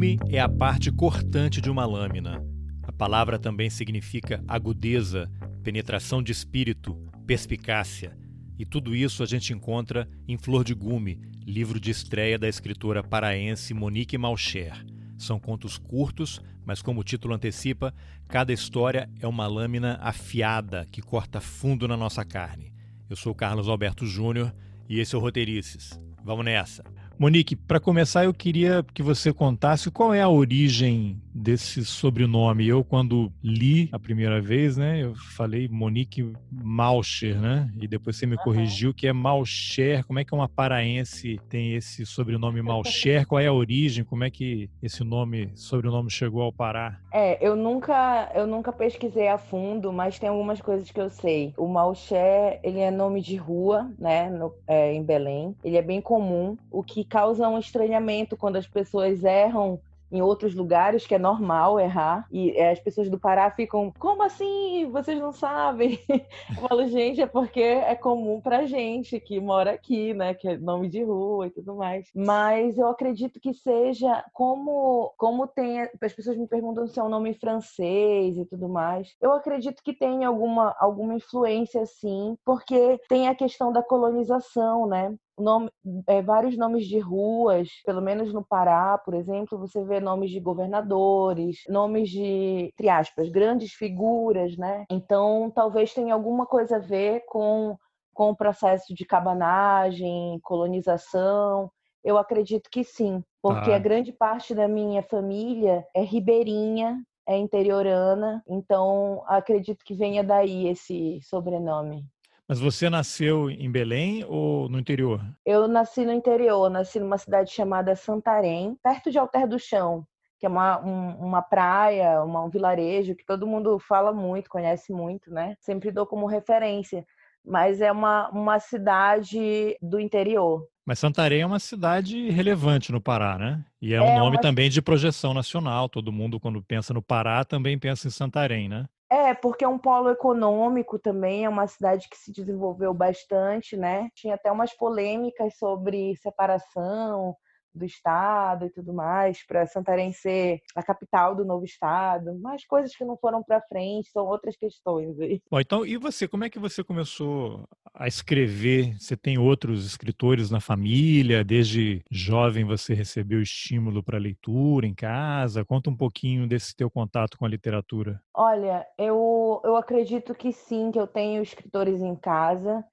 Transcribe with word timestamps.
Gume 0.00 0.18
é 0.30 0.40
a 0.40 0.48
parte 0.48 0.90
cortante 0.90 1.60
de 1.60 1.68
uma 1.68 1.84
lâmina. 1.84 2.42
A 2.84 2.90
palavra 2.90 3.38
também 3.38 3.68
significa 3.68 4.42
agudeza, 4.48 5.30
penetração 5.62 6.22
de 6.22 6.32
espírito, 6.32 6.96
perspicácia. 7.26 8.16
E 8.58 8.64
tudo 8.64 8.96
isso 8.96 9.22
a 9.22 9.26
gente 9.26 9.52
encontra 9.52 10.08
em 10.26 10.38
Flor 10.38 10.64
de 10.64 10.72
Gume, 10.72 11.20
livro 11.44 11.78
de 11.78 11.90
estreia 11.90 12.38
da 12.38 12.48
escritora 12.48 13.02
paraense 13.02 13.74
Monique 13.74 14.16
Malcher. 14.16 14.72
São 15.18 15.38
contos 15.38 15.76
curtos, 15.76 16.40
mas 16.64 16.80
como 16.80 17.00
o 17.02 17.04
título 17.04 17.34
antecipa, 17.34 17.92
cada 18.26 18.54
história 18.54 19.06
é 19.20 19.28
uma 19.28 19.46
lâmina 19.46 19.98
afiada 20.00 20.86
que 20.90 21.02
corta 21.02 21.42
fundo 21.42 21.86
na 21.86 21.94
nossa 21.94 22.24
carne. 22.24 22.72
Eu 23.06 23.16
sou 23.16 23.34
Carlos 23.34 23.68
Alberto 23.68 24.06
Júnior 24.06 24.50
e 24.88 24.98
esse 24.98 25.14
é 25.14 25.18
o 25.18 25.20
Roteirices. 25.20 26.00
Vamos 26.24 26.46
nessa! 26.46 26.99
Monique, 27.20 27.54
para 27.54 27.78
começar, 27.78 28.24
eu 28.24 28.32
queria 28.32 28.82
que 28.94 29.02
você 29.02 29.30
contasse 29.30 29.90
qual 29.90 30.14
é 30.14 30.22
a 30.22 30.28
origem 30.30 31.20
desse 31.34 31.84
sobrenome. 31.84 32.68
Eu, 32.68 32.84
quando 32.84 33.32
li 33.42 33.88
a 33.92 33.98
primeira 33.98 34.40
vez, 34.40 34.76
né, 34.76 35.02
eu 35.02 35.14
falei 35.14 35.68
Monique 35.68 36.32
Malcher, 36.50 37.40
né? 37.40 37.70
E 37.80 37.86
depois 37.86 38.16
você 38.16 38.26
me 38.26 38.36
uhum. 38.36 38.42
corrigiu 38.42 38.94
que 38.94 39.06
é 39.06 39.12
Malcher. 39.12 40.04
Como 40.06 40.18
é 40.18 40.24
que 40.24 40.34
uma 40.34 40.48
paraense 40.48 41.40
tem 41.48 41.74
esse 41.74 42.04
sobrenome 42.04 42.62
Malcher? 42.62 43.26
Qual 43.26 43.40
é 43.40 43.46
a 43.46 43.52
origem? 43.52 44.04
Como 44.04 44.24
é 44.24 44.30
que 44.30 44.68
esse 44.82 45.04
nome, 45.04 45.50
sobrenome 45.54 46.10
chegou 46.10 46.42
ao 46.42 46.52
Pará? 46.52 46.98
É, 47.12 47.44
eu 47.46 47.56
nunca, 47.56 48.30
eu 48.34 48.46
nunca 48.46 48.72
pesquisei 48.72 49.28
a 49.28 49.38
fundo, 49.38 49.92
mas 49.92 50.18
tem 50.18 50.28
algumas 50.28 50.60
coisas 50.60 50.90
que 50.90 51.00
eu 51.00 51.10
sei. 51.10 51.54
O 51.56 51.66
Malcher, 51.66 52.60
ele 52.62 52.80
é 52.80 52.90
nome 52.90 53.20
de 53.20 53.36
rua, 53.36 53.90
né, 53.98 54.28
no, 54.28 54.52
é, 54.66 54.92
em 54.92 55.02
Belém. 55.02 55.54
Ele 55.64 55.76
é 55.76 55.82
bem 55.82 56.00
comum. 56.00 56.56
O 56.70 56.82
que 56.82 57.04
causa 57.04 57.48
um 57.48 57.58
estranhamento 57.58 58.36
quando 58.36 58.56
as 58.56 58.66
pessoas 58.66 59.24
erram 59.24 59.80
em 60.10 60.22
outros 60.22 60.54
lugares, 60.54 61.06
que 61.06 61.14
é 61.14 61.18
normal 61.18 61.78
errar, 61.78 62.26
e 62.30 62.50
é, 62.52 62.70
as 62.70 62.80
pessoas 62.80 63.08
do 63.08 63.18
Pará 63.18 63.50
ficam, 63.50 63.92
como 63.98 64.22
assim? 64.22 64.88
Vocês 64.90 65.18
não 65.18 65.32
sabem? 65.32 65.98
Eu 66.08 66.68
falo, 66.68 66.86
gente, 66.88 67.20
é 67.20 67.26
porque 67.26 67.60
é 67.60 67.94
comum 67.94 68.40
pra 68.40 68.66
gente 68.66 69.18
que 69.20 69.40
mora 69.40 69.72
aqui, 69.72 70.12
né? 70.14 70.34
Que 70.34 70.48
é 70.48 70.58
nome 70.58 70.88
de 70.88 71.02
rua 71.02 71.46
e 71.46 71.50
tudo 71.50 71.74
mais. 71.76 72.08
Mas 72.14 72.76
eu 72.78 72.88
acredito 72.88 73.40
que 73.40 73.54
seja 73.54 74.24
como, 74.32 75.12
como 75.16 75.46
tem. 75.46 75.80
As 75.80 76.12
pessoas 76.12 76.36
me 76.36 76.46
perguntam 76.46 76.86
se 76.86 76.98
é 76.98 77.02
um 77.02 77.08
nome 77.08 77.34
francês 77.34 78.36
e 78.36 78.44
tudo 78.44 78.68
mais. 78.68 79.14
Eu 79.20 79.32
acredito 79.32 79.82
que 79.82 79.92
tem 79.92 80.24
alguma, 80.24 80.74
alguma 80.78 81.14
influência, 81.14 81.84
sim, 81.86 82.36
porque 82.44 83.00
tem 83.08 83.28
a 83.28 83.34
questão 83.34 83.72
da 83.72 83.82
colonização, 83.82 84.86
né? 84.86 85.14
Nome, 85.40 85.70
é, 86.06 86.22
vários 86.22 86.56
nomes 86.56 86.86
de 86.86 86.98
ruas, 86.98 87.68
pelo 87.84 88.00
menos 88.00 88.32
no 88.32 88.44
Pará, 88.44 88.98
por 88.98 89.14
exemplo, 89.14 89.58
você 89.58 89.84
vê 89.84 90.00
nomes 90.00 90.30
de 90.30 90.40
governadores, 90.40 91.58
nomes 91.68 92.10
de, 92.10 92.70
entre 92.72 92.88
aspas, 92.88 93.28
grandes 93.28 93.72
figuras, 93.72 94.56
né? 94.56 94.84
Então, 94.90 95.50
talvez 95.54 95.92
tenha 95.94 96.14
alguma 96.14 96.46
coisa 96.46 96.76
a 96.76 96.80
ver 96.80 97.24
com, 97.26 97.76
com 98.12 98.30
o 98.30 98.36
processo 98.36 98.94
de 98.94 99.04
cabanagem, 99.04 100.38
colonização. 100.42 101.70
Eu 102.02 102.16
acredito 102.16 102.70
que 102.70 102.82
sim, 102.82 103.22
porque 103.42 103.70
ah. 103.70 103.76
a 103.76 103.78
grande 103.78 104.12
parte 104.12 104.54
da 104.54 104.66
minha 104.66 105.02
família 105.02 105.86
é 105.94 106.02
ribeirinha, 106.02 107.02
é 107.28 107.36
interiorana, 107.36 108.42
então 108.48 109.22
acredito 109.26 109.84
que 109.84 109.94
venha 109.94 110.24
daí 110.24 110.66
esse 110.66 111.20
sobrenome. 111.22 112.04
Mas 112.50 112.58
você 112.58 112.90
nasceu 112.90 113.48
em 113.48 113.70
Belém 113.70 114.24
ou 114.28 114.68
no 114.68 114.76
interior? 114.76 115.24
Eu 115.46 115.68
nasci 115.68 116.04
no 116.04 116.12
interior, 116.12 116.68
nasci 116.68 116.98
numa 116.98 117.16
cidade 117.16 117.52
chamada 117.52 117.94
Santarém, 117.94 118.76
perto 118.82 119.08
de 119.08 119.20
Alter 119.20 119.46
do 119.46 119.56
Chão, 119.56 120.04
que 120.36 120.46
é 120.46 120.48
uma, 120.48 120.84
um, 120.84 121.10
uma 121.28 121.42
praia, 121.42 122.20
uma, 122.24 122.42
um 122.42 122.50
vilarejo 122.50 123.14
que 123.14 123.24
todo 123.24 123.46
mundo 123.46 123.78
fala 123.78 124.12
muito, 124.12 124.50
conhece 124.50 124.92
muito, 124.92 125.30
né? 125.30 125.54
Sempre 125.60 125.92
dou 125.92 126.04
como 126.04 126.26
referência. 126.26 127.06
Mas 127.46 127.80
é 127.80 127.92
uma, 127.92 128.28
uma 128.30 128.58
cidade 128.58 129.76
do 129.80 130.00
interior. 130.00 130.66
Mas 130.84 130.98
Santarém 130.98 131.42
é 131.42 131.46
uma 131.46 131.60
cidade 131.60 132.30
relevante 132.30 132.90
no 132.90 133.00
Pará, 133.00 133.38
né? 133.38 133.64
E 133.80 133.94
é 133.94 134.02
um 134.02 134.06
é 134.06 134.18
nome 134.18 134.38
uma... 134.38 134.42
também 134.42 134.68
de 134.68 134.82
projeção 134.82 135.32
nacional. 135.32 135.88
Todo 135.88 136.10
mundo, 136.10 136.40
quando 136.40 136.60
pensa 136.60 136.92
no 136.92 137.00
Pará, 137.00 137.44
também 137.44 137.78
pensa 137.78 138.08
em 138.08 138.10
Santarém, 138.10 138.68
né? 138.68 138.86
É, 139.12 139.34
porque 139.34 139.64
é 139.64 139.68
um 139.68 139.78
polo 139.78 140.08
econômico 140.10 140.96
também, 140.98 141.44
é 141.44 141.48
uma 141.48 141.66
cidade 141.66 142.08
que 142.08 142.16
se 142.16 142.30
desenvolveu 142.32 142.94
bastante, 142.94 143.76
né? 143.76 144.08
Tinha 144.14 144.36
até 144.36 144.52
umas 144.52 144.72
polêmicas 144.72 145.56
sobre 145.58 146.14
separação, 146.16 147.36
do 147.74 147.84
estado 147.84 148.66
e 148.66 148.70
tudo 148.70 148.92
mais, 148.92 149.44
para 149.46 149.66
Santarém 149.66 150.12
ser 150.12 150.60
a 150.74 150.82
capital 150.82 151.34
do 151.34 151.44
novo 151.44 151.64
estado, 151.64 152.38
mas 152.40 152.64
coisas 152.64 152.94
que 152.94 153.04
não 153.04 153.16
foram 153.16 153.42
para 153.42 153.60
frente, 153.62 154.10
são 154.10 154.26
outras 154.26 154.56
questões. 154.56 155.18
Aí. 155.20 155.40
Bom, 155.50 155.60
então, 155.60 155.86
e 155.86 155.96
você, 155.96 156.26
como 156.26 156.44
é 156.44 156.50
que 156.50 156.58
você 156.58 156.82
começou 156.82 157.68
a 157.94 158.06
escrever? 158.06 158.96
Você 158.98 159.16
tem 159.16 159.38
outros 159.38 159.86
escritores 159.86 160.50
na 160.50 160.60
família? 160.60 161.44
Desde 161.44 162.02
jovem 162.10 162.64
você 162.64 162.94
recebeu 162.94 163.40
estímulo 163.40 164.02
para 164.02 164.18
leitura 164.18 164.86
em 164.86 164.94
casa? 164.94 165.64
Conta 165.64 165.90
um 165.90 165.96
pouquinho 165.96 166.46
desse 166.46 166.74
teu 166.74 166.90
contato 166.90 167.36
com 167.38 167.44
a 167.44 167.48
literatura. 167.48 168.20
Olha, 168.34 168.86
eu, 168.98 169.60
eu 169.64 169.76
acredito 169.76 170.34
que 170.34 170.52
sim, 170.52 170.90
que 170.90 170.98
eu 170.98 171.06
tenho 171.06 171.42
escritores 171.42 172.00
em 172.00 172.16
casa 172.16 172.84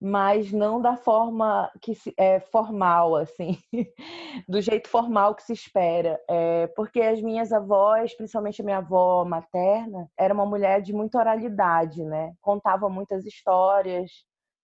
mas 0.00 0.52
não 0.52 0.80
da 0.80 0.96
forma 0.96 1.70
que 1.80 1.94
se, 1.94 2.12
é 2.18 2.38
formal, 2.38 3.16
assim, 3.16 3.58
do 4.48 4.60
jeito 4.60 4.88
formal 4.88 5.34
que 5.34 5.42
se 5.42 5.52
espera. 5.54 6.20
É, 6.28 6.66
porque 6.68 7.00
as 7.00 7.20
minhas 7.22 7.52
avós, 7.52 8.14
principalmente 8.14 8.60
a 8.60 8.64
minha 8.64 8.78
avó 8.78 9.24
materna, 9.24 10.10
era 10.18 10.34
uma 10.34 10.44
mulher 10.44 10.82
de 10.82 10.92
muita 10.92 11.18
oralidade, 11.18 12.04
né? 12.04 12.34
Contava 12.42 12.88
muitas 12.90 13.24
histórias. 13.24 14.10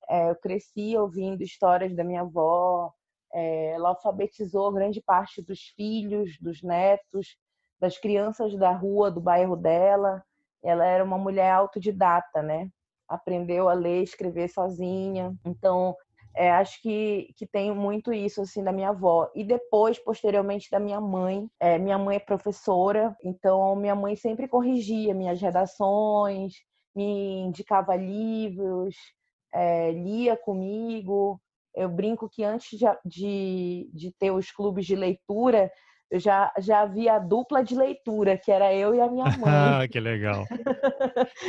É, 0.08 0.30
eu 0.30 0.36
cresci 0.36 0.96
ouvindo 0.96 1.42
histórias 1.42 1.94
da 1.96 2.04
minha 2.04 2.22
avó. 2.22 2.92
É, 3.32 3.72
ela 3.72 3.90
alfabetizou 3.90 4.70
grande 4.72 5.00
parte 5.00 5.40
dos 5.42 5.60
filhos, 5.74 6.36
dos 6.40 6.62
netos, 6.62 7.36
das 7.80 7.96
crianças 7.98 8.54
da 8.58 8.70
rua, 8.72 9.10
do 9.10 9.20
bairro 9.20 9.56
dela. 9.56 10.22
Ela 10.62 10.84
era 10.84 11.02
uma 11.02 11.18
mulher 11.18 11.50
autodidata, 11.52 12.42
né? 12.42 12.68
Aprendeu 13.14 13.68
a 13.68 13.74
ler 13.74 14.00
e 14.00 14.04
escrever 14.04 14.48
sozinha. 14.48 15.34
Então, 15.44 15.96
é, 16.34 16.50
acho 16.50 16.80
que, 16.80 17.32
que 17.36 17.46
tem 17.46 17.74
muito 17.74 18.12
isso 18.12 18.40
assim 18.40 18.62
da 18.64 18.72
minha 18.72 18.90
avó. 18.90 19.30
E 19.34 19.44
depois 19.44 19.98
posteriormente 19.98 20.70
da 20.70 20.80
minha 20.80 21.00
mãe. 21.00 21.48
É, 21.60 21.78
minha 21.78 21.98
mãe 21.98 22.16
é 22.16 22.20
professora 22.20 23.16
então 23.22 23.76
minha 23.76 23.94
mãe 23.94 24.16
sempre 24.16 24.48
corrigia 24.48 25.14
minhas 25.14 25.40
redações 25.40 26.54
me 26.94 27.40
indicava 27.40 27.94
livros 27.96 28.96
é, 29.52 29.90
lia 29.92 30.36
comigo. 30.36 31.40
Eu 31.74 31.88
brinco 31.88 32.28
que 32.28 32.44
antes 32.44 32.78
de, 32.78 32.86
de, 33.04 33.90
de 33.92 34.12
ter 34.18 34.30
os 34.30 34.50
clubes 34.50 34.86
de 34.86 34.96
leitura 34.96 35.70
eu 36.12 36.20
já, 36.20 36.52
já 36.58 36.84
vi 36.84 37.08
a 37.08 37.18
dupla 37.18 37.64
de 37.64 37.74
leitura, 37.74 38.36
que 38.36 38.52
era 38.52 38.70
eu 38.74 38.94
e 38.94 39.00
a 39.00 39.08
minha 39.08 39.24
mãe. 39.24 39.32
ah, 39.48 39.88
que 39.90 39.98
legal. 39.98 40.44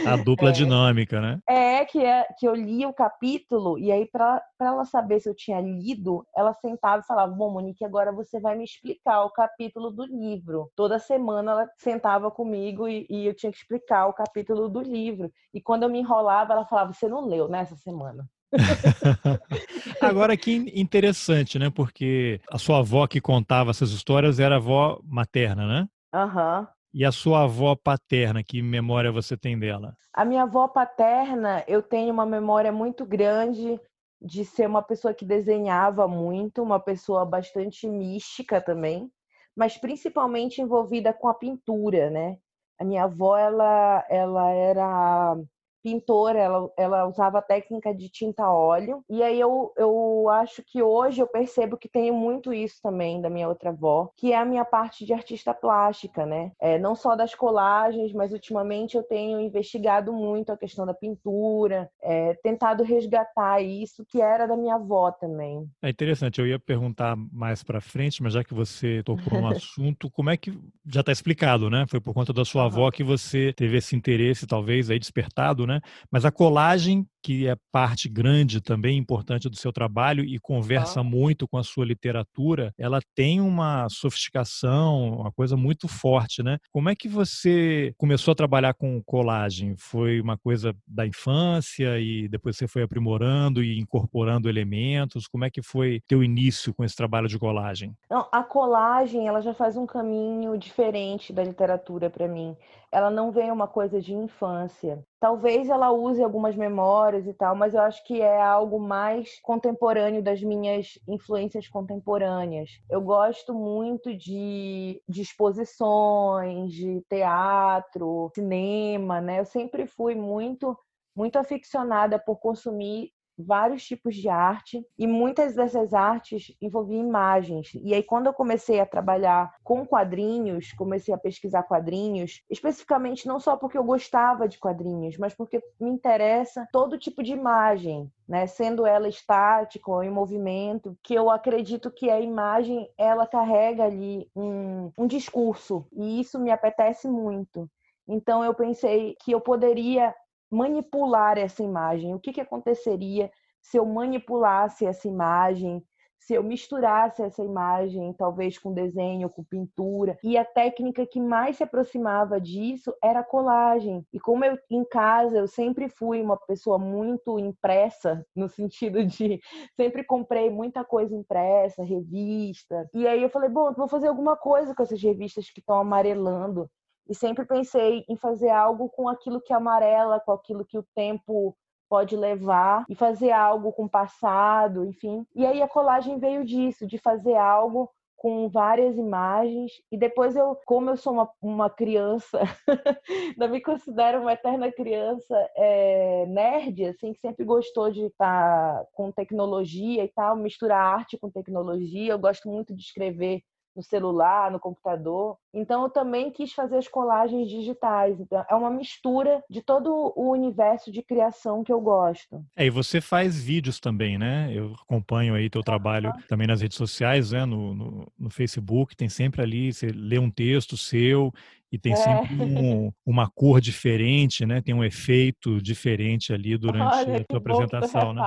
A 0.07 0.15
dupla 0.15 0.49
é, 0.49 0.51
dinâmica, 0.53 1.19
né? 1.19 1.39
É 1.45 1.83
que, 1.83 1.99
é, 1.99 2.25
que 2.39 2.47
eu 2.47 2.55
lia 2.55 2.87
o 2.87 2.93
capítulo, 2.93 3.77
e 3.77 3.91
aí, 3.91 4.05
para 4.09 4.41
ela 4.61 4.85
saber 4.85 5.19
se 5.19 5.27
eu 5.27 5.35
tinha 5.35 5.59
lido, 5.59 6.25
ela 6.33 6.53
sentava 6.53 7.01
e 7.01 7.05
falava: 7.05 7.29
Bom, 7.33 7.51
Monique, 7.51 7.83
agora 7.83 8.13
você 8.13 8.39
vai 8.39 8.55
me 8.55 8.63
explicar 8.63 9.25
o 9.25 9.31
capítulo 9.31 9.91
do 9.91 10.05
livro. 10.05 10.71
Toda 10.77 10.97
semana 10.97 11.51
ela 11.51 11.69
sentava 11.77 12.31
comigo 12.31 12.87
e, 12.87 13.05
e 13.09 13.25
eu 13.25 13.35
tinha 13.35 13.51
que 13.51 13.57
explicar 13.57 14.07
o 14.07 14.13
capítulo 14.13 14.69
do 14.69 14.79
livro. 14.79 15.29
E 15.53 15.59
quando 15.59 15.83
eu 15.83 15.89
me 15.89 15.99
enrolava, 15.99 16.53
ela 16.53 16.65
falava: 16.65 16.93
Você 16.93 17.09
não 17.09 17.27
leu 17.27 17.49
nessa 17.49 17.75
semana? 17.75 18.25
Agora 20.01 20.37
que 20.37 20.71
interessante, 20.75 21.57
né? 21.57 21.69
Porque 21.69 22.39
a 22.51 22.57
sua 22.57 22.79
avó 22.79 23.07
que 23.07 23.19
contava 23.19 23.71
essas 23.71 23.91
histórias 23.91 24.39
era 24.39 24.55
a 24.55 24.57
avó 24.57 24.99
materna, 25.03 25.67
né? 25.67 25.87
Aham. 26.13 26.59
Uhum. 26.59 26.67
E 26.95 27.03
a 27.03 27.11
sua 27.11 27.45
avó 27.45 27.75
paterna, 27.75 28.43
que 28.43 28.61
memória 28.61 29.11
você 29.11 29.35
tem 29.35 29.57
dela? 29.57 29.97
A 30.13 30.23
minha 30.23 30.43
avó 30.43 30.67
paterna, 30.67 31.63
eu 31.67 31.81
tenho 31.81 32.13
uma 32.13 32.25
memória 32.25 32.71
muito 32.71 33.03
grande 33.03 33.79
de 34.21 34.45
ser 34.45 34.67
uma 34.67 34.83
pessoa 34.83 35.11
que 35.11 35.25
desenhava 35.25 36.07
muito, 36.07 36.61
uma 36.61 36.79
pessoa 36.79 37.25
bastante 37.25 37.87
mística 37.87 38.61
também, 38.61 39.11
mas 39.55 39.75
principalmente 39.75 40.61
envolvida 40.61 41.11
com 41.11 41.27
a 41.27 41.33
pintura, 41.33 42.11
né? 42.11 42.37
A 42.79 42.83
minha 42.83 43.05
avó, 43.05 43.37
ela, 43.37 44.05
ela 44.07 44.51
era 44.51 45.35
pintora, 45.83 46.39
ela, 46.39 46.71
ela 46.77 47.07
usava 47.07 47.39
a 47.39 47.41
técnica 47.41 47.93
de 47.93 48.09
tinta 48.09 48.49
óleo. 48.49 49.03
E 49.09 49.21
aí 49.21 49.39
eu, 49.39 49.73
eu 49.77 50.29
acho 50.29 50.63
que 50.63 50.81
hoje 50.81 51.21
eu 51.21 51.27
percebo 51.27 51.77
que 51.77 51.89
tenho 51.89 52.13
muito 52.13 52.53
isso 52.53 52.81
também 52.81 53.21
da 53.21 53.29
minha 53.29 53.49
outra 53.49 53.69
avó, 53.69 54.09
que 54.15 54.31
é 54.31 54.37
a 54.37 54.45
minha 54.45 54.63
parte 54.63 55.05
de 55.05 55.13
artista 55.13 55.53
plástica, 55.53 56.25
né? 56.25 56.51
É, 56.59 56.79
não 56.79 56.95
só 56.95 57.15
das 57.15 57.35
colagens, 57.35 58.13
mas 58.13 58.31
ultimamente 58.31 58.95
eu 58.95 59.03
tenho 59.03 59.39
investigado 59.39 60.13
muito 60.13 60.51
a 60.51 60.57
questão 60.57 60.85
da 60.85 60.93
pintura, 60.93 61.89
é, 62.01 62.33
tentado 62.35 62.83
resgatar 62.83 63.61
isso 63.61 64.05
que 64.05 64.21
era 64.21 64.47
da 64.47 64.55
minha 64.55 64.75
avó 64.75 65.11
também. 65.11 65.67
É 65.81 65.89
interessante, 65.89 66.39
eu 66.39 66.47
ia 66.47 66.59
perguntar 66.59 67.15
mais 67.31 67.63
para 67.63 67.81
frente, 67.81 68.23
mas 68.23 68.33
já 68.33 68.43
que 68.43 68.53
você 68.53 69.03
tocou 69.03 69.41
no 69.41 69.47
assunto, 69.51 70.09
como 70.09 70.29
é 70.29 70.37
que 70.37 70.57
já 70.85 71.01
está 71.01 71.11
explicado, 71.11 71.69
né? 71.69 71.85
Foi 71.87 71.99
por 71.99 72.13
conta 72.13 72.31
da 72.31 72.45
sua 72.45 72.65
avó 72.65 72.89
que 72.91 73.03
você 73.03 73.51
teve 73.53 73.77
esse 73.77 73.95
interesse, 73.95 74.47
talvez 74.47 74.89
aí 74.89 74.99
despertado, 74.99 75.67
né? 75.67 75.72
Mas 76.11 76.25
a 76.25 76.31
colagem 76.31 77.07
que 77.23 77.47
é 77.47 77.55
parte 77.71 78.09
grande 78.09 78.59
também 78.59 78.97
importante 78.97 79.49
do 79.49 79.55
seu 79.55 79.71
trabalho 79.71 80.23
e 80.25 80.37
conversa 80.37 80.99
ah. 80.99 81.03
muito 81.03 81.47
com 81.47 81.57
a 81.57 81.63
sua 81.63 81.85
literatura, 81.85 82.73
ela 82.77 82.99
tem 83.15 83.39
uma 83.39 83.87
sofisticação, 83.89 85.21
uma 85.21 85.31
coisa 85.31 85.55
muito 85.55 85.87
forte, 85.87 86.43
né? 86.43 86.57
Como 86.71 86.89
é 86.89 86.95
que 86.95 87.07
você 87.07 87.93
começou 87.97 88.33
a 88.33 88.35
trabalhar 88.35 88.73
com 88.73 89.01
colagem? 89.03 89.75
Foi 89.77 90.19
uma 90.19 90.37
coisa 90.37 90.75
da 90.85 91.07
infância 91.07 91.97
e 91.99 92.27
depois 92.27 92.57
você 92.57 92.67
foi 92.67 92.83
aprimorando 92.83 93.63
e 93.63 93.79
incorporando 93.79 94.49
elementos? 94.49 95.27
Como 95.27 95.45
é 95.45 95.49
que 95.49 95.61
foi 95.61 96.01
teu 96.07 96.21
início 96.21 96.73
com 96.73 96.83
esse 96.83 96.95
trabalho 96.95 97.29
de 97.29 97.39
colagem? 97.39 97.93
Não, 98.09 98.27
a 98.31 98.43
colagem, 98.43 99.27
ela 99.27 99.41
já 99.41 99.53
faz 99.53 99.77
um 99.77 99.85
caminho 99.85 100.57
diferente 100.57 101.31
da 101.31 101.43
literatura 101.43 102.09
para 102.09 102.27
mim 102.27 102.55
ela 102.93 103.09
não 103.09 103.31
vem 103.31 103.51
uma 103.51 103.67
coisa 103.67 103.99
de 103.99 104.13
infância. 104.13 105.03
Talvez 105.19 105.67
ela 105.67 105.91
use 105.91 106.21
algumas 106.21 106.55
memórias 106.55 107.12
e 107.27 107.33
tal, 107.33 107.55
mas 107.55 107.73
eu 107.73 107.81
acho 107.81 108.03
que 108.05 108.21
é 108.21 108.41
algo 108.41 108.79
mais 108.79 109.39
contemporâneo 109.41 110.21
das 110.21 110.41
minhas 110.41 110.99
influências 111.07 111.67
contemporâneas. 111.67 112.69
Eu 112.89 113.01
gosto 113.01 113.53
muito 113.53 114.15
de, 114.15 115.01
de 115.07 115.21
exposições, 115.21 116.71
de 116.71 117.01
teatro, 117.09 118.31
cinema, 118.35 119.21
né? 119.21 119.39
Eu 119.39 119.45
sempre 119.45 119.85
fui 119.87 120.15
muito 120.15 120.77
muito 121.15 121.37
aficionada 121.37 122.17
por 122.17 122.37
consumir 122.37 123.11
vários 123.37 123.83
tipos 123.83 124.15
de 124.15 124.29
arte 124.29 124.85
e 124.97 125.07
muitas 125.07 125.55
dessas 125.55 125.93
artes 125.93 126.55
envolviam 126.61 127.01
imagens. 127.01 127.71
E 127.75 127.93
aí 127.93 128.03
quando 128.03 128.27
eu 128.27 128.33
comecei 128.33 128.79
a 128.79 128.85
trabalhar 128.85 129.53
com 129.63 129.85
quadrinhos, 129.85 130.71
comecei 130.73 131.13
a 131.13 131.17
pesquisar 131.17 131.63
quadrinhos, 131.63 132.41
especificamente 132.49 133.27
não 133.27 133.39
só 133.39 133.57
porque 133.57 133.77
eu 133.77 133.83
gostava 133.83 134.47
de 134.47 134.59
quadrinhos, 134.59 135.17
mas 135.17 135.33
porque 135.33 135.61
me 135.79 135.89
interessa 135.89 136.67
todo 136.71 136.97
tipo 136.97 137.23
de 137.23 137.31
imagem, 137.31 138.11
né, 138.27 138.47
sendo 138.47 138.85
ela 138.85 139.07
estática 139.07 139.91
ou 139.91 140.03
em 140.03 140.09
movimento, 140.09 140.97
que 141.03 141.13
eu 141.13 141.29
acredito 141.29 141.91
que 141.91 142.09
a 142.09 142.19
imagem 142.19 142.89
ela 142.97 143.27
carrega 143.27 143.83
ali 143.83 144.29
um, 144.35 144.91
um 144.97 145.07
discurso 145.07 145.85
e 145.91 146.19
isso 146.19 146.39
me 146.39 146.51
apetece 146.51 147.07
muito. 147.07 147.69
Então 148.07 148.43
eu 148.43 148.53
pensei 148.53 149.15
que 149.23 149.31
eu 149.31 149.39
poderia 149.39 150.13
manipular 150.53 151.37
essa 151.37 151.63
imagem. 151.63 152.13
O 152.13 152.19
que, 152.19 152.33
que 152.33 152.41
aconteceria 152.41 153.31
se 153.61 153.77
eu 153.77 153.85
manipulasse 153.85 154.85
essa 154.85 155.07
imagem, 155.07 155.81
se 156.19 156.33
eu 156.33 156.43
misturasse 156.43 157.21
essa 157.21 157.43
imagem, 157.43 158.13
talvez 158.13 158.57
com 158.57 158.73
desenho, 158.73 159.29
com 159.29 159.43
pintura. 159.43 160.17
E 160.23 160.37
a 160.37 160.45
técnica 160.45 161.05
que 161.05 161.19
mais 161.19 161.57
se 161.57 161.63
aproximava 161.63 162.39
disso 162.39 162.93
era 163.03 163.19
a 163.19 163.23
colagem. 163.23 164.05
E 164.13 164.19
como 164.19 164.45
eu 164.45 164.57
em 164.69 164.85
casa 164.85 165.37
eu 165.37 165.47
sempre 165.47 165.89
fui 165.89 166.21
uma 166.21 166.37
pessoa 166.37 166.77
muito 166.77 167.37
impressa, 167.39 168.25
no 168.35 168.47
sentido 168.47 169.05
de 169.05 169.41
sempre 169.75 170.03
comprei 170.03 170.49
muita 170.49 170.83
coisa 170.83 171.15
impressa, 171.15 171.83
revista. 171.83 172.87
E 172.93 173.05
aí 173.07 173.21
eu 173.21 173.29
falei, 173.29 173.49
bom, 173.49 173.73
vou 173.73 173.87
fazer 173.87 174.07
alguma 174.07 174.37
coisa 174.37 174.73
com 174.73 174.83
essas 174.83 175.01
revistas 175.01 175.49
que 175.49 175.59
estão 175.59 175.77
amarelando 175.77 176.69
e 177.07 177.15
sempre 177.15 177.45
pensei 177.45 178.05
em 178.07 178.17
fazer 178.17 178.49
algo 178.49 178.89
com 178.89 179.07
aquilo 179.07 179.41
que 179.41 179.53
amarela, 179.53 180.19
com 180.19 180.31
aquilo 180.31 180.65
que 180.65 180.77
o 180.77 180.85
tempo 180.95 181.55
pode 181.89 182.15
levar 182.15 182.85
e 182.89 182.95
fazer 182.95 183.31
algo 183.31 183.71
com 183.71 183.85
o 183.85 183.89
passado, 183.89 184.85
enfim. 184.85 185.25
E 185.35 185.45
aí 185.45 185.61
a 185.61 185.67
colagem 185.67 186.17
veio 186.17 186.43
disso, 186.43 186.87
de 186.87 186.97
fazer 186.97 187.35
algo 187.35 187.89
com 188.23 188.47
várias 188.47 188.97
imagens 188.97 189.73
e 189.91 189.97
depois 189.97 190.33
eu, 190.33 190.57
como 190.65 190.89
eu 190.89 190.95
sou 190.95 191.11
uma, 191.11 191.29
uma 191.41 191.69
criança, 191.69 192.39
não 193.37 193.49
me 193.49 193.61
considero 193.61 194.21
uma 194.21 194.31
eterna 194.31 194.71
criança 194.71 195.35
é, 195.57 196.25
nerd, 196.27 196.85
assim, 196.85 197.11
que 197.11 197.19
sempre 197.19 197.43
gostou 197.43 197.91
de 197.91 198.05
estar 198.05 198.85
com 198.93 199.11
tecnologia 199.11 200.05
e 200.05 200.07
tal, 200.07 200.37
misturar 200.37 200.99
arte 200.99 201.17
com 201.17 201.29
tecnologia, 201.29 202.13
eu 202.13 202.17
gosto 202.17 202.47
muito 202.47 202.73
de 202.73 202.81
escrever 202.81 203.41
no 203.75 203.83
celular, 203.83 204.51
no 204.51 204.59
computador. 204.59 205.37
Então 205.53 205.83
eu 205.83 205.89
também 205.89 206.31
quis 206.31 206.53
fazer 206.53 206.77
as 206.77 206.87
colagens 206.87 207.49
digitais. 207.49 208.19
Então, 208.19 208.43
é 208.49 208.55
uma 208.55 208.69
mistura 208.69 209.43
de 209.49 209.61
todo 209.61 210.13
o 210.15 210.31
universo 210.31 210.91
de 210.91 211.01
criação 211.01 211.63
que 211.63 211.71
eu 211.71 211.79
gosto. 211.79 212.43
É, 212.55 212.65
e 212.65 212.69
você 212.69 213.01
faz 213.01 213.41
vídeos 213.41 213.79
também, 213.79 214.17
né? 214.17 214.49
Eu 214.53 214.73
acompanho 214.81 215.35
aí 215.35 215.49
teu 215.49 215.63
trabalho 215.63 216.09
uhum. 216.09 216.21
também 216.27 216.47
nas 216.47 216.61
redes 216.61 216.77
sociais, 216.77 217.31
né? 217.31 217.45
No, 217.45 217.73
no, 217.73 218.11
no, 218.17 218.29
Facebook, 218.29 218.95
tem 218.95 219.09
sempre 219.09 219.41
ali, 219.41 219.71
você 219.71 219.87
lê 219.87 220.17
um 220.17 220.29
texto 220.29 220.75
seu 220.75 221.31
e 221.71 221.77
tem 221.77 221.93
é. 221.93 221.95
sempre 221.95 222.35
um, 222.35 222.91
uma 223.05 223.29
cor 223.29 223.59
diferente, 223.59 224.45
né? 224.45 224.61
Tem 224.61 224.73
um 224.73 224.83
efeito 224.83 225.61
diferente 225.61 226.31
ali 226.31 226.55
durante 226.57 226.95
Olha, 226.95 227.17
a 227.17 227.23
tua 227.23 227.39
apresentação, 227.39 228.13
né? 228.13 228.23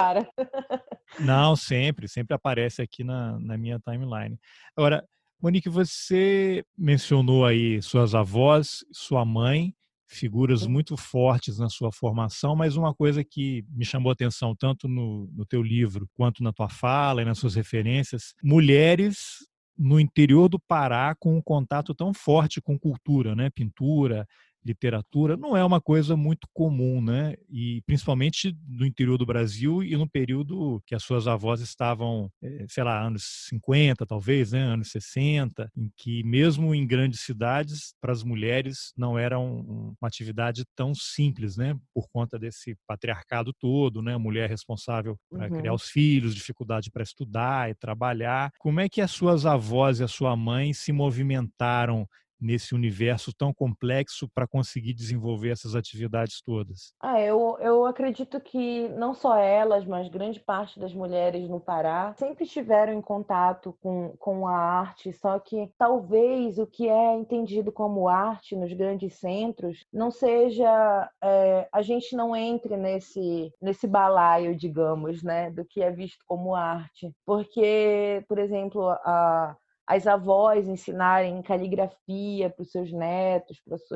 Não, 1.20 1.54
sempre, 1.56 2.08
sempre 2.08 2.34
aparece 2.34 2.82
aqui 2.82 3.04
na, 3.04 3.38
na 3.38 3.56
minha 3.56 3.78
timeline. 3.78 4.38
Agora, 4.76 5.04
Monique, 5.40 5.68
você 5.68 6.64
mencionou 6.76 7.44
aí 7.44 7.80
suas 7.82 8.14
avós, 8.14 8.84
sua 8.92 9.24
mãe, 9.24 9.74
figuras 10.08 10.66
muito 10.66 10.96
fortes 10.96 11.58
na 11.58 11.68
sua 11.68 11.92
formação, 11.92 12.56
mas 12.56 12.76
uma 12.76 12.94
coisa 12.94 13.22
que 13.24 13.64
me 13.70 13.84
chamou 13.84 14.10
a 14.10 14.12
atenção 14.14 14.54
tanto 14.54 14.88
no, 14.88 15.28
no 15.32 15.44
teu 15.44 15.62
livro 15.62 16.08
quanto 16.14 16.42
na 16.42 16.52
tua 16.52 16.68
fala 16.68 17.22
e 17.22 17.24
nas 17.24 17.38
suas 17.38 17.54
referências, 17.54 18.34
mulheres 18.42 19.38
no 19.78 20.00
interior 20.00 20.48
do 20.48 20.58
Pará 20.58 21.14
com 21.18 21.36
um 21.36 21.42
contato 21.42 21.94
tão 21.94 22.14
forte 22.14 22.62
com 22.62 22.78
cultura, 22.78 23.34
né? 23.34 23.50
Pintura, 23.50 24.26
literatura 24.66 25.36
não 25.36 25.56
é 25.56 25.64
uma 25.64 25.80
coisa 25.80 26.16
muito 26.16 26.46
comum, 26.52 27.00
né? 27.00 27.34
E 27.48 27.82
principalmente 27.86 28.56
no 28.68 28.84
interior 28.84 29.16
do 29.16 29.24
Brasil 29.24 29.82
e 29.82 29.96
no 29.96 30.08
período 30.08 30.82
que 30.86 30.94
as 30.94 31.02
suas 31.02 31.26
avós 31.26 31.60
estavam, 31.60 32.30
eh, 32.42 32.66
sei 32.68 32.84
lá, 32.84 33.00
anos 33.00 33.46
50, 33.48 34.04
talvez, 34.04 34.52
né? 34.52 34.62
anos 34.62 34.90
60, 34.90 35.70
em 35.76 35.90
que 35.96 36.22
mesmo 36.24 36.74
em 36.74 36.86
grandes 36.86 37.20
cidades, 37.20 37.94
para 38.00 38.12
as 38.12 38.22
mulheres 38.22 38.92
não 38.96 39.18
era 39.18 39.38
uma 39.38 39.94
atividade 40.02 40.64
tão 40.74 40.94
simples, 40.94 41.56
né? 41.56 41.76
Por 41.94 42.08
conta 42.12 42.38
desse 42.38 42.76
patriarcado 42.86 43.52
todo, 43.52 44.02
né? 44.02 44.14
A 44.14 44.18
mulher 44.18 44.50
responsável 44.50 45.16
para 45.30 45.48
uhum. 45.48 45.58
criar 45.58 45.74
os 45.74 45.88
filhos, 45.88 46.34
dificuldade 46.34 46.90
para 46.90 47.02
estudar 47.02 47.70
e 47.70 47.74
trabalhar. 47.74 48.50
Como 48.58 48.80
é 48.80 48.88
que 48.88 49.00
as 49.00 49.10
suas 49.10 49.46
avós 49.46 50.00
e 50.00 50.04
a 50.04 50.08
sua 50.08 50.36
mãe 50.36 50.72
se 50.72 50.92
movimentaram 50.92 52.06
nesse 52.40 52.74
universo 52.74 53.32
tão 53.32 53.52
complexo 53.52 54.28
para 54.34 54.46
conseguir 54.46 54.92
desenvolver 54.92 55.50
essas 55.50 55.74
atividades 55.74 56.40
todas? 56.42 56.92
Ah, 57.00 57.20
eu, 57.20 57.56
eu 57.60 57.86
acredito 57.86 58.40
que 58.40 58.88
não 58.90 59.14
só 59.14 59.36
elas, 59.36 59.84
mas 59.84 60.08
grande 60.08 60.40
parte 60.40 60.78
das 60.78 60.92
mulheres 60.92 61.48
no 61.48 61.60
Pará 61.60 62.14
sempre 62.16 62.44
estiveram 62.44 62.92
em 62.92 63.00
contato 63.00 63.76
com, 63.80 64.14
com 64.18 64.46
a 64.46 64.56
arte, 64.56 65.12
só 65.12 65.38
que 65.38 65.70
talvez 65.78 66.58
o 66.58 66.66
que 66.66 66.88
é 66.88 67.14
entendido 67.14 67.72
como 67.72 68.08
arte 68.08 68.56
nos 68.56 68.72
grandes 68.72 69.14
centros 69.14 69.84
não 69.92 70.10
seja. 70.10 71.10
É, 71.22 71.68
a 71.72 71.82
gente 71.82 72.14
não 72.14 72.34
entre 72.34 72.76
nesse, 72.76 73.52
nesse 73.60 73.86
balaio, 73.86 74.56
digamos, 74.56 75.22
né, 75.22 75.50
do 75.50 75.64
que 75.64 75.82
é 75.82 75.90
visto 75.90 76.24
como 76.26 76.54
arte. 76.54 77.12
Porque, 77.24 78.24
por 78.28 78.38
exemplo, 78.38 78.88
a 78.88 79.56
as 79.86 80.06
avós 80.06 80.68
ensinarem 80.68 81.42
caligrafia 81.42 82.50
para 82.50 82.62
os 82.62 82.70
seus 82.70 82.92
netos, 82.92 83.60
para 83.60 83.76
os 83.76 83.86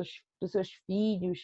seus, 0.51 0.69
filhos, 0.85 1.39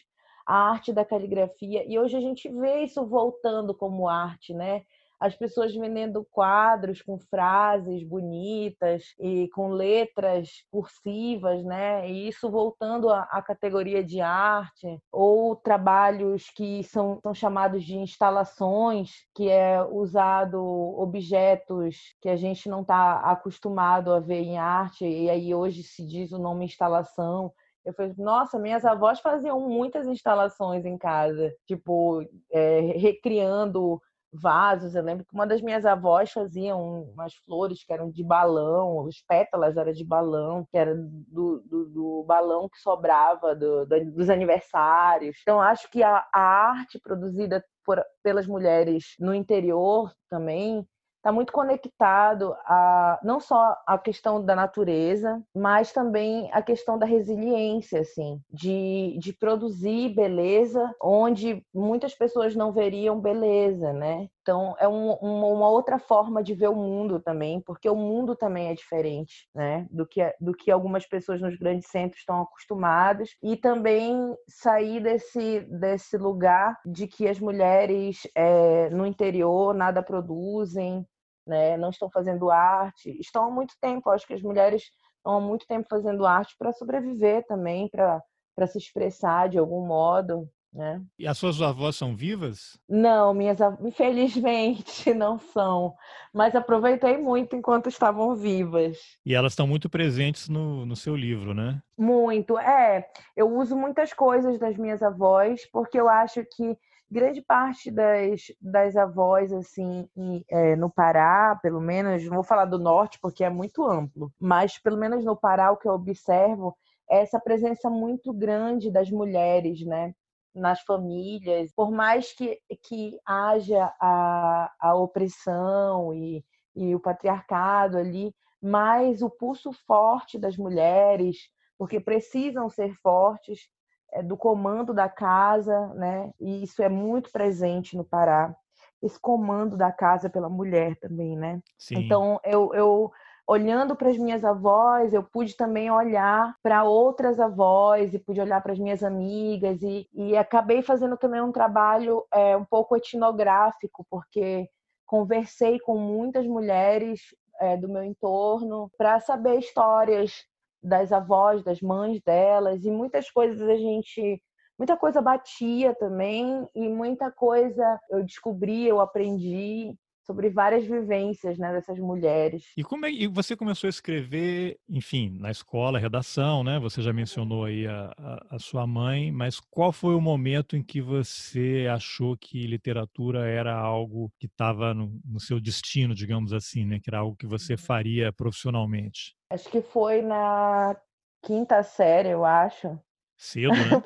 a 0.46 0.70
arte 0.72 0.94
da 0.94 1.04
caligrafia. 1.04 1.84
E 1.86 2.00
hoje 2.00 2.16
a 2.16 2.22
gente 2.22 2.50
vê 2.50 2.84
isso 2.84 3.06
voltando 3.06 3.76
como 3.76 4.08
arte, 4.08 4.54
né? 4.54 4.84
As 5.20 5.36
pessoas 5.36 5.74
vendendo 5.76 6.26
quadros 6.32 7.02
com 7.02 7.18
frases 7.18 8.04
bonitas 8.04 9.16
e 9.20 9.50
com 9.50 9.70
letras 9.70 10.50
cursivas, 10.72 11.64
né? 11.64 12.10
E 12.10 12.28
isso 12.28 12.50
voltando 12.50 13.10
à, 13.10 13.42
categoria 13.42 14.04
de 14.04 14.22
arte, 14.22 15.00
ou 15.12 15.56
trabalhos 15.56 16.50
que 16.56 16.84
são, 16.84 17.20
são 17.22 17.34
chamados 17.34 17.84
de 17.84 17.96
instalações, 17.96 19.12
que 19.36 19.50
é 19.50 19.82
usado 19.84 20.62
objetos 21.00 21.98
que 22.22 22.30
a 22.30 22.36
gente 22.36 22.70
não 22.70 22.82
está 22.82 23.20
acostumado 23.20 24.14
a 24.14 24.20
ver 24.20 24.42
em 24.42 24.58
arte, 24.58 25.06
e 25.06 25.30
aí 25.30 25.54
hoje 25.54 25.84
se 25.84 26.06
diz 26.06 26.32
o 26.32 26.38
nome 26.40 26.66
instalação 26.66 27.52
Eu 27.86 27.94
falei, 27.94 28.14
nossa, 28.18 28.60
minhas 28.60 28.84
avós 28.86 29.20
faziam 29.20 29.60
muitas 29.62 30.08
instalações 30.08 30.86
em 30.86 30.98
casa, 30.98 31.54
tipo, 31.66 32.22
é, 32.52 32.80
recriando 32.98 34.02
vasos. 34.40 34.96
Eu 34.96 35.04
lembro 35.04 35.26
que 35.26 35.34
uma 35.34 35.48
das 35.48 35.62
minhas 35.62 35.86
avós 35.86 36.32
fazia 36.32 36.76
umas 36.76 37.34
flores 37.46 37.84
que 37.84 37.94
eram 37.94 38.10
de 38.10 38.24
balão, 38.24 39.06
os 39.06 39.22
pétalas 39.28 39.78
eram 39.78 39.92
de 39.92 40.06
balão, 40.06 40.66
que 40.72 40.78
era 40.78 40.96
do, 40.96 41.62
do, 41.66 41.86
do 41.90 42.24
balão 42.28 42.70
que 42.70 42.80
sobrava 42.80 43.56
do, 43.56 43.86
dos 43.86 44.30
aniversários. 44.30 45.38
Então, 45.42 45.62
acho 45.62 45.90
que 45.90 46.04
a, 46.04 46.26
a 46.34 46.42
arte 46.70 47.00
produzida 47.00 47.64
por, 47.86 48.04
pelas 48.24 48.48
mulheres 48.48 49.16
no 49.20 49.34
interior 49.34 50.12
também 50.30 50.86
está 51.18 51.32
muito 51.32 51.52
conectado 51.52 52.56
a 52.66 53.20
não 53.24 53.40
só 53.40 53.78
a 53.86 53.98
questão 53.98 54.44
da 54.44 54.56
natureza, 54.56 55.42
mas 55.54 55.92
também 55.92 56.50
a 56.54 56.62
questão 56.62 56.98
da 56.98 57.06
resiliência, 57.06 58.02
assim, 58.02 58.40
de, 58.50 59.18
de 59.20 59.34
produzir 59.34 60.16
beleza 60.16 60.94
onde 61.02 61.64
muitas 61.74 62.14
pessoas 62.16 62.56
não 62.56 62.72
veriam 62.72 63.20
beleza, 63.20 63.92
né? 63.94 64.28
Então 64.48 64.74
é 64.80 64.88
um, 64.88 65.12
uma, 65.12 65.70
outra 65.70 66.00
forma 66.00 66.42
de 66.42 66.54
ver 66.54 66.70
o 66.70 66.76
mundo 66.76 67.20
também, 67.20 67.60
porque 67.60 67.90
o 67.90 67.96
mundo 67.98 68.34
também 68.34 68.70
é 68.70 68.74
diferente, 68.74 69.50
né? 69.54 69.86
Do 69.92 70.08
que 70.08 70.22
do 70.40 70.54
que 70.54 70.72
algumas 70.72 71.06
pessoas 71.06 71.42
nos 71.42 71.58
grandes 71.58 71.90
centros 71.90 72.22
estão 72.22 72.44
acostumadas 72.44 73.32
e 73.44 73.58
também 73.58 74.34
sair 74.48 75.04
desse 75.04 75.68
desse 75.70 76.18
lugar 76.18 76.80
de 76.86 77.08
que 77.08 77.28
as 77.28 77.42
mulheres 77.42 78.22
é, 78.34 78.90
no 78.90 79.06
interior 79.06 79.74
nada 79.74 80.02
produzem, 80.02 81.06
né? 81.46 81.76
não 81.76 81.90
estão 81.90 82.10
fazendo 82.10 82.50
arte, 82.50 83.20
estão 83.20 83.46
há 83.46 83.52
muito 83.52 83.74
tempo. 83.82 84.10
Acho 84.10 84.26
que 84.26 84.34
as 84.34 84.42
mulheres 84.42 84.84
estão 85.18 85.34
há 85.36 85.42
muito 85.42 85.68
tempo 85.68 85.90
fazendo 85.90 86.26
arte 86.26 86.56
para 86.58 86.72
sobreviver 86.72 87.46
também, 87.48 87.90
para 87.90 88.68
se 88.68 88.78
expressar 88.78 89.50
de 89.50 89.58
algum 89.58 89.86
modo. 89.86 90.50
Né? 90.78 91.02
E 91.18 91.28
as 91.28 91.40
suas 91.40 91.60
avós 91.60 91.96
são 91.96 92.16
vivas? 92.16 92.80
Não, 92.88 93.34
minhas 93.34 93.58
infelizmente 93.82 95.12
não 95.12 95.40
são. 95.40 95.96
Mas 96.32 96.54
aproveitei 96.54 97.18
muito 97.18 97.56
enquanto 97.56 97.90
estavam 97.90 98.36
vivas. 98.36 99.00
E 99.26 99.34
elas 99.34 99.54
estão 99.54 99.66
muito 99.66 99.90
presentes 99.90 100.48
no, 100.48 100.86
no 100.86 100.96
seu 100.96 101.16
livro, 101.16 101.52
né? 101.52 101.82
Muito. 101.98 102.60
É, 102.60 103.10
eu 103.36 103.52
uso 103.58 103.76
muitas 103.76 104.14
coisas 104.14 104.60
das 104.60 104.78
minhas 104.78 105.02
avós, 105.02 105.68
porque 105.72 106.00
eu 106.00 106.08
acho 106.08 106.46
que 106.56 106.78
grande 107.10 107.42
parte 107.42 107.90
das, 107.90 108.42
das 108.62 108.96
avós, 108.96 109.52
assim, 109.52 110.08
é, 110.48 110.76
no 110.76 110.92
Pará, 110.92 111.58
pelo 111.60 111.82
menos, 111.82 112.24
não 112.26 112.36
vou 112.36 112.44
falar 112.44 112.66
do 112.66 112.78
norte 112.78 113.18
porque 113.20 113.44
é 113.44 113.50
muito 113.50 113.84
amplo, 113.84 114.32
mas 114.40 114.78
pelo 114.78 114.98
menos 114.98 115.26
no 115.26 115.36
Pará, 115.36 115.72
o 115.72 115.78
que 115.78 115.88
eu 115.88 115.94
observo 115.94 116.78
é 117.10 117.22
essa 117.22 117.40
presença 117.40 117.90
muito 117.90 118.32
grande 118.32 118.92
das 118.92 119.10
mulheres, 119.10 119.84
né? 119.84 120.14
Nas 120.58 120.82
famílias, 120.82 121.72
por 121.76 121.92
mais 121.92 122.34
que, 122.34 122.60
que 122.84 123.18
haja 123.26 123.94
a, 124.00 124.72
a 124.80 124.96
opressão 124.96 126.14
e, 126.14 126.44
e 126.76 126.96
o 126.96 127.00
patriarcado 127.00 127.98
ali, 127.98 128.34
mas 128.62 129.22
o 129.22 129.30
pulso 129.30 129.72
forte 129.86 130.38
das 130.38 130.58
mulheres, 130.58 131.38
porque 131.78 132.00
precisam 132.00 132.70
ser 132.70 132.94
fortes, 133.02 133.70
é, 134.14 134.24
do 134.24 134.38
comando 134.38 134.94
da 134.94 135.10
casa, 135.10 135.88
né? 135.94 136.32
E 136.40 136.64
isso 136.64 136.82
é 136.82 136.90
muito 136.90 137.32
presente 137.32 137.96
no 137.96 138.04
Pará. 138.04 138.56
Esse 139.02 139.20
comando 139.20 139.78
da 139.78 139.92
casa 139.92 140.30
pela 140.30 140.50
mulher 140.50 140.96
também, 141.00 141.38
né? 141.38 141.62
Sim. 141.78 141.98
Então, 141.98 142.40
eu, 142.44 142.74
eu 142.74 143.12
olhando 143.48 143.96
para 143.96 144.10
as 144.10 144.18
minhas 144.18 144.44
avós, 144.44 145.14
eu 145.14 145.24
pude 145.24 145.56
também 145.56 145.90
olhar 145.90 146.54
para 146.62 146.84
outras 146.84 147.40
avós 147.40 148.14
e 148.14 148.20
pude 148.20 148.42
olhar 148.42 148.62
para 148.62 148.74
as 148.74 148.80
minhas 148.80 149.02
amigas 149.02 149.82
e, 149.82 150.06
e 150.14 150.36
acabei 150.36 150.82
fazendo 150.82 151.16
também 151.16 151.42
um 151.42 151.52
trabalho 151.52 152.26
é, 152.34 152.58
um 152.58 152.66
pouco 152.66 152.98
etnográfico, 152.98 154.06
porque 154.10 154.70
conversei 155.06 155.80
com 155.80 155.98
muitas 155.98 156.46
mulheres 156.46 157.22
é, 157.62 157.78
do 157.78 157.88
meu 157.88 158.04
entorno 158.04 158.92
para 158.98 159.20
saber 159.22 159.60
histórias 159.60 160.46
das 160.84 161.14
avós, 161.14 161.64
das 161.64 161.82
mães 161.82 162.22
delas, 162.22 162.84
e 162.84 162.92
muitas 162.92 163.32
coisas 163.32 163.62
a 163.62 163.76
gente. 163.76 164.42
Muita 164.78 164.96
coisa 164.96 165.20
batia 165.20 165.96
também, 165.96 166.68
e 166.76 166.88
muita 166.88 167.32
coisa 167.32 168.00
eu 168.12 168.24
descobri, 168.24 168.86
eu 168.86 169.02
aprendi 169.02 169.98
sobre 170.28 170.50
várias 170.50 170.86
vivências 170.86 171.58
né, 171.58 171.72
dessas 171.72 171.98
mulheres. 171.98 172.66
E 172.76 172.84
como 172.84 173.06
é, 173.06 173.12
e 173.12 173.28
você 173.28 173.56
começou 173.56 173.88
a 173.88 173.90
escrever, 173.90 174.78
enfim, 174.90 175.38
na 175.40 175.50
escola, 175.50 175.98
redação, 175.98 176.66
né? 176.66 176.78
Você 176.80 177.02
já 177.02 177.14
mencionou 177.14 177.64
aí 177.64 177.88
a, 177.88 178.14
a, 178.18 178.56
a, 178.58 178.60
sua 178.60 178.86
mãe, 178.86 179.32
mas 179.32 179.60
qual 179.60 179.94
foi 179.94 180.14
o 180.14 180.22
momento 180.22 180.76
em 180.76 180.84
que 180.84 181.02
você 181.02 181.88
achou 181.90 182.36
que 182.36 182.68
literatura 182.68 183.48
era 183.48 183.74
algo 183.74 184.30
que 184.38 184.48
estava 184.48 184.94
no, 184.94 185.18
no, 185.24 185.40
seu 185.40 185.62
destino, 185.62 186.14
digamos 186.14 186.52
assim, 186.52 186.86
né? 186.86 187.00
Que 187.00 187.10
era 187.10 187.20
algo 187.20 187.38
que 187.38 187.48
você 187.48 187.78
faria 187.78 188.34
profissionalmente? 188.34 189.34
Acho 189.50 189.70
que 189.70 189.82
foi 189.82 190.22
na 190.22 190.96
quinta 191.42 191.82
série, 191.84 192.30
eu 192.30 192.44
acho. 192.44 193.00
Cedo, 193.38 193.72
né? 193.72 194.04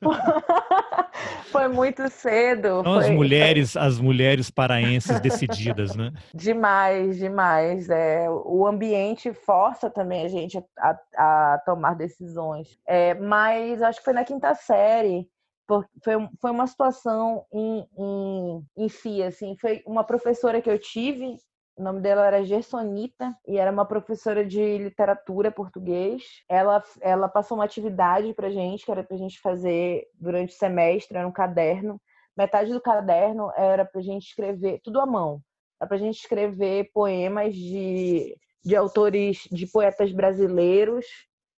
Foi 1.52 1.68
muito 1.68 2.08
cedo. 2.08 2.82
São 2.82 2.94
foi... 2.94 3.04
as 3.04 3.10
mulheres, 3.10 3.76
as 3.76 4.00
mulheres 4.00 4.50
paraenses 4.50 5.20
decididas, 5.20 5.94
né? 5.94 6.10
Demais, 6.34 7.18
demais. 7.18 7.90
É, 7.90 8.26
o 8.30 8.66
ambiente 8.66 9.32
força 9.34 9.90
também 9.90 10.24
a 10.24 10.28
gente 10.28 10.58
a, 10.78 10.98
a 11.16 11.62
tomar 11.66 11.94
decisões. 11.94 12.78
É, 12.86 13.12
mas 13.14 13.82
acho 13.82 13.98
que 13.98 14.04
foi 14.04 14.14
na 14.14 14.24
quinta 14.24 14.54
série. 14.54 15.28
Foi, 16.02 16.28
foi 16.40 16.50
uma 16.50 16.66
situação 16.66 17.44
em, 17.52 17.86
em, 17.98 18.66
em 18.76 18.88
si, 18.88 19.22
assim, 19.22 19.56
foi 19.60 19.82
uma 19.86 20.04
professora 20.04 20.60
que 20.60 20.68
eu 20.68 20.78
tive 20.78 21.36
o 21.76 21.82
nome 21.82 22.00
dela 22.00 22.26
era 22.26 22.44
Gersonita 22.44 23.36
e 23.46 23.56
era 23.56 23.70
uma 23.70 23.86
professora 23.86 24.44
de 24.44 24.78
literatura 24.78 25.50
português. 25.50 26.22
Ela, 26.48 26.82
ela 27.00 27.28
passou 27.28 27.56
uma 27.56 27.64
atividade 27.64 28.34
para 28.34 28.50
gente, 28.50 28.84
que 28.84 28.90
era 28.90 29.02
para 29.02 29.16
gente 29.16 29.40
fazer 29.40 30.06
durante 30.14 30.54
o 30.54 30.58
semestre, 30.58 31.16
era 31.16 31.26
um 31.26 31.32
caderno. 31.32 32.00
Metade 32.36 32.72
do 32.72 32.80
caderno 32.80 33.50
era 33.56 33.84
para 33.84 34.02
gente 34.02 34.26
escrever, 34.26 34.80
tudo 34.84 35.00
à 35.00 35.06
mão. 35.06 35.40
Era 35.80 35.88
para 35.88 35.96
gente 35.96 36.18
escrever 36.18 36.90
poemas 36.92 37.54
de, 37.54 38.36
de 38.64 38.76
autores, 38.76 39.48
de 39.50 39.66
poetas 39.66 40.12
brasileiros 40.12 41.06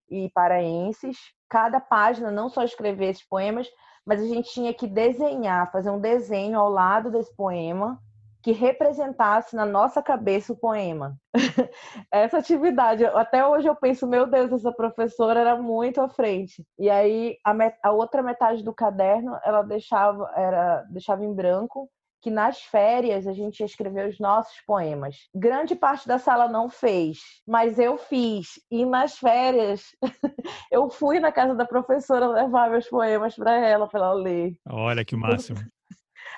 e 0.08 0.30
paraenses. 0.30 1.18
Cada 1.48 1.80
página, 1.80 2.30
não 2.30 2.48
só 2.48 2.62
escrever 2.62 3.10
esses 3.10 3.26
poemas, 3.26 3.68
mas 4.06 4.20
a 4.20 4.26
gente 4.26 4.52
tinha 4.52 4.72
que 4.72 4.86
desenhar, 4.86 5.70
fazer 5.72 5.90
um 5.90 6.00
desenho 6.00 6.58
ao 6.58 6.68
lado 6.68 7.10
desse 7.10 7.34
poema 7.34 8.00
que 8.44 8.52
representasse 8.52 9.56
na 9.56 9.64
nossa 9.64 10.02
cabeça 10.02 10.52
o 10.52 10.56
poema. 10.56 11.16
essa 12.12 12.36
atividade, 12.36 13.02
até 13.06 13.44
hoje 13.44 13.66
eu 13.66 13.74
penso, 13.74 14.06
meu 14.06 14.26
Deus, 14.26 14.52
essa 14.52 14.70
professora 14.70 15.40
era 15.40 15.56
muito 15.56 15.98
à 15.98 16.10
frente. 16.10 16.62
E 16.78 16.90
aí 16.90 17.38
a, 17.42 17.54
met 17.54 17.74
a 17.82 17.90
outra 17.90 18.22
metade 18.22 18.62
do 18.62 18.74
caderno 18.74 19.38
ela 19.42 19.62
deixava 19.62 20.30
era 20.36 20.82
deixava 20.90 21.24
em 21.24 21.32
branco 21.32 21.88
que 22.20 22.30
nas 22.30 22.60
férias 22.60 23.26
a 23.26 23.32
gente 23.32 23.60
ia 23.60 23.66
escrever 23.66 24.08
os 24.08 24.18
nossos 24.18 24.60
poemas. 24.66 25.16
Grande 25.34 25.74
parte 25.74 26.06
da 26.06 26.18
sala 26.18 26.46
não 26.46 26.68
fez, 26.68 27.18
mas 27.46 27.78
eu 27.78 27.96
fiz. 27.96 28.60
E 28.70 28.84
nas 28.84 29.16
férias 29.16 29.96
eu 30.70 30.90
fui 30.90 31.18
na 31.18 31.32
casa 31.32 31.54
da 31.54 31.64
professora 31.64 32.26
levar 32.26 32.70
meus 32.70 32.88
poemas 32.88 33.34
para 33.36 33.56
ela 33.56 33.86
para 33.86 34.00
ela 34.00 34.12
ler. 34.12 34.54
Olha 34.68 35.02
que 35.02 35.16
máximo. 35.16 35.60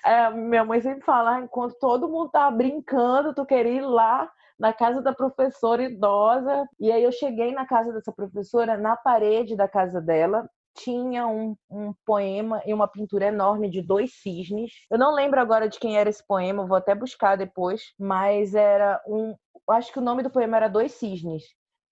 É, 0.07 0.31
minha 0.31 0.65
mãe 0.65 0.81
sempre 0.81 1.05
fala, 1.05 1.41
enquanto 1.41 1.75
todo 1.81 2.09
mundo 2.09 2.31
tá 2.31 2.49
brincando, 2.49 3.35
tu 3.35 3.45
queria 3.45 3.73
ir 3.73 3.81
lá 3.81 4.31
na 4.57 4.73
casa 4.73 5.03
da 5.03 5.13
professora 5.13 5.83
idosa. 5.83 6.65
E 6.79 6.93
aí 6.93 7.03
eu 7.03 7.11
cheguei 7.11 7.53
na 7.53 7.67
casa 7.67 7.93
dessa 7.93 8.13
professora, 8.13 8.77
na 8.77 8.97
parede 8.97 9.57
da 9.57 9.67
casa 9.67 10.01
dela, 10.01 10.49
tinha 10.77 11.27
um, 11.27 11.57
um, 11.69 11.93
poema 12.05 12.63
e 12.65 12.73
uma 12.73 12.87
pintura 12.87 13.27
enorme 13.27 13.69
de 13.69 13.83
dois 13.83 14.13
cisnes. 14.15 14.71
Eu 14.89 14.97
não 14.97 15.13
lembro 15.13 15.41
agora 15.41 15.69
de 15.69 15.81
quem 15.81 15.99
era 15.99 16.09
esse 16.09 16.25
poema, 16.25 16.67
vou 16.67 16.77
até 16.77 16.95
buscar 16.95 17.37
depois, 17.37 17.93
mas 17.99 18.55
era 18.55 19.03
um. 19.09 19.35
Acho 19.69 19.93
que 19.93 19.99
o 19.99 20.03
nome 20.03 20.23
do 20.23 20.31
poema 20.31 20.57
era 20.57 20.69
Dois 20.69 20.93
Cisnes, 20.93 21.43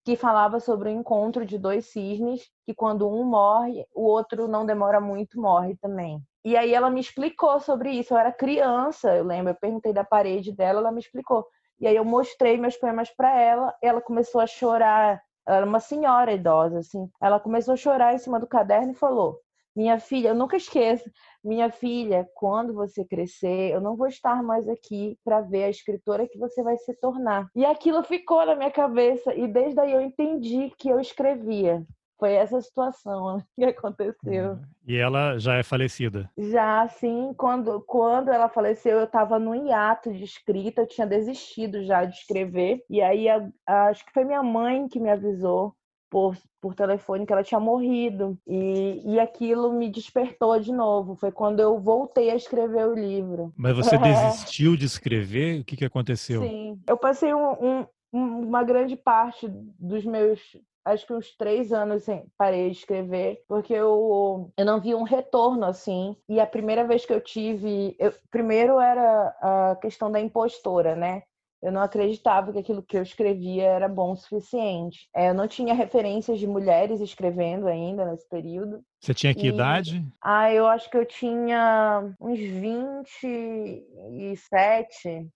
que 0.04 0.16
falava 0.16 0.60
sobre 0.60 0.90
o 0.90 0.92
encontro 0.92 1.46
de 1.46 1.58
dois 1.58 1.86
cisnes, 1.86 2.42
que 2.66 2.74
quando 2.74 3.08
um 3.08 3.24
morre, 3.24 3.86
o 3.94 4.02
outro 4.02 4.46
não 4.46 4.66
demora 4.66 5.00
muito, 5.00 5.40
morre 5.40 5.76
também. 5.76 6.22
E 6.44 6.56
aí 6.56 6.74
ela 6.74 6.90
me 6.90 7.00
explicou 7.00 7.58
sobre 7.58 7.90
isso. 7.90 8.12
Eu 8.12 8.18
era 8.18 8.30
criança, 8.30 9.16
eu 9.16 9.24
lembro, 9.24 9.52
eu 9.52 9.56
perguntei 9.56 9.94
da 9.94 10.04
parede 10.04 10.52
dela, 10.52 10.80
ela 10.80 10.92
me 10.92 11.00
explicou. 11.00 11.46
E 11.80 11.86
aí 11.86 11.96
eu 11.96 12.04
mostrei 12.04 12.58
meus 12.58 12.76
poemas 12.76 13.10
para 13.10 13.38
ela, 13.40 13.74
ela 13.82 14.00
começou 14.00 14.40
a 14.40 14.46
chorar. 14.46 15.22
Ela 15.46 15.58
era 15.58 15.66
uma 15.66 15.80
senhora 15.80 16.32
idosa, 16.32 16.78
assim. 16.80 17.10
Ela 17.20 17.40
começou 17.40 17.74
a 17.74 17.76
chorar 17.76 18.14
em 18.14 18.18
cima 18.18 18.38
do 18.38 18.46
caderno 18.46 18.92
e 18.92 18.94
falou: 18.96 19.40
Minha 19.74 19.98
filha, 19.98 20.28
eu 20.28 20.34
nunca 20.34 20.56
esqueço, 20.56 21.10
minha 21.42 21.70
filha, 21.70 22.28
quando 22.34 22.72
você 22.72 23.04
crescer, 23.04 23.72
eu 23.72 23.80
não 23.80 23.96
vou 23.96 24.06
estar 24.06 24.42
mais 24.42 24.68
aqui 24.68 25.18
para 25.24 25.40
ver 25.40 25.64
a 25.64 25.70
escritora 25.70 26.28
que 26.28 26.38
você 26.38 26.62
vai 26.62 26.76
se 26.78 26.94
tornar. 26.94 27.48
E 27.54 27.64
aquilo 27.64 28.02
ficou 28.02 28.46
na 28.46 28.54
minha 28.54 28.70
cabeça, 28.70 29.34
e 29.34 29.46
desde 29.48 29.80
aí 29.80 29.92
eu 29.92 30.00
entendi 30.00 30.72
que 30.78 30.88
eu 30.88 31.00
escrevia 31.00 31.84
Foi 32.18 32.32
essa 32.32 32.60
situação 32.60 33.42
que 33.58 33.64
aconteceu. 33.64 34.52
Uhum. 34.52 34.62
E 34.86 34.96
ela 34.96 35.38
já 35.38 35.56
é 35.56 35.62
falecida? 35.62 36.30
Já, 36.38 36.86
sim. 36.88 37.34
Quando, 37.36 37.80
quando 37.82 38.30
ela 38.30 38.48
faleceu, 38.48 38.98
eu 38.98 39.04
estava 39.04 39.38
no 39.38 39.54
hiato 39.54 40.12
de 40.12 40.22
escrita, 40.24 40.82
eu 40.82 40.86
tinha 40.86 41.06
desistido 41.06 41.84
já 41.84 42.04
de 42.04 42.14
escrever. 42.14 42.84
E 42.88 43.02
aí, 43.02 43.28
a, 43.28 43.50
a, 43.66 43.88
acho 43.88 44.06
que 44.06 44.12
foi 44.12 44.24
minha 44.24 44.42
mãe 44.42 44.88
que 44.88 45.00
me 45.00 45.10
avisou 45.10 45.74
por, 46.14 46.36
por 46.60 46.76
telefone 46.76 47.26
que 47.26 47.32
ela 47.32 47.42
tinha 47.42 47.58
morrido. 47.58 48.38
E, 48.46 49.02
e 49.04 49.18
aquilo 49.18 49.72
me 49.72 49.90
despertou 49.90 50.60
de 50.60 50.72
novo. 50.72 51.16
Foi 51.16 51.32
quando 51.32 51.58
eu 51.58 51.80
voltei 51.80 52.30
a 52.30 52.36
escrever 52.36 52.86
o 52.86 52.94
livro. 52.94 53.52
Mas 53.56 53.74
você 53.74 53.98
desistiu 53.98 54.76
de 54.76 54.86
escrever? 54.86 55.60
O 55.60 55.64
que, 55.64 55.76
que 55.76 55.84
aconteceu? 55.84 56.40
Sim. 56.42 56.80
Eu 56.86 56.96
passei 56.96 57.34
um, 57.34 57.84
um, 58.12 58.40
uma 58.42 58.62
grande 58.62 58.94
parte 58.94 59.48
dos 59.48 60.04
meus 60.04 60.40
acho 60.84 61.06
que 61.06 61.14
uns 61.14 61.34
três 61.34 61.72
anos 61.72 62.04
parei 62.36 62.70
de 62.70 62.76
escrever, 62.76 63.42
porque 63.48 63.72
eu, 63.72 64.52
eu 64.56 64.64
não 64.66 64.80
vi 64.80 64.94
um 64.94 65.02
retorno 65.02 65.64
assim. 65.64 66.14
E 66.28 66.38
a 66.38 66.46
primeira 66.46 66.86
vez 66.86 67.04
que 67.04 67.12
eu 67.12 67.20
tive. 67.20 67.96
Eu, 67.98 68.12
primeiro 68.30 68.78
era 68.78 69.34
a 69.40 69.76
questão 69.80 70.12
da 70.12 70.20
impostora, 70.20 70.94
né? 70.94 71.22
Eu 71.64 71.72
não 71.72 71.80
acreditava 71.80 72.52
que 72.52 72.58
aquilo 72.58 72.82
que 72.82 72.94
eu 72.94 73.02
escrevia 73.02 73.64
era 73.64 73.88
bom 73.88 74.12
o 74.12 74.16
suficiente. 74.16 75.08
É, 75.16 75.30
eu 75.30 75.34
não 75.34 75.48
tinha 75.48 75.72
referências 75.72 76.38
de 76.38 76.46
mulheres 76.46 77.00
escrevendo 77.00 77.66
ainda 77.66 78.04
nesse 78.04 78.28
período. 78.28 78.82
Você 79.00 79.14
tinha 79.14 79.34
que 79.34 79.46
e... 79.46 79.48
idade? 79.48 80.06
Ah, 80.22 80.52
eu 80.52 80.66
acho 80.66 80.90
que 80.90 80.98
eu 80.98 81.06
tinha 81.06 82.14
uns 82.20 82.38
27. 82.38 85.26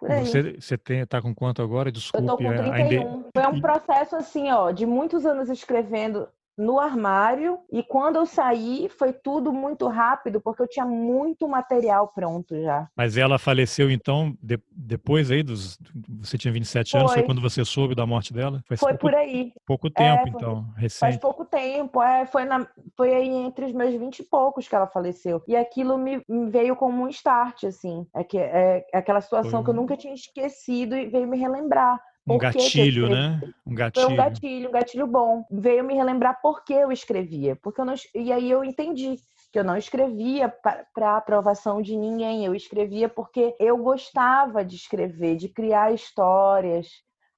Você, 0.00 0.60
você 0.60 0.78
tem, 0.78 1.04
tá 1.04 1.20
com 1.20 1.34
quanto 1.34 1.60
agora? 1.60 1.90
Desculpe. 1.90 2.28
Eu 2.28 2.30
tô 2.30 2.36
com 2.36 2.44
31. 2.44 2.72
Ainda... 2.72 3.28
Foi 3.34 3.46
um 3.48 3.60
processo 3.60 4.14
assim, 4.14 4.52
ó, 4.52 4.70
de 4.70 4.86
muitos 4.86 5.26
anos 5.26 5.50
escrevendo 5.50 6.28
no 6.56 6.78
armário 6.78 7.58
e 7.70 7.82
quando 7.82 8.16
eu 8.16 8.26
saí 8.26 8.88
foi 8.88 9.12
tudo 9.12 9.52
muito 9.52 9.88
rápido 9.88 10.40
porque 10.40 10.62
eu 10.62 10.68
tinha 10.68 10.84
muito 10.84 11.48
material 11.48 12.08
pronto 12.08 12.60
já. 12.60 12.88
Mas 12.94 13.16
ela 13.16 13.38
faleceu 13.38 13.90
então 13.90 14.36
de, 14.42 14.58
depois 14.70 15.30
aí 15.30 15.42
dos 15.42 15.78
você 16.20 16.36
tinha 16.36 16.52
27 16.52 16.90
foi. 16.90 17.00
anos, 17.00 17.12
foi 17.12 17.22
quando 17.22 17.40
você 17.40 17.64
soube 17.64 17.94
da 17.94 18.06
morte 18.06 18.32
dela? 18.32 18.62
Foi, 18.66 18.76
foi 18.76 18.90
pouco, 18.90 19.00
por 19.00 19.14
aí. 19.14 19.52
Pouco 19.66 19.90
tempo 19.90 20.26
é, 20.26 20.28
então, 20.28 20.66
recente. 20.76 21.00
Faz 21.00 21.16
pouco 21.16 21.44
tempo, 21.44 22.02
é, 22.02 22.26
foi 22.26 22.44
na 22.44 22.66
foi 22.96 23.14
aí 23.14 23.28
entre 23.28 23.66
os 23.66 23.72
meus 23.72 23.94
20 23.94 24.18
e 24.18 24.24
poucos 24.24 24.68
que 24.68 24.74
ela 24.74 24.86
faleceu. 24.86 25.42
E 25.48 25.56
aquilo 25.56 25.96
me, 25.96 26.22
me 26.28 26.50
veio 26.50 26.76
como 26.76 27.02
um 27.02 27.08
start 27.08 27.64
assim, 27.64 28.06
é 28.14 28.22
que 28.22 28.38
é, 28.38 28.84
é 28.92 28.98
aquela 28.98 29.20
situação 29.20 29.50
foi. 29.50 29.64
que 29.64 29.70
eu 29.70 29.74
nunca 29.74 29.96
tinha 29.96 30.14
esquecido 30.14 30.96
e 30.96 31.06
veio 31.06 31.26
me 31.26 31.38
relembrar 31.38 32.00
um 32.26 32.38
gatilho, 32.38 33.08
né? 33.08 33.40
Um 33.66 33.74
gatilho. 33.74 34.06
Foi 34.06 34.14
um 34.14 34.16
gatilho, 34.16 34.68
um 34.68 34.72
gatilho 34.72 35.06
bom. 35.06 35.44
Veio 35.50 35.84
me 35.84 35.94
relembrar 35.94 36.40
por 36.40 36.64
que 36.64 36.72
eu 36.72 36.92
escrevia. 36.92 37.56
Porque 37.56 37.80
eu 37.80 37.84
não... 37.84 37.94
E 38.14 38.32
aí 38.32 38.50
eu 38.50 38.64
entendi 38.64 39.16
que 39.52 39.58
eu 39.58 39.64
não 39.64 39.76
escrevia 39.76 40.48
para 40.94 41.16
aprovação 41.16 41.82
de 41.82 41.96
ninguém. 41.96 42.44
Eu 42.44 42.54
escrevia 42.54 43.08
porque 43.08 43.54
eu 43.58 43.76
gostava 43.76 44.64
de 44.64 44.76
escrever, 44.76 45.36
de 45.36 45.48
criar 45.48 45.92
histórias. 45.92 46.88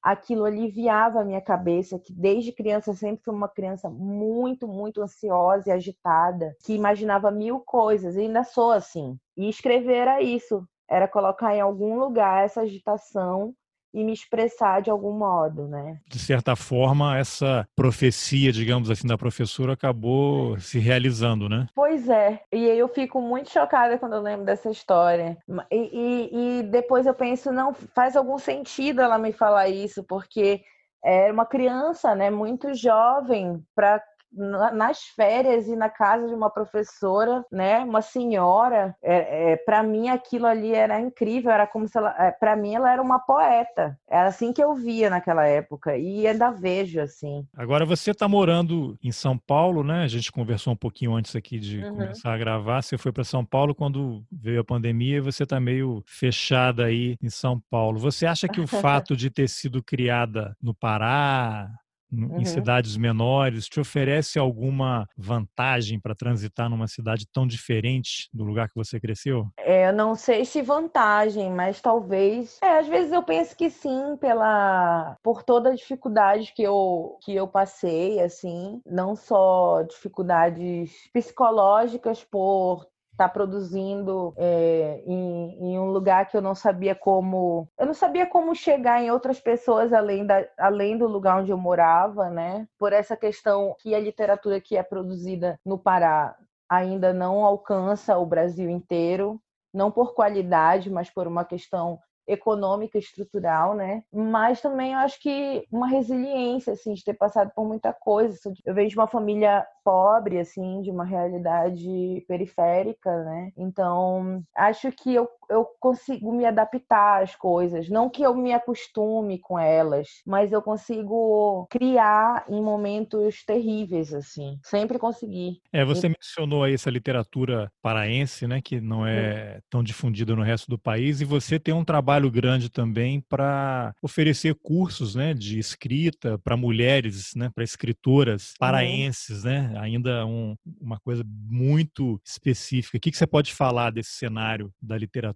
Aquilo 0.02 0.44
aliviava 0.44 1.20
a 1.20 1.24
minha 1.24 1.40
cabeça, 1.40 1.98
que 1.98 2.12
desde 2.12 2.52
criança 2.52 2.92
sempre 2.92 3.24
fui 3.24 3.32
uma 3.32 3.48
criança 3.48 3.88
muito, 3.88 4.68
muito 4.68 5.00
ansiosa 5.00 5.70
e 5.70 5.72
agitada, 5.72 6.54
que 6.62 6.74
imaginava 6.74 7.30
mil 7.30 7.58
coisas, 7.60 8.14
e 8.14 8.20
ainda 8.20 8.44
sou 8.44 8.70
assim. 8.70 9.18
E 9.34 9.48
escrever 9.48 9.96
era 9.96 10.20
isso, 10.20 10.68
era 10.86 11.08
colocar 11.08 11.56
em 11.56 11.62
algum 11.62 11.98
lugar 11.98 12.44
essa 12.44 12.60
agitação 12.60 13.54
e 13.94 14.02
me 14.02 14.12
expressar 14.12 14.82
de 14.82 14.90
algum 14.90 15.12
modo, 15.12 15.68
né? 15.68 16.00
De 16.08 16.18
certa 16.18 16.56
forma, 16.56 17.16
essa 17.16 17.66
profecia, 17.76 18.50
digamos 18.50 18.90
assim, 18.90 19.06
da 19.06 19.16
professora 19.16 19.74
acabou 19.74 20.58
se 20.58 20.80
realizando, 20.80 21.48
né? 21.48 21.68
Pois 21.74 22.08
é. 22.08 22.40
E 22.52 22.64
eu 22.64 22.88
fico 22.88 23.20
muito 23.20 23.50
chocada 23.50 23.96
quando 23.96 24.16
eu 24.16 24.22
lembro 24.22 24.44
dessa 24.44 24.68
história. 24.68 25.38
E, 25.70 25.76
e, 25.92 26.58
e 26.58 26.62
depois 26.64 27.06
eu 27.06 27.14
penso, 27.14 27.52
não, 27.52 27.72
faz 27.72 28.16
algum 28.16 28.36
sentido 28.36 29.00
ela 29.00 29.16
me 29.16 29.32
falar 29.32 29.68
isso, 29.68 30.02
porque 30.02 30.62
era 31.04 31.32
uma 31.32 31.46
criança, 31.46 32.14
né, 32.14 32.30
muito 32.30 32.74
jovem 32.74 33.62
para 33.76 34.02
nas 34.34 35.02
férias 35.14 35.68
e 35.68 35.76
na 35.76 35.88
casa 35.88 36.26
de 36.26 36.34
uma 36.34 36.50
professora, 36.50 37.44
né, 37.50 37.78
uma 37.80 38.02
senhora, 38.02 38.94
é, 39.02 39.52
é 39.52 39.56
para 39.56 39.82
mim 39.82 40.08
aquilo 40.08 40.46
ali 40.46 40.74
era 40.74 41.00
incrível, 41.00 41.50
era 41.50 41.66
como 41.66 41.86
se 41.88 41.96
ela, 41.96 42.14
é, 42.18 42.30
para 42.30 42.56
mim 42.56 42.74
ela 42.74 42.92
era 42.92 43.00
uma 43.00 43.18
poeta, 43.18 43.98
era 44.08 44.28
assim 44.28 44.52
que 44.52 44.62
eu 44.62 44.74
via 44.74 45.08
naquela 45.08 45.46
época 45.46 45.96
e 45.96 46.26
ainda 46.26 46.50
vejo 46.50 47.00
assim. 47.00 47.46
Agora 47.56 47.84
você 47.84 48.10
está 48.10 48.28
morando 48.28 48.98
em 49.02 49.12
São 49.12 49.38
Paulo, 49.38 49.84
né? 49.84 50.02
A 50.02 50.08
gente 50.08 50.32
conversou 50.32 50.72
um 50.72 50.76
pouquinho 50.76 51.14
antes 51.14 51.34
aqui 51.36 51.58
de 51.58 51.82
uhum. 51.82 51.90
começar 51.90 52.32
a 52.32 52.38
gravar. 52.38 52.82
Você 52.82 52.98
foi 52.98 53.12
para 53.12 53.24
São 53.24 53.44
Paulo 53.44 53.74
quando 53.74 54.24
veio 54.30 54.60
a 54.60 54.64
pandemia 54.64 55.18
e 55.18 55.20
você 55.20 55.44
está 55.44 55.60
meio 55.60 56.02
fechada 56.06 56.84
aí 56.86 57.16
em 57.22 57.30
São 57.30 57.60
Paulo. 57.70 57.98
Você 57.98 58.26
acha 58.26 58.48
que 58.48 58.60
o 58.60 58.66
fato 58.66 59.16
de 59.16 59.30
ter 59.30 59.48
sido 59.48 59.82
criada 59.82 60.56
no 60.62 60.74
Pará, 60.74 61.70
uhum. 62.16 62.40
em 62.40 62.44
cidades 62.44 62.96
menores, 62.96 63.66
te 63.66 63.80
oferece 63.80 64.38
alguma 64.38 65.08
vantagem 65.16 66.00
para 66.00 66.14
transitar 66.14 66.68
numa 66.68 66.86
cidade 66.86 67.26
tão 67.32 67.46
diferente 67.46 68.28
do 68.32 68.44
lugar 68.44 68.68
que 68.68 68.74
você 68.74 69.00
cresceu? 69.00 69.46
É, 69.58 69.88
eu 69.88 69.92
não 69.92 70.14
sei 70.14 70.44
se 70.44 70.62
vantagem, 70.62 71.50
mas 71.50 71.80
talvez. 71.80 72.58
É, 72.62 72.78
às 72.78 72.88
vezes 72.88 73.12
eu 73.12 73.22
penso 73.22 73.56
que 73.56 73.70
sim, 73.70 74.16
pela 74.20 75.16
por 75.22 75.42
toda 75.42 75.70
a 75.70 75.74
dificuldade 75.74 76.52
que 76.54 76.62
eu 76.62 77.18
que 77.22 77.34
eu 77.34 77.46
passei, 77.46 78.20
assim, 78.20 78.80
não 78.86 79.16
só 79.16 79.82
dificuldades 79.82 80.92
psicológicas 81.12 82.24
por 82.24 82.86
tá 83.16 83.28
produzindo 83.28 84.34
é, 84.36 85.02
em, 85.06 85.72
em, 85.72 85.78
um 85.78 85.86
lugar 85.86 86.28
que 86.28 86.36
eu 86.36 86.42
não 86.42 86.54
sabia 86.54 86.94
como 86.94 87.68
eu 87.78 87.86
não 87.86 87.94
sabia 87.94 88.26
como 88.26 88.54
chegar 88.54 89.02
em 89.02 89.10
outras 89.10 89.40
pessoas 89.40 89.92
além 89.92 90.26
da 90.26 90.44
além 90.58 90.98
do 90.98 91.06
lugar 91.06 91.40
onde 91.40 91.50
eu 91.50 91.58
morava 91.58 92.28
né? 92.30 92.66
Por 92.78 92.92
essa 92.92 93.16
questão 93.16 93.74
que 93.80 93.94
a 93.94 94.00
literatura 94.00 94.60
que 94.60 94.76
é 94.76 94.82
produzida 94.82 95.58
no 95.64 95.78
Pará 95.78 96.36
ainda 96.68 97.12
não 97.12 97.44
alcança 97.44 98.18
o 98.18 98.26
Brasil 98.26 98.68
inteiro. 98.68 99.40
Não 99.72 99.90
por 99.90 100.14
qualidade 100.14 100.90
mas 100.90 101.10
por 101.10 101.26
uma 101.26 101.44
questão 101.44 101.98
econômica 102.26 102.98
estrutural, 102.98 103.74
né? 103.74 104.02
Mas 104.12 104.60
também 104.60 104.92
eu 104.92 104.98
acho 104.98 105.20
que 105.20 105.66
uma 105.70 105.86
resiliência, 105.86 106.72
assim, 106.72 106.94
de 106.94 107.04
ter 107.04 107.14
passado 107.14 107.50
por 107.54 107.66
muita 107.66 107.92
coisa. 107.92 108.38
Eu 108.64 108.74
venho 108.74 108.88
de 108.88 108.96
uma 108.96 109.06
família 109.06 109.66
pobre, 109.84 110.38
assim, 110.38 110.80
de 110.82 110.90
uma 110.90 111.04
realidade 111.04 112.24
periférica, 112.26 113.24
né? 113.24 113.52
Então, 113.56 114.42
acho 114.56 114.90
que 114.92 115.14
eu, 115.14 115.28
eu 115.50 115.66
consigo 115.80 116.32
me 116.32 116.44
adaptar 116.44 117.22
às 117.22 117.36
coisas. 117.36 117.88
Não 117.88 118.08
que 118.08 118.22
eu 118.22 118.34
me 118.34 118.52
acostume 118.52 119.38
com 119.38 119.58
elas, 119.58 120.08
mas 120.26 120.52
eu 120.52 120.62
consigo 120.62 121.66
criar 121.70 122.44
em 122.48 122.60
momentos 122.60 123.44
terríveis, 123.44 124.12
assim. 124.12 124.58
Sempre 124.62 124.98
consegui. 124.98 125.60
É, 125.72 125.84
você 125.84 126.06
e... 126.06 126.10
mencionou 126.10 126.64
aí 126.64 126.74
essa 126.74 126.90
literatura 126.90 127.70
paraense, 127.82 128.46
né? 128.46 128.60
Que 128.62 128.80
não 128.80 129.06
é 129.06 129.60
tão 129.70 129.82
difundida 129.82 130.34
no 130.34 130.42
resto 130.42 130.68
do 130.68 130.78
país, 130.78 131.20
e 131.20 131.24
você 131.24 131.58
tem 131.58 131.74
um 131.74 131.84
trabalho 131.84 132.30
grande 132.30 132.70
também 132.70 133.20
para 133.28 133.92
oferecer 134.02 134.54
cursos, 134.62 135.14
né? 135.14 135.34
De 135.34 135.58
escrita 135.58 136.38
para 136.38 136.56
mulheres, 136.56 137.32
né? 137.36 137.50
Para 137.54 137.64
escritoras 137.64 138.54
paraenses, 138.58 139.44
uhum. 139.44 139.50
né? 139.50 139.74
ainda 139.76 140.26
um, 140.26 140.56
uma 140.80 140.98
coisa 141.00 141.24
muito 141.26 142.20
específica. 142.24 142.96
O 142.96 143.00
que, 143.00 143.10
que 143.10 143.16
você 143.16 143.26
pode 143.26 143.52
falar 143.52 143.90
desse 143.90 144.12
cenário 144.12 144.72
da 144.80 144.96
literatura 144.96 145.33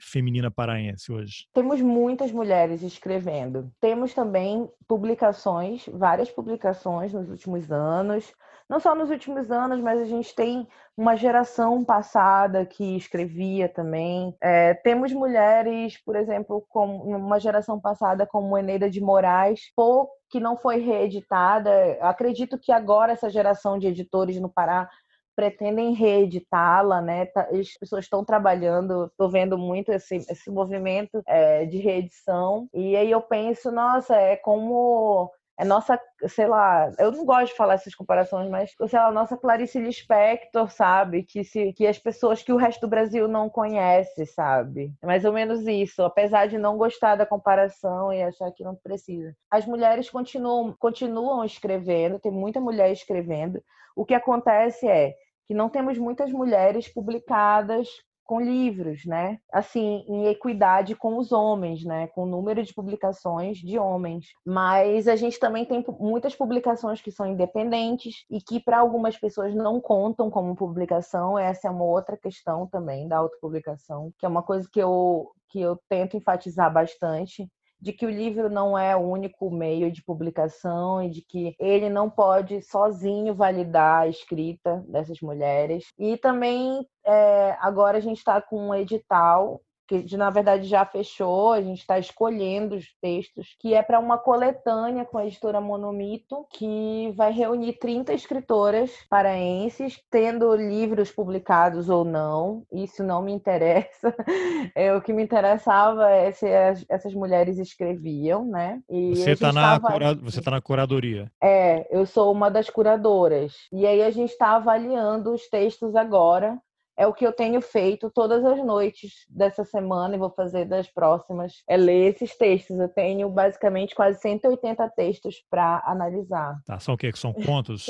feminina 0.00 0.50
paraense 0.50 1.12
hoje? 1.12 1.46
Temos 1.52 1.80
muitas 1.80 2.32
mulheres 2.32 2.82
escrevendo. 2.82 3.70
Temos 3.80 4.14
também 4.14 4.68
publicações, 4.86 5.86
várias 5.92 6.30
publicações 6.30 7.12
nos 7.12 7.28
últimos 7.28 7.70
anos. 7.70 8.32
Não 8.68 8.80
só 8.80 8.94
nos 8.94 9.10
últimos 9.10 9.50
anos, 9.50 9.80
mas 9.80 10.00
a 10.00 10.06
gente 10.06 10.34
tem 10.34 10.66
uma 10.96 11.16
geração 11.16 11.84
passada 11.84 12.64
que 12.64 12.96
escrevia 12.96 13.68
também. 13.68 14.34
É, 14.40 14.72
temos 14.74 15.12
mulheres, 15.12 16.02
por 16.02 16.16
exemplo, 16.16 16.64
com 16.70 16.96
uma 16.96 17.38
geração 17.38 17.78
passada 17.78 18.26
como 18.26 18.56
Eneida 18.56 18.88
de 18.88 19.00
Moraes, 19.00 19.70
pouco 19.76 20.14
que 20.30 20.40
não 20.40 20.56
foi 20.56 20.78
reeditada. 20.78 21.70
Acredito 22.00 22.58
que 22.58 22.72
agora 22.72 23.12
essa 23.12 23.28
geração 23.28 23.78
de 23.78 23.86
editores 23.86 24.40
no 24.40 24.48
Pará 24.48 24.88
pretendem 25.34 25.94
reeditá-la, 25.94 27.00
né? 27.00 27.26
Tá, 27.26 27.48
as 27.50 27.76
pessoas 27.78 28.04
estão 28.04 28.24
trabalhando, 28.24 29.06
estou 29.06 29.28
vendo 29.30 29.58
muito 29.58 29.92
esse, 29.92 30.16
esse 30.16 30.50
movimento 30.50 31.22
é, 31.26 31.64
de 31.66 31.78
reedição. 31.78 32.68
E 32.72 32.96
aí 32.96 33.10
eu 33.10 33.20
penso, 33.20 33.70
nossa, 33.70 34.16
é 34.16 34.36
como 34.36 35.30
é 35.58 35.64
nossa, 35.64 36.00
sei 36.26 36.48
lá, 36.48 36.90
eu 36.98 37.12
não 37.12 37.24
gosto 37.24 37.52
de 37.52 37.56
falar 37.56 37.74
essas 37.74 37.94
comparações, 37.94 38.50
mas 38.50 38.74
sei 38.88 38.98
lá, 38.98 39.12
nossa 39.12 39.36
Clarice 39.36 39.78
Lispector, 39.78 40.68
sabe? 40.70 41.22
Que 41.22 41.44
se 41.44 41.72
que 41.72 41.86
as 41.86 41.98
pessoas 41.98 42.42
que 42.42 42.52
o 42.52 42.56
resto 42.56 42.80
do 42.80 42.88
Brasil 42.88 43.28
não 43.28 43.48
conhece, 43.48 44.26
sabe? 44.26 44.92
É 45.00 45.06
mais 45.06 45.24
ou 45.24 45.32
menos 45.32 45.64
isso, 45.66 46.02
apesar 46.02 46.46
de 46.48 46.58
não 46.58 46.76
gostar 46.76 47.14
da 47.14 47.24
comparação 47.24 48.12
e 48.12 48.20
achar 48.22 48.50
que 48.50 48.64
não 48.64 48.74
precisa. 48.74 49.34
As 49.48 49.64
mulheres 49.64 50.10
continuam 50.10 50.74
continuam 50.76 51.44
escrevendo, 51.44 52.18
tem 52.18 52.32
muita 52.32 52.60
mulher 52.60 52.90
escrevendo. 52.90 53.62
O 53.94 54.04
que 54.04 54.14
acontece 54.14 54.88
é 54.88 55.14
que 55.46 55.54
não 55.54 55.68
temos 55.68 55.98
muitas 55.98 56.32
mulheres 56.32 56.88
publicadas 56.88 57.88
com 58.24 58.40
livros, 58.40 59.04
né? 59.04 59.38
Assim, 59.52 60.04
em 60.08 60.26
equidade 60.26 60.96
com 60.96 61.18
os 61.18 61.30
homens, 61.30 61.84
né? 61.84 62.06
Com 62.08 62.22
o 62.22 62.26
número 62.26 62.62
de 62.62 62.72
publicações 62.72 63.58
de 63.58 63.78
homens. 63.78 64.26
Mas 64.44 65.06
a 65.06 65.14
gente 65.14 65.38
também 65.38 65.64
tem 65.64 65.84
muitas 66.00 66.34
publicações 66.34 67.02
que 67.02 67.12
são 67.12 67.26
independentes 67.26 68.24
e 68.30 68.40
que 68.40 68.60
para 68.60 68.78
algumas 68.78 69.16
pessoas 69.18 69.54
não 69.54 69.80
contam 69.80 70.30
como 70.30 70.56
publicação. 70.56 71.38
Essa 71.38 71.68
é 71.68 71.70
uma 71.70 71.84
outra 71.84 72.16
questão 72.16 72.66
também 72.66 73.06
da 73.06 73.18
autopublicação, 73.18 74.10
que 74.18 74.26
é 74.26 74.28
uma 74.28 74.42
coisa 74.42 74.68
que 74.72 74.80
eu 74.80 75.30
que 75.50 75.60
eu 75.60 75.78
tento 75.88 76.16
enfatizar 76.16 76.72
bastante 76.72 77.48
de 77.84 77.92
que 77.92 78.06
o 78.06 78.10
livro 78.10 78.48
não 78.48 78.78
é 78.78 78.96
o 78.96 79.00
único 79.00 79.50
meio 79.50 79.92
de 79.92 80.02
publicação 80.02 81.02
e 81.02 81.10
de 81.10 81.20
que 81.20 81.54
ele 81.60 81.90
não 81.90 82.08
pode 82.08 82.62
sozinho 82.62 83.34
validar 83.34 84.00
a 84.00 84.08
escrita 84.08 84.82
dessas 84.88 85.20
mulheres. 85.20 85.84
E 85.98 86.16
também 86.16 86.88
é, 87.04 87.54
agora 87.60 87.98
a 87.98 88.00
gente 88.00 88.16
está 88.16 88.40
com 88.40 88.68
um 88.68 88.74
edital 88.74 89.60
que 89.86 90.16
na 90.16 90.30
verdade 90.30 90.66
já 90.66 90.84
fechou, 90.84 91.52
a 91.52 91.60
gente 91.60 91.80
está 91.80 91.98
escolhendo 91.98 92.76
os 92.76 92.86
textos, 93.00 93.56
que 93.60 93.74
é 93.74 93.82
para 93.82 93.98
uma 93.98 94.18
coletânea 94.18 95.04
com 95.04 95.18
a 95.18 95.26
editora 95.26 95.60
Monomito, 95.60 96.46
que 96.52 97.12
vai 97.16 97.32
reunir 97.32 97.74
30 97.74 98.12
escritoras 98.12 98.90
paraenses, 99.08 100.00
tendo 100.10 100.54
livros 100.54 101.10
publicados 101.10 101.88
ou 101.88 102.04
não, 102.04 102.62
isso 102.72 103.02
não 103.02 103.22
me 103.22 103.32
interessa. 103.32 104.14
É, 104.74 104.94
o 104.94 105.00
que 105.00 105.12
me 105.12 105.22
interessava 105.22 106.10
é 106.10 106.32
se 106.32 106.46
as, 106.46 106.84
essas 106.88 107.14
mulheres 107.14 107.58
escreviam, 107.58 108.44
né? 108.44 108.80
E 108.88 109.14
você 109.14 109.32
está 109.32 109.52
na, 109.52 109.78
cura... 109.78 110.14
Você 110.14 110.40
tá 110.40 110.50
na 110.50 110.60
curadoria. 110.60 111.30
É, 111.42 111.86
eu 111.94 112.06
sou 112.06 112.32
uma 112.32 112.50
das 112.50 112.70
curadoras. 112.70 113.54
E 113.72 113.86
aí 113.86 114.02
a 114.02 114.10
gente 114.10 114.30
está 114.30 114.56
avaliando 114.56 115.32
os 115.32 115.48
textos 115.48 115.94
agora 115.94 116.58
é 116.96 117.06
o 117.06 117.12
que 117.12 117.26
eu 117.26 117.32
tenho 117.32 117.60
feito 117.60 118.10
todas 118.10 118.44
as 118.44 118.64
noites 118.64 119.12
dessa 119.28 119.64
semana 119.64 120.14
e 120.14 120.18
vou 120.18 120.30
fazer 120.30 120.64
das 120.64 120.88
próximas, 120.88 121.62
é 121.68 121.76
ler 121.76 122.14
esses 122.14 122.36
textos. 122.36 122.78
Eu 122.78 122.88
tenho 122.88 123.28
basicamente 123.28 123.94
quase 123.94 124.20
180 124.20 124.88
textos 124.90 125.36
para 125.50 125.82
analisar. 125.86 126.56
Tá, 126.66 126.78
são 126.78 126.94
o 126.94 126.98
quê? 126.98 127.10
São 127.14 127.32
contos? 127.32 127.86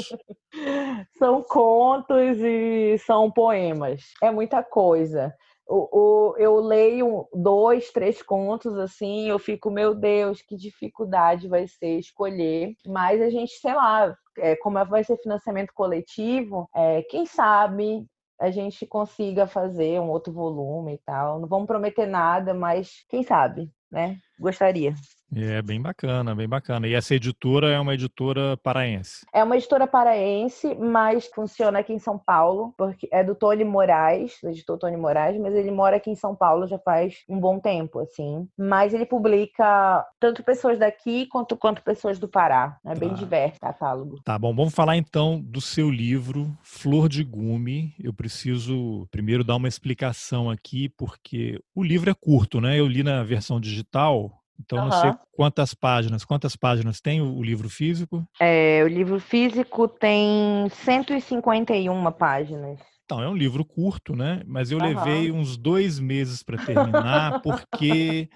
são 1.18 1.42
contos 1.42 2.38
e 2.40 2.96
são 2.98 3.30
poemas. 3.30 4.02
É 4.22 4.30
muita 4.30 4.62
coisa. 4.62 5.34
O, 5.66 5.88
o, 5.98 6.36
eu 6.36 6.60
leio 6.60 7.26
dois, 7.32 7.90
três 7.90 8.22
contos 8.22 8.76
assim, 8.76 9.28
eu 9.28 9.38
fico, 9.38 9.70
meu 9.70 9.94
Deus, 9.94 10.42
que 10.42 10.56
dificuldade 10.56 11.48
vai 11.48 11.66
ser 11.66 11.98
escolher. 11.98 12.74
Mas 12.86 13.20
a 13.22 13.30
gente, 13.30 13.52
sei 13.52 13.74
lá, 13.74 14.14
é, 14.38 14.56
como 14.56 14.84
vai 14.84 15.02
ser 15.04 15.16
financiamento 15.18 15.72
coletivo, 15.74 16.68
é, 16.74 17.02
quem 17.02 17.24
sabe 17.24 18.06
a 18.40 18.50
gente 18.50 18.86
consiga 18.86 19.46
fazer 19.46 20.00
um 20.00 20.10
outro 20.10 20.32
volume 20.32 20.94
e 20.94 20.98
tal. 20.98 21.40
Não 21.40 21.48
vamos 21.48 21.66
prometer 21.66 22.06
nada, 22.06 22.54
mas 22.54 23.04
quem 23.08 23.22
sabe, 23.22 23.70
né? 23.90 24.18
Gostaria. 24.38 24.94
É 25.36 25.60
bem 25.62 25.80
bacana, 25.80 26.34
bem 26.34 26.48
bacana. 26.48 26.86
E 26.86 26.94
essa 26.94 27.14
editora 27.14 27.70
é 27.70 27.80
uma 27.80 27.94
editora 27.94 28.56
paraense? 28.56 29.26
É 29.32 29.42
uma 29.42 29.56
editora 29.56 29.86
paraense, 29.86 30.74
mas 30.74 31.26
funciona 31.34 31.80
aqui 31.80 31.92
em 31.92 31.98
São 31.98 32.18
Paulo, 32.18 32.74
porque 32.76 33.08
é 33.10 33.24
do 33.24 33.34
Tony 33.34 33.64
Moraes, 33.64 34.38
do 34.42 34.50
editor 34.50 34.78
Tony 34.78 34.96
Moraes, 34.96 35.38
mas 35.40 35.54
ele 35.54 35.70
mora 35.70 35.96
aqui 35.96 36.10
em 36.10 36.14
São 36.14 36.34
Paulo 36.34 36.66
já 36.66 36.78
faz 36.78 37.24
um 37.28 37.38
bom 37.38 37.58
tempo, 37.58 38.00
assim. 38.00 38.48
Mas 38.56 38.94
ele 38.94 39.06
publica 39.06 40.06
tanto 40.20 40.42
pessoas 40.42 40.78
daqui 40.78 41.26
quanto, 41.26 41.56
quanto 41.56 41.82
pessoas 41.82 42.18
do 42.18 42.28
Pará. 42.28 42.78
É 42.84 42.94
tá. 42.94 43.00
bem 43.00 43.12
diverso 43.14 43.56
o 43.56 43.60
catálogo. 43.60 44.20
Tá 44.24 44.38
bom, 44.38 44.54
vamos 44.54 44.74
falar 44.74 44.96
então 44.96 45.40
do 45.40 45.60
seu 45.60 45.90
livro, 45.90 46.56
Flor 46.62 47.08
de 47.08 47.24
Gume. 47.24 47.94
Eu 47.98 48.12
preciso 48.12 49.06
primeiro 49.10 49.44
dar 49.44 49.56
uma 49.56 49.68
explicação 49.68 50.50
aqui, 50.50 50.88
porque 50.90 51.60
o 51.74 51.82
livro 51.82 52.10
é 52.10 52.14
curto, 52.14 52.60
né? 52.60 52.78
Eu 52.78 52.86
li 52.86 53.02
na 53.02 53.22
versão 53.22 53.60
digital, 53.60 54.30
então, 54.60 54.78
uhum. 54.78 54.88
não 54.88 55.00
sei 55.00 55.12
quantas 55.32 55.74
páginas. 55.74 56.24
Quantas 56.24 56.56
páginas 56.56 57.00
tem 57.00 57.20
o, 57.20 57.42
livro 57.42 57.68
físico? 57.68 58.26
É, 58.40 58.82
o 58.84 58.88
livro 58.88 59.18
físico 59.20 59.88
tem 59.88 60.68
151 60.70 62.12
páginas. 62.12 62.78
Então, 63.04 63.22
é 63.22 63.28
um 63.28 63.36
livro 63.36 63.64
curto, 63.64 64.16
né? 64.16 64.42
Mas 64.46 64.70
eu 64.70 64.78
uhum. 64.78 64.86
levei 64.86 65.30
uns 65.30 65.58
dois 65.58 66.00
meses 66.00 66.42
para 66.42 66.56
terminar, 66.64 67.42
porque 67.42 68.30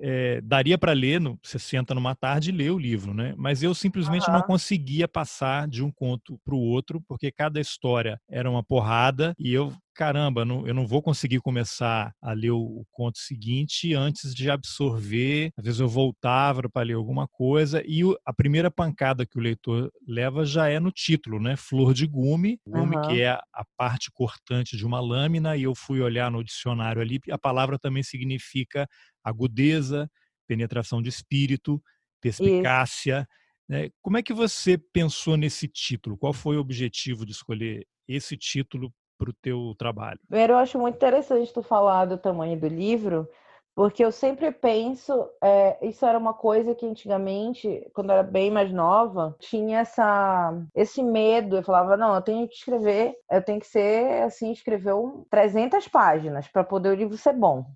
é, 0.00 0.40
daria 0.42 0.78
para 0.78 0.92
ler, 0.92 1.20
no, 1.20 1.36
você 1.42 1.58
senta 1.58 1.92
numa 1.92 2.14
tarde 2.14 2.50
e 2.50 2.52
lê 2.52 2.70
o 2.70 2.78
livro, 2.78 3.12
né? 3.12 3.34
Mas 3.36 3.64
eu 3.64 3.74
simplesmente 3.74 4.28
uhum. 4.28 4.34
não 4.34 4.42
conseguia 4.42 5.08
passar 5.08 5.66
de 5.66 5.82
um 5.82 5.90
conto 5.90 6.38
para 6.44 6.54
o 6.54 6.60
outro, 6.60 7.02
porque 7.08 7.32
cada 7.32 7.60
história 7.60 8.20
era 8.30 8.48
uma 8.48 8.62
porrada 8.62 9.34
e 9.38 9.52
eu 9.52 9.72
caramba, 9.96 10.44
não, 10.44 10.66
eu 10.66 10.74
não 10.74 10.86
vou 10.86 11.02
conseguir 11.02 11.40
começar 11.40 12.14
a 12.20 12.32
ler 12.32 12.50
o, 12.50 12.60
o, 12.60 12.86
conto 12.92 13.18
seguinte 13.18 13.94
antes 13.94 14.34
de 14.34 14.50
absorver. 14.50 15.50
Às 15.56 15.64
vezes 15.64 15.80
eu 15.80 15.88
voltava 15.88 16.68
para 16.68 16.84
ler 16.84 16.92
alguma 16.92 17.26
coisa 17.26 17.82
e 17.86 18.04
o, 18.04 18.16
a 18.24 18.32
primeira 18.32 18.70
pancada 18.70 19.24
que 19.24 19.38
o 19.38 19.40
leitor 19.40 19.90
leva 20.06 20.44
já 20.44 20.68
é 20.68 20.78
no 20.78 20.92
título, 20.92 21.40
né? 21.40 21.56
Flor 21.56 21.94
de 21.94 22.06
gume, 22.06 22.60
gume 22.66 22.96
uhum. 22.96 23.08
que 23.08 23.22
é 23.22 23.30
a, 23.30 23.64
parte 23.76 24.10
cortante 24.12 24.76
de 24.76 24.84
uma 24.84 25.00
lâmina 25.00 25.56
e 25.56 25.62
eu 25.62 25.74
fui 25.74 26.00
olhar 26.00 26.30
no 26.30 26.44
dicionário 26.44 27.00
ali, 27.00 27.18
a 27.30 27.38
palavra 27.38 27.78
também 27.78 28.02
significa 28.02 28.86
agudeza, 29.24 30.10
penetração 30.46 31.00
de 31.00 31.08
espírito, 31.08 31.82
perspicácia. 32.20 33.26
Né? 33.68 33.88
Como 34.02 34.18
é 34.18 34.22
que 34.22 34.34
você 34.34 34.78
pensou 34.92 35.36
nesse 35.36 35.66
título? 35.66 36.18
Qual 36.18 36.32
foi 36.32 36.56
o 36.56 36.60
objetivo 36.60 37.24
de 37.24 37.32
escolher 37.32 37.86
esse 38.06 38.36
título 38.36 38.92
para 39.18 39.30
o 39.30 39.34
teu 39.34 39.74
trabalho? 39.78 40.18
Eu 40.30 40.56
acho 40.56 40.78
muito 40.78 40.96
interessante 40.96 41.52
tu 41.52 41.62
falar 41.62 42.04
do 42.04 42.18
tamanho 42.18 42.58
do 42.58 42.68
livro, 42.68 43.28
porque 43.76 44.02
eu 44.02 44.10
sempre 44.10 44.50
penso, 44.50 45.28
é, 45.44 45.76
isso 45.86 46.06
era 46.06 46.18
uma 46.18 46.32
coisa 46.32 46.74
que 46.74 46.86
antigamente, 46.86 47.86
quando 47.92 48.08
eu 48.08 48.14
era 48.14 48.22
bem 48.22 48.50
mais 48.50 48.72
nova, 48.72 49.36
tinha 49.38 49.80
essa, 49.80 50.54
esse 50.74 51.02
medo. 51.02 51.58
Eu 51.58 51.62
falava, 51.62 51.94
não, 51.94 52.14
eu 52.14 52.22
tenho 52.22 52.48
que 52.48 52.54
escrever, 52.54 53.12
eu 53.30 53.42
tenho 53.42 53.60
que 53.60 53.66
ser, 53.66 54.22
assim, 54.22 54.50
escrever 54.50 54.94
um 54.94 55.26
300 55.30 55.86
páginas 55.88 56.48
para 56.48 56.64
poder 56.64 56.88
o 56.88 56.94
livro 56.94 57.18
ser 57.18 57.34
bom. 57.34 57.66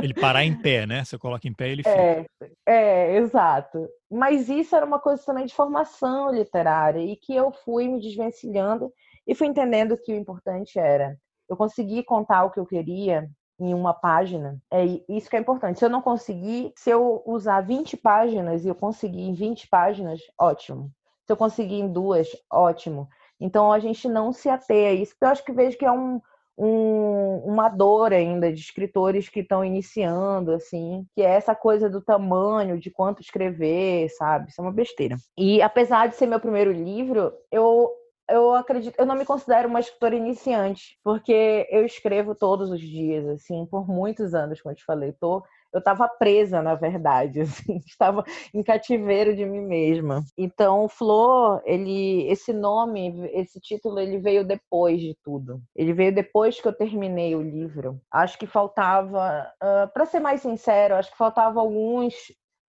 Ele 0.00 0.14
parar 0.14 0.44
em 0.44 0.54
pé, 0.56 0.86
né? 0.86 1.04
Você 1.04 1.18
coloca 1.18 1.48
em 1.48 1.52
pé 1.52 1.70
ele 1.70 1.82
é, 1.84 2.22
fica. 2.22 2.54
É, 2.64 3.16
exato. 3.16 3.88
Mas 4.08 4.48
isso 4.48 4.76
era 4.76 4.86
uma 4.86 5.00
coisa 5.00 5.20
também 5.26 5.46
de 5.46 5.54
formação 5.54 6.30
literária 6.32 7.00
e 7.00 7.16
que 7.16 7.34
eu 7.34 7.50
fui 7.50 7.88
me 7.88 8.00
desvencilhando 8.00 8.92
e 9.28 9.34
fui 9.34 9.46
entendendo 9.46 9.98
que 9.98 10.12
o 10.12 10.16
importante 10.16 10.78
era 10.78 11.14
eu 11.48 11.56
conseguir 11.56 12.02
contar 12.04 12.44
o 12.44 12.50
que 12.50 12.58
eu 12.58 12.66
queria 12.66 13.28
em 13.60 13.74
uma 13.74 13.92
página. 13.92 14.58
É 14.72 14.84
isso 15.08 15.28
que 15.28 15.36
é 15.36 15.40
importante. 15.40 15.78
Se 15.78 15.84
eu 15.84 15.90
não 15.90 16.00
conseguir, 16.00 16.72
se 16.76 16.90
eu 16.90 17.22
usar 17.26 17.60
20 17.60 17.96
páginas 17.96 18.64
e 18.64 18.68
eu 18.68 18.74
conseguir 18.74 19.22
em 19.22 19.34
20 19.34 19.68
páginas, 19.68 20.20
ótimo. 20.40 20.90
Se 21.26 21.32
eu 21.32 21.36
conseguir 21.36 21.76
em 21.76 21.92
duas, 21.92 22.28
ótimo. 22.50 23.08
Então 23.38 23.70
a 23.70 23.78
gente 23.78 24.08
não 24.08 24.32
se 24.32 24.48
ateia 24.48 24.90
a 24.90 24.92
isso, 24.94 25.12
porque 25.12 25.24
eu 25.24 25.28
acho 25.28 25.44
que 25.44 25.52
vejo 25.52 25.76
que 25.76 25.84
é 25.84 25.92
um, 25.92 26.20
um, 26.56 27.42
uma 27.44 27.68
dor 27.68 28.12
ainda 28.12 28.52
de 28.52 28.60
escritores 28.60 29.28
que 29.28 29.40
estão 29.40 29.64
iniciando, 29.64 30.52
assim, 30.52 31.06
que 31.14 31.22
é 31.22 31.30
essa 31.30 31.54
coisa 31.54 31.88
do 31.88 32.00
tamanho, 32.00 32.80
de 32.80 32.90
quanto 32.90 33.22
escrever, 33.22 34.08
sabe? 34.10 34.50
Isso 34.50 34.60
é 34.60 34.64
uma 34.64 34.72
besteira. 34.72 35.16
E 35.36 35.60
apesar 35.60 36.08
de 36.08 36.16
ser 36.16 36.26
meu 36.26 36.40
primeiro 36.40 36.72
livro, 36.72 37.32
eu 37.52 37.90
eu 38.30 38.54
acredito, 38.54 38.94
eu 38.98 39.06
não 39.06 39.14
me 39.16 39.24
considero 39.24 39.68
uma 39.68 39.80
escritora 39.80 40.14
iniciante, 40.16 40.98
porque 41.02 41.66
eu 41.70 41.84
escrevo 41.84 42.34
todos 42.34 42.70
os 42.70 42.80
dias, 42.80 43.26
assim, 43.28 43.66
por 43.66 43.88
muitos 43.88 44.34
anos, 44.34 44.60
como 44.60 44.72
eu 44.72 44.76
te 44.76 44.84
falei, 44.84 45.12
tô 45.12 45.42
eu 45.72 45.80
estava 45.80 46.08
presa, 46.08 46.62
na 46.62 46.74
verdade, 46.74 47.40
assim, 47.42 47.78
estava 47.86 48.24
em 48.54 48.62
cativeiro 48.62 49.34
de 49.36 49.44
mim 49.44 49.60
mesma. 49.60 50.24
Então, 50.36 50.88
Flor, 50.88 51.60
ele, 51.64 52.26
esse 52.28 52.52
nome, 52.52 53.28
esse 53.32 53.60
título, 53.60 53.98
ele 54.00 54.18
veio 54.18 54.46
depois 54.46 55.00
de 55.00 55.16
tudo. 55.22 55.60
Ele 55.76 55.92
veio 55.92 56.14
depois 56.14 56.60
que 56.60 56.66
eu 56.66 56.72
terminei 56.72 57.34
o 57.34 57.42
livro. 57.42 58.00
Acho 58.10 58.38
que 58.38 58.46
faltava, 58.46 59.50
uh, 59.62 59.92
para 59.92 60.06
ser 60.06 60.20
mais 60.20 60.40
sincero, 60.40 60.94
acho 60.94 61.10
que 61.10 61.18
faltava 61.18 61.60
alguns 61.60 62.14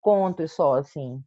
contos 0.02 0.54
só, 0.54 0.76
assim, 0.76 1.22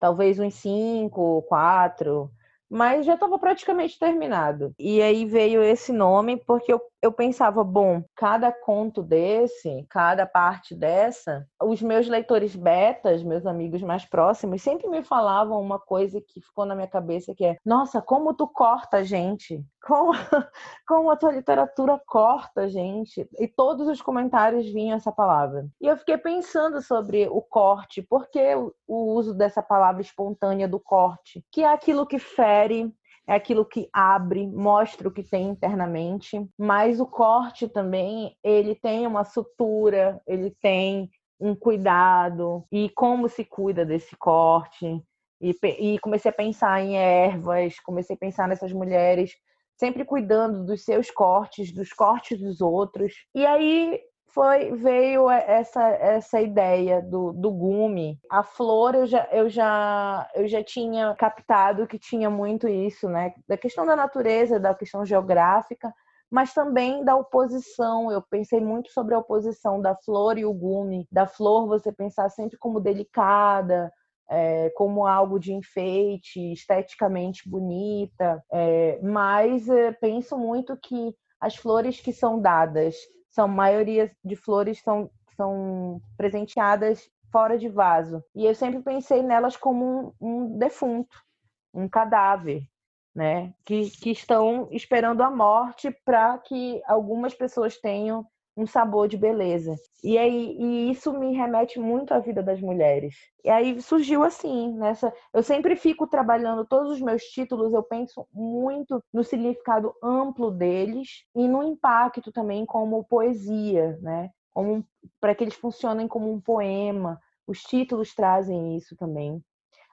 talvez 0.00 0.38
uns 0.38 0.54
cinco, 0.54 1.42
quatro 1.42 2.30
mas 2.70 3.06
já 3.06 3.14
estava 3.14 3.38
praticamente 3.38 3.98
terminado. 3.98 4.74
E 4.78 5.00
aí 5.02 5.24
veio 5.24 5.62
esse 5.62 5.92
nome 5.92 6.36
porque 6.46 6.72
eu 6.72 6.80
eu 7.02 7.12
pensava, 7.12 7.62
bom, 7.62 8.02
cada 8.16 8.50
conto 8.50 9.02
desse, 9.02 9.86
cada 9.88 10.26
parte 10.26 10.74
dessa, 10.74 11.46
os 11.62 11.80
meus 11.80 12.08
leitores 12.08 12.56
betas, 12.56 13.22
meus 13.22 13.46
amigos 13.46 13.82
mais 13.82 14.04
próximos, 14.04 14.62
sempre 14.62 14.88
me 14.88 15.02
falavam 15.02 15.60
uma 15.60 15.78
coisa 15.78 16.20
que 16.20 16.40
ficou 16.40 16.64
na 16.64 16.74
minha 16.74 16.88
cabeça, 16.88 17.34
que 17.34 17.44
é, 17.44 17.56
nossa, 17.64 18.02
como 18.02 18.34
tu 18.34 18.48
corta 18.48 18.98
a 18.98 19.04
gente, 19.04 19.64
como, 19.82 20.12
como 20.86 21.10
a 21.10 21.16
tua 21.16 21.32
literatura 21.32 22.00
corta 22.06 22.62
a 22.62 22.68
gente. 22.68 23.28
E 23.38 23.46
todos 23.46 23.86
os 23.88 24.02
comentários 24.02 24.66
vinham 24.66 24.96
essa 24.96 25.12
palavra. 25.12 25.66
E 25.80 25.86
eu 25.86 25.96
fiquei 25.96 26.18
pensando 26.18 26.82
sobre 26.82 27.28
o 27.28 27.40
corte, 27.40 28.02
por 28.02 28.28
que 28.28 28.54
o 28.86 29.14
uso 29.14 29.34
dessa 29.34 29.62
palavra 29.62 30.02
espontânea 30.02 30.66
do 30.66 30.80
corte, 30.80 31.44
que 31.52 31.62
é 31.62 31.72
aquilo 31.72 32.06
que 32.06 32.18
fere, 32.18 32.92
é 33.28 33.34
aquilo 33.34 33.64
que 33.64 33.90
abre, 33.92 34.46
mostra 34.46 35.06
o 35.06 35.10
que 35.12 35.22
tem 35.22 35.48
internamente, 35.50 36.48
mas 36.58 36.98
o 36.98 37.06
corte 37.06 37.68
também, 37.68 38.34
ele 38.42 38.74
tem 38.74 39.06
uma 39.06 39.22
sutura, 39.22 40.18
ele 40.26 40.50
tem 40.62 41.10
um 41.38 41.54
cuidado 41.54 42.64
e 42.72 42.88
como 42.88 43.28
se 43.28 43.44
cuida 43.44 43.84
desse 43.84 44.16
corte. 44.16 45.02
E, 45.40 45.54
e 45.78 45.98
comecei 46.00 46.30
a 46.30 46.34
pensar 46.34 46.80
em 46.80 46.96
ervas, 46.96 47.78
comecei 47.80 48.16
a 48.16 48.18
pensar 48.18 48.48
nessas 48.48 48.72
mulheres 48.72 49.32
sempre 49.78 50.04
cuidando 50.04 50.64
dos 50.64 50.82
seus 50.82 51.10
cortes, 51.10 51.72
dos 51.72 51.92
cortes 51.92 52.40
dos 52.40 52.60
outros. 52.60 53.12
E 53.34 53.46
aí 53.46 54.00
foi 54.38 54.70
veio 54.70 55.28
essa 55.28 55.82
essa 55.88 56.40
ideia 56.40 57.02
do, 57.02 57.32
do 57.32 57.50
gume. 57.50 58.20
A 58.30 58.44
flor 58.44 58.94
eu 58.94 59.04
já, 59.04 59.28
eu 59.32 59.50
já 59.50 60.30
eu 60.32 60.46
já 60.46 60.62
tinha 60.62 61.12
captado 61.16 61.88
que 61.88 61.98
tinha 61.98 62.30
muito 62.30 62.68
isso, 62.68 63.08
né? 63.08 63.34
Da 63.48 63.56
questão 63.56 63.84
da 63.84 63.96
natureza, 63.96 64.60
da 64.60 64.72
questão 64.72 65.04
geográfica, 65.04 65.92
mas 66.30 66.54
também 66.54 67.04
da 67.04 67.16
oposição. 67.16 68.12
Eu 68.12 68.22
pensei 68.22 68.60
muito 68.60 68.92
sobre 68.92 69.12
a 69.12 69.18
oposição 69.18 69.80
da 69.80 69.96
flor 69.96 70.38
e 70.38 70.44
o 70.44 70.54
gume. 70.54 71.08
Da 71.10 71.26
flor 71.26 71.66
você 71.66 71.90
pensar 71.90 72.28
sempre 72.28 72.56
como 72.58 72.78
delicada, 72.78 73.92
é, 74.30 74.70
como 74.76 75.04
algo 75.04 75.40
de 75.40 75.52
enfeite, 75.52 76.52
esteticamente 76.52 77.48
bonita, 77.48 78.40
é, 78.52 79.00
mas 79.02 79.68
é, 79.68 79.90
penso 79.90 80.38
muito 80.38 80.76
que 80.76 81.12
as 81.40 81.56
flores 81.56 82.00
que 82.00 82.12
são 82.12 82.40
dadas 82.40 82.94
são 83.38 83.46
maioria 83.46 84.10
de 84.24 84.34
flores 84.34 84.82
são, 84.82 85.08
são 85.36 86.02
presenteadas 86.16 87.08
fora 87.30 87.56
de 87.56 87.68
vaso. 87.68 88.20
E 88.34 88.44
eu 88.44 88.52
sempre 88.52 88.82
pensei 88.82 89.22
nelas 89.22 89.56
como 89.56 90.12
um, 90.20 90.28
um 90.28 90.58
defunto, 90.58 91.16
um 91.72 91.88
cadáver, 91.88 92.64
né? 93.14 93.54
Que, 93.64 93.90
que 93.90 94.10
estão 94.10 94.68
esperando 94.72 95.22
a 95.22 95.30
morte 95.30 95.88
para 96.04 96.36
que 96.38 96.82
algumas 96.84 97.32
pessoas 97.32 97.78
tenham 97.78 98.26
um 98.58 98.66
sabor 98.66 99.06
de 99.06 99.16
beleza. 99.16 99.76
E 100.02 100.18
aí 100.18 100.56
e 100.58 100.90
isso 100.90 101.12
me 101.16 101.32
remete 101.32 101.78
muito 101.78 102.12
à 102.12 102.18
vida 102.18 102.42
das 102.42 102.60
mulheres. 102.60 103.14
E 103.44 103.48
aí 103.48 103.80
surgiu 103.80 104.24
assim, 104.24 104.72
nessa, 104.72 105.12
eu 105.32 105.44
sempre 105.44 105.76
fico 105.76 106.08
trabalhando 106.08 106.66
todos 106.66 106.94
os 106.94 107.00
meus 107.00 107.22
títulos, 107.22 107.72
eu 107.72 107.84
penso 107.84 108.26
muito 108.32 109.00
no 109.12 109.22
significado 109.22 109.94
amplo 110.02 110.50
deles 110.50 111.24
e 111.36 111.46
no 111.46 111.62
impacto 111.62 112.32
também 112.32 112.66
como 112.66 113.04
poesia, 113.04 113.96
né? 114.02 114.30
Como 114.52 114.84
para 115.20 115.36
que 115.36 115.44
eles 115.44 115.54
funcionem 115.54 116.08
como 116.08 116.32
um 116.32 116.40
poema. 116.40 117.20
Os 117.46 117.60
títulos 117.60 118.12
trazem 118.12 118.76
isso 118.76 118.96
também. 118.96 119.40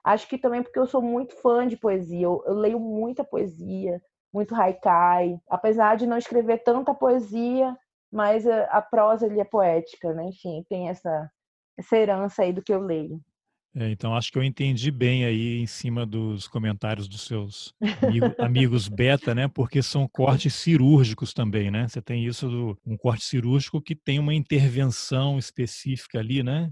Acho 0.02 0.28
que 0.28 0.38
também 0.38 0.62
porque 0.62 0.78
eu 0.78 0.86
sou 0.86 1.00
muito 1.00 1.36
fã 1.36 1.66
de 1.66 1.76
poesia, 1.76 2.26
eu, 2.26 2.42
eu 2.46 2.54
leio 2.54 2.80
muita 2.80 3.22
poesia, 3.24 4.02
muito 4.32 4.56
haikai. 4.56 5.38
Apesar 5.48 5.96
de 5.96 6.06
não 6.06 6.18
escrever 6.18 6.64
tanta 6.64 6.92
poesia, 6.92 7.76
mas 8.12 8.46
a, 8.46 8.64
a 8.66 8.82
prosa 8.82 9.26
ali 9.26 9.40
é 9.40 9.44
poética, 9.44 10.12
né? 10.14 10.24
Enfim, 10.26 10.64
tem 10.68 10.88
essa, 10.88 11.30
essa 11.78 11.96
herança 11.96 12.42
aí 12.42 12.52
do 12.52 12.62
que 12.62 12.72
eu 12.72 12.80
leio. 12.80 13.20
É, 13.78 13.90
então 13.90 14.16
acho 14.16 14.32
que 14.32 14.38
eu 14.38 14.42
entendi 14.42 14.90
bem 14.90 15.26
aí 15.26 15.58
em 15.58 15.66
cima 15.66 16.06
dos 16.06 16.48
comentários 16.48 17.06
dos 17.06 17.20
seus 17.26 17.74
amigo, 18.02 18.34
amigos 18.38 18.88
beta, 18.88 19.34
né? 19.34 19.48
Porque 19.48 19.82
são 19.82 20.08
cortes 20.08 20.54
cirúrgicos 20.54 21.34
também, 21.34 21.70
né? 21.70 21.86
Você 21.86 22.00
tem 22.00 22.24
isso 22.24 22.48
do 22.48 22.78
um 22.86 22.96
corte 22.96 23.24
cirúrgico 23.24 23.82
que 23.82 23.94
tem 23.94 24.18
uma 24.18 24.34
intervenção 24.34 25.38
específica 25.38 26.18
ali, 26.18 26.42
né? 26.42 26.70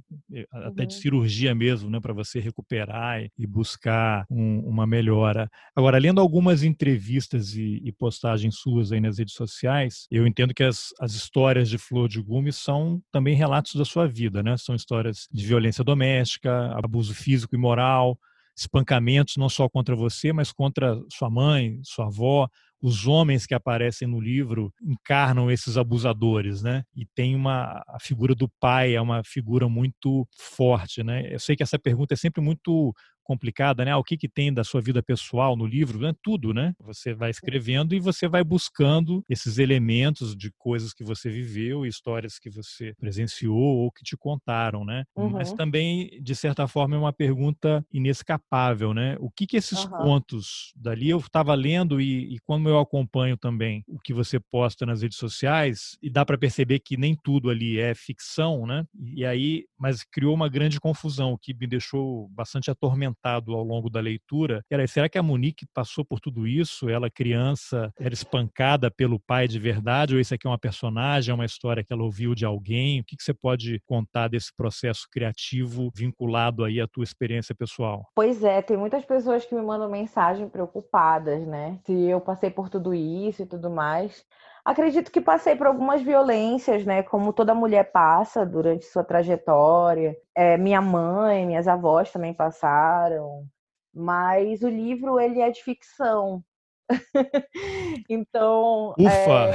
Até 0.50 0.86
de 0.86 0.94
uhum. 0.94 1.00
cirurgia 1.00 1.54
mesmo, 1.54 1.90
né? 1.90 2.00
Para 2.00 2.14
você 2.14 2.40
recuperar 2.40 3.22
e 3.38 3.46
buscar 3.46 4.24
um, 4.30 4.60
uma 4.60 4.86
melhora. 4.86 5.50
Agora, 5.76 5.98
lendo 5.98 6.22
algumas 6.22 6.62
entrevistas 6.62 7.54
e, 7.54 7.82
e, 7.84 7.92
postagens 7.92 8.56
suas 8.56 8.92
aí 8.92 9.00
nas 9.00 9.18
redes 9.18 9.34
sociais, 9.34 10.06
eu 10.10 10.26
entendo 10.26 10.54
que 10.54 10.62
as, 10.62 10.88
as 10.98 11.12
histórias 11.12 11.68
de 11.68 11.76
Flor 11.76 12.08
de 12.08 12.22
Gume 12.22 12.50
são 12.50 13.02
também 13.12 13.34
relatos 13.34 13.74
da 13.74 13.84
sua 13.84 14.06
vida, 14.06 14.42
né? 14.42 14.56
São 14.56 14.74
histórias 14.74 15.28
de 15.30 15.44
violência 15.44 15.84
doméstica, 15.84 16.72
abuso 16.94 17.14
físico 17.14 17.54
e 17.54 17.58
moral, 17.58 18.18
espancamentos 18.56 19.36
não 19.36 19.48
só 19.48 19.68
contra 19.68 19.96
você, 19.96 20.32
mas 20.32 20.52
contra 20.52 20.96
sua 21.12 21.28
mãe, 21.28 21.80
sua 21.82 22.06
avó. 22.06 22.48
Os 22.80 23.06
homens 23.06 23.46
que 23.46 23.54
aparecem 23.54 24.06
no 24.06 24.20
livro 24.20 24.72
encarnam 24.82 25.50
esses 25.50 25.76
abusadores, 25.78 26.62
né? 26.62 26.84
E 26.94 27.06
tem 27.14 27.34
uma 27.34 27.82
a 27.88 27.98
figura 28.00 28.34
do 28.34 28.48
pai 28.60 28.94
é 28.94 29.00
uma 29.00 29.22
figura 29.24 29.68
muito 29.68 30.28
forte, 30.38 31.02
né? 31.02 31.32
Eu 31.34 31.40
sei 31.40 31.56
que 31.56 31.62
essa 31.62 31.78
pergunta 31.78 32.12
é 32.14 32.16
sempre 32.16 32.42
muito 32.42 32.94
complicada, 33.24 33.84
né? 33.84 33.90
Ah, 33.90 33.98
o 33.98 34.04
que, 34.04 34.16
que 34.16 34.28
tem 34.28 34.52
da 34.52 34.62
sua 34.62 34.80
vida 34.80 35.02
pessoal 35.02 35.56
no 35.56 35.66
livro? 35.66 35.98
Né? 35.98 36.14
Tudo, 36.22 36.52
né? 36.52 36.74
Você 36.80 37.14
vai 37.14 37.30
escrevendo 37.30 37.94
e 37.94 37.98
você 37.98 38.28
vai 38.28 38.44
buscando 38.44 39.24
esses 39.28 39.58
elementos 39.58 40.36
de 40.36 40.52
coisas 40.58 40.92
que 40.92 41.02
você 41.02 41.30
viveu, 41.30 41.86
histórias 41.86 42.38
que 42.38 42.50
você 42.50 42.94
presenciou 42.98 43.56
ou 43.56 43.90
que 43.90 44.04
te 44.04 44.16
contaram, 44.16 44.84
né? 44.84 45.04
Uhum. 45.16 45.30
Mas 45.30 45.52
também, 45.52 46.20
de 46.22 46.34
certa 46.36 46.68
forma, 46.68 46.94
é 46.94 46.98
uma 46.98 47.12
pergunta 47.12 47.84
inescapável, 47.92 48.92
né? 48.92 49.16
O 49.18 49.30
que 49.30 49.46
que 49.46 49.56
esses 49.56 49.84
uhum. 49.84 49.90
contos 49.90 50.72
dali 50.76 51.10
eu 51.10 51.18
estava 51.18 51.54
lendo 51.54 52.00
e, 52.00 52.34
e 52.34 52.38
quando 52.40 52.68
eu 52.68 52.78
acompanho 52.78 53.36
também 53.36 53.82
o 53.88 53.98
que 53.98 54.12
você 54.12 54.38
posta 54.38 54.84
nas 54.84 55.02
redes 55.02 55.18
sociais 55.18 55.96
e 56.02 56.10
dá 56.10 56.24
para 56.24 56.36
perceber 56.36 56.80
que 56.80 56.96
nem 56.96 57.16
tudo 57.16 57.48
ali 57.48 57.78
é 57.78 57.94
ficção, 57.94 58.66
né? 58.66 58.84
E 59.02 59.24
aí, 59.24 59.64
mas 59.78 60.04
criou 60.04 60.34
uma 60.34 60.48
grande 60.48 60.78
confusão, 60.78 61.32
o 61.32 61.38
que 61.38 61.54
me 61.54 61.66
deixou 61.66 62.28
bastante 62.28 62.70
atormentado 62.70 63.13
comentado 63.14 63.54
ao 63.54 63.62
longo 63.62 63.88
da 63.88 64.00
leitura 64.00 64.62
era: 64.70 64.86
será 64.86 65.08
que 65.08 65.18
a 65.18 65.22
Monique 65.22 65.66
passou 65.72 66.04
por 66.04 66.20
tudo 66.20 66.46
isso? 66.46 66.88
Ela, 66.88 67.10
criança, 67.10 67.92
era 67.98 68.12
espancada 68.12 68.90
pelo 68.90 69.20
pai 69.20 69.46
de 69.46 69.58
verdade? 69.58 70.14
Ou 70.14 70.20
isso 70.20 70.34
aqui 70.34 70.46
é 70.46 70.50
uma 70.50 70.58
personagem, 70.58 71.32
é 71.32 71.34
uma 71.34 71.44
história 71.44 71.84
que 71.84 71.92
ela 71.92 72.02
ouviu 72.02 72.34
de 72.34 72.44
alguém? 72.44 73.00
O 73.00 73.04
que, 73.04 73.16
que 73.16 73.22
você 73.22 73.34
pode 73.34 73.80
contar 73.86 74.28
desse 74.28 74.54
processo 74.54 75.06
criativo 75.10 75.90
vinculado 75.94 76.64
aí 76.64 76.80
à 76.80 76.86
tua 76.86 77.04
experiência 77.04 77.54
pessoal? 77.54 78.06
Pois 78.14 78.42
é, 78.42 78.60
tem 78.60 78.76
muitas 78.76 79.04
pessoas 79.04 79.44
que 79.44 79.54
me 79.54 79.62
mandam 79.62 79.88
mensagem 79.88 80.48
preocupadas, 80.48 81.46
né? 81.46 81.78
Se 81.84 81.92
eu 81.92 82.20
passei 82.20 82.50
por 82.50 82.68
tudo 82.68 82.94
isso 82.94 83.42
e 83.42 83.46
tudo 83.46 83.70
mais. 83.70 84.24
Acredito 84.64 85.12
que 85.12 85.20
passei 85.20 85.54
por 85.54 85.66
algumas 85.66 86.00
violências, 86.00 86.86
né? 86.86 87.02
Como 87.02 87.34
toda 87.34 87.54
mulher 87.54 87.92
passa 87.92 88.46
durante 88.46 88.86
sua 88.86 89.04
trajetória. 89.04 90.16
É, 90.34 90.56
minha 90.56 90.80
mãe, 90.80 91.44
minhas 91.44 91.68
avós 91.68 92.10
também 92.10 92.32
passaram. 92.32 93.46
Mas 93.94 94.62
o 94.62 94.68
livro 94.68 95.20
ele 95.20 95.40
é 95.40 95.50
de 95.50 95.62
ficção. 95.62 96.42
então, 98.08 98.94
Ufa! 98.98 99.50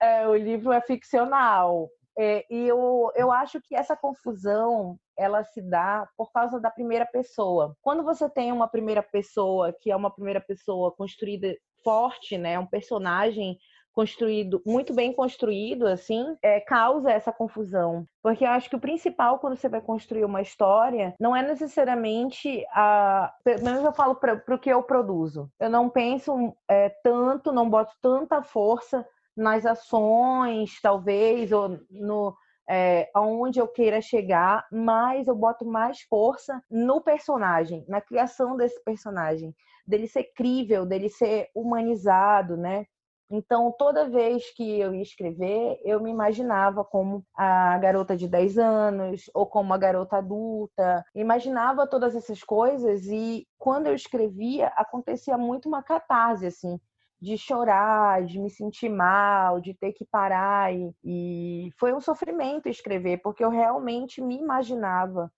É... 0.00 0.20
é, 0.22 0.28
o 0.28 0.36
livro 0.36 0.72
é 0.72 0.80
ficcional. 0.80 1.88
É, 2.16 2.44
e 2.48 2.68
eu, 2.68 3.10
eu 3.16 3.32
acho 3.32 3.60
que 3.60 3.74
essa 3.74 3.96
confusão 3.96 4.96
ela 5.18 5.42
se 5.44 5.60
dá 5.60 6.08
por 6.16 6.30
causa 6.32 6.60
da 6.60 6.70
primeira 6.70 7.04
pessoa. 7.04 7.76
Quando 7.82 8.02
você 8.04 8.28
tem 8.30 8.52
uma 8.52 8.68
primeira 8.68 9.02
pessoa 9.02 9.72
que 9.72 9.90
é 9.90 9.96
uma 9.96 10.10
primeira 10.10 10.40
pessoa 10.40 10.92
construída 10.92 11.54
forte, 11.82 12.38
né? 12.38 12.58
Um 12.58 12.66
personagem 12.66 13.58
construído, 13.98 14.62
muito 14.64 14.94
bem 14.94 15.12
construído, 15.12 15.84
assim, 15.84 16.36
é, 16.40 16.60
causa 16.60 17.10
essa 17.10 17.32
confusão. 17.32 18.06
Porque 18.22 18.44
eu 18.44 18.50
acho 18.50 18.70
que 18.70 18.76
o 18.76 18.80
principal 18.80 19.40
quando 19.40 19.56
você 19.56 19.68
vai 19.68 19.80
construir 19.80 20.24
uma 20.24 20.40
história 20.40 21.16
não 21.18 21.34
é 21.34 21.42
necessariamente 21.42 22.64
a. 22.72 23.34
Pelo 23.42 23.64
menos 23.64 23.84
eu 23.84 23.92
falo 23.92 24.14
para 24.14 24.40
o 24.54 24.58
que 24.58 24.70
eu 24.70 24.84
produzo. 24.84 25.50
Eu 25.58 25.68
não 25.68 25.90
penso 25.90 26.54
é, 26.70 26.90
tanto, 27.02 27.52
não 27.52 27.68
boto 27.68 27.92
tanta 28.00 28.40
força 28.40 29.04
nas 29.36 29.66
ações, 29.66 30.80
talvez, 30.80 31.50
ou 31.50 31.80
no. 31.90 32.36
É, 32.70 33.08
aonde 33.14 33.58
eu 33.58 33.66
queira 33.68 34.00
chegar, 34.00 34.66
mas 34.70 35.26
eu 35.26 35.34
boto 35.34 35.64
mais 35.64 36.02
força 36.02 36.62
no 36.70 37.00
personagem, 37.00 37.84
na 37.88 38.00
criação 38.00 38.56
desse 38.56 38.82
personagem 38.84 39.54
dele 39.86 40.06
ser 40.06 40.24
crível, 40.34 40.84
dele 40.84 41.08
ser 41.08 41.48
humanizado, 41.54 42.56
né? 42.56 42.84
Então, 43.30 43.72
toda 43.78 44.08
vez 44.08 44.50
que 44.54 44.80
eu 44.80 44.94
ia 44.94 45.02
escrever, 45.02 45.78
eu 45.84 46.00
me 46.02 46.10
imaginava 46.10 46.82
como 46.82 47.24
a 47.36 47.76
garota 47.78 48.16
de 48.16 48.26
10 48.26 48.56
anos 48.58 49.30
ou 49.34 49.46
como 49.46 49.72
a 49.74 49.78
garota 49.78 50.16
adulta. 50.16 51.04
Imaginava 51.14 51.86
todas 51.86 52.14
essas 52.16 52.42
coisas 52.42 53.06
e 53.06 53.46
quando 53.58 53.86
eu 53.86 53.94
escrevia, 53.94 54.68
acontecia 54.68 55.36
muito 55.36 55.68
uma 55.68 55.82
catarse 55.82 56.46
assim. 56.46 56.80
De 57.20 57.36
chorar, 57.36 58.24
de 58.24 58.38
me 58.38 58.50
sentir 58.50 58.88
mal, 58.88 59.60
de 59.60 59.74
ter 59.74 59.92
que 59.92 60.04
parar. 60.04 60.72
E, 60.74 60.94
e 61.04 61.70
foi 61.78 61.92
um 61.92 62.00
sofrimento 62.00 62.68
escrever, 62.68 63.20
porque 63.22 63.44
eu 63.44 63.50
realmente 63.50 64.20
me 64.20 64.36
imaginava 64.36 65.30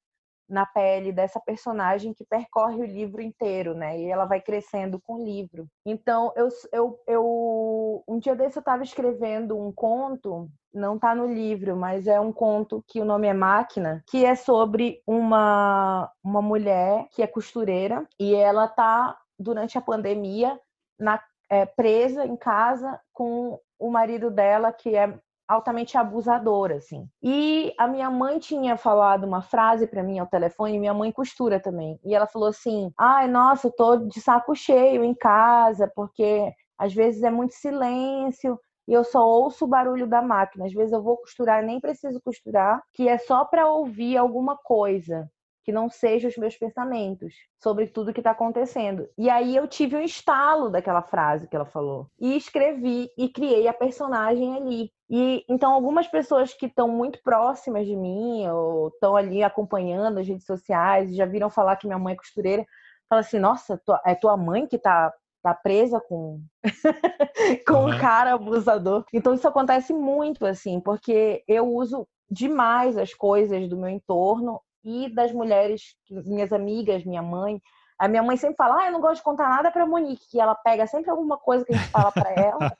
na 0.51 0.67
pele 0.67 1.13
dessa 1.13 1.39
personagem 1.39 2.13
que 2.13 2.25
percorre 2.25 2.83
o 2.83 2.85
livro 2.85 3.23
inteiro, 3.23 3.73
né? 3.73 3.99
E 4.01 4.07
ela 4.07 4.25
vai 4.25 4.41
crescendo 4.41 5.01
com 5.01 5.15
o 5.15 5.25
livro. 5.25 5.69
Então, 5.87 6.33
eu, 6.35 6.49
eu, 6.73 7.01
eu 7.07 8.05
um 8.07 8.19
dia 8.19 8.35
desse 8.35 8.59
eu 8.59 8.61
estava 8.61 8.83
escrevendo 8.83 9.57
um 9.57 9.71
conto, 9.71 10.51
não 10.75 10.97
está 10.97 11.15
no 11.15 11.33
livro, 11.33 11.77
mas 11.77 12.09
é 12.09 12.19
um 12.19 12.33
conto 12.33 12.85
que 12.89 13.01
o 13.01 13.05
nome 13.05 13.29
é 13.29 13.33
Máquina, 13.33 14.03
que 14.09 14.25
é 14.25 14.35
sobre 14.35 15.01
uma, 15.07 16.11
uma 16.23 16.43
mulher 16.43 17.07
que 17.13 17.23
é 17.23 17.29
costureira 17.29 18.05
e 18.19 18.35
ela 18.35 18.67
tá 18.67 19.17
durante 19.39 19.79
a 19.79 19.81
pandemia 19.81 20.59
na, 20.99 21.23
é, 21.51 21.67
presa 21.67 22.25
em 22.25 22.37
casa 22.37 22.99
com 23.13 23.59
o 23.79 23.91
marido 23.91 24.31
dela 24.31 24.73
que 24.73 24.95
é 24.97 25.19
altamente 25.49 25.99
abusadora, 25.99 26.77
assim. 26.77 27.09
E 27.21 27.75
a 27.77 27.89
minha 27.89 28.09
mãe 28.09 28.39
tinha 28.39 28.77
falado 28.77 29.25
uma 29.25 29.43
frase 29.43 29.87
para 29.87 30.03
mim 30.03 30.19
ao 30.21 30.27
telefone, 30.29 30.79
minha 30.79 30.95
mãe 30.95 31.11
costura 31.11 31.59
também. 31.61 31.99
E 32.05 32.15
ela 32.15 32.27
falou 32.27 32.49
assim: 32.49 32.93
"Ai, 32.97 33.27
nossa, 33.27 33.67
eu 33.67 33.73
tô 33.73 33.97
de 33.97 34.21
saco 34.21 34.55
cheio 34.55 35.03
em 35.05 35.15
casa, 35.15 35.91
porque 35.95 36.53
às 36.79 36.95
vezes 36.95 37.23
é 37.25 37.31
muito 37.31 37.55
silêncio 37.55 38.59
e 38.87 38.93
eu 38.93 39.03
só 39.05 39.27
ouço 39.27 39.65
o 39.65 39.69
barulho 39.69 40.07
da 40.07 40.23
máquina. 40.23 40.67
Às 40.67 40.73
vezes 40.73 40.93
eu 40.93 41.03
vou 41.03 41.17
costurar, 41.19 41.63
nem 41.65 41.81
preciso 41.81 42.21
costurar, 42.23 42.81
que 42.95 43.09
é 43.09 43.19
só 43.19 43.45
para 43.45 43.69
ouvir 43.69 44.17
alguma 44.17 44.57
coisa 44.57 45.29
que 45.65 45.73
não 45.73 45.89
seja 45.89 46.29
os 46.29 46.37
meus 46.37 46.57
pensamentos 46.57 47.35
sobre 47.63 47.87
tudo 47.87 48.13
que 48.13 48.21
está 48.21 48.31
acontecendo. 48.31 49.09
E 49.19 49.29
aí 49.29 49.55
eu 49.55 49.67
tive 49.69 49.97
um 49.97 50.03
estalo 50.03 50.71
daquela 50.71 51.03
frase 51.03 51.49
que 51.49 51.55
ela 51.55 51.67
falou 51.67 52.07
e 52.19 52.37
escrevi 52.37 53.11
e 53.17 53.29
criei 53.29 53.69
a 53.69 53.73
personagem 53.73 54.57
ali. 54.57 54.91
E 55.09 55.45
então 55.49 55.73
algumas 55.73 56.07
pessoas 56.07 56.55
que 56.55 56.67
estão 56.67 56.89
muito 56.89 57.21
próximas 57.23 57.87
de 57.87 57.97
mim 57.97 58.47
ou 58.49 58.89
estão 58.89 59.17
ali 59.17 59.43
acompanhando 59.43 60.19
as 60.19 60.27
redes 60.27 60.47
sociais 60.47 61.15
já 61.15 61.27
viram 61.27 61.51
falar 61.51 61.77
que 61.77 61.87
minha 61.87 61.99
mãe 61.99 62.15
é 62.15 62.17
costureira, 62.17 62.65
falam 63.09 63.21
assim: 63.21 63.39
"Nossa, 63.39 63.81
é 64.07 64.15
tua 64.15 64.37
mãe 64.37 64.67
que 64.67 64.79
tá 64.79 65.13
tá 65.43 65.55
presa 65.55 65.99
com 66.01 66.43
com 67.67 67.75
uhum. 67.75 67.89
um 67.89 67.99
cara 67.99 68.35
abusador". 68.35 69.05
Então 69.13 69.35
isso 69.35 69.49
acontece 69.49 69.93
muito 69.93 70.47
assim, 70.47 70.81
porque 70.81 71.43
eu 71.47 71.69
uso 71.69 72.07
demais 72.31 72.97
as 72.97 73.13
coisas 73.13 73.69
do 73.69 73.77
meu 73.77 73.89
entorno 73.89 74.61
e 74.85 75.13
das 75.15 75.33
mulheres, 75.33 75.95
minhas 76.11 76.53
amigas, 76.53 77.05
minha 77.05 77.23
mãe. 77.23 77.61
A 77.99 78.09
minha 78.09 78.23
mãe 78.23 78.37
sempre 78.37 78.57
fala: 78.57 78.83
ah, 78.83 78.87
eu 78.87 78.93
não 78.93 79.01
gosto 79.01 79.17
de 79.17 79.23
contar 79.23 79.49
nada 79.49 79.71
para 79.71 79.87
Monique, 79.87 80.29
que 80.31 80.41
ela 80.41 80.55
pega 80.55 80.87
sempre 80.87 81.11
alguma 81.11 81.37
coisa 81.37 81.65
que 81.65 81.75
a 81.75 81.77
gente 81.77 81.91
fala 81.91 82.11
para 82.11 82.31
ela. 82.33 82.77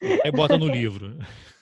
e 0.24 0.30
bota 0.30 0.58
no 0.58 0.66
livro. 0.66 1.18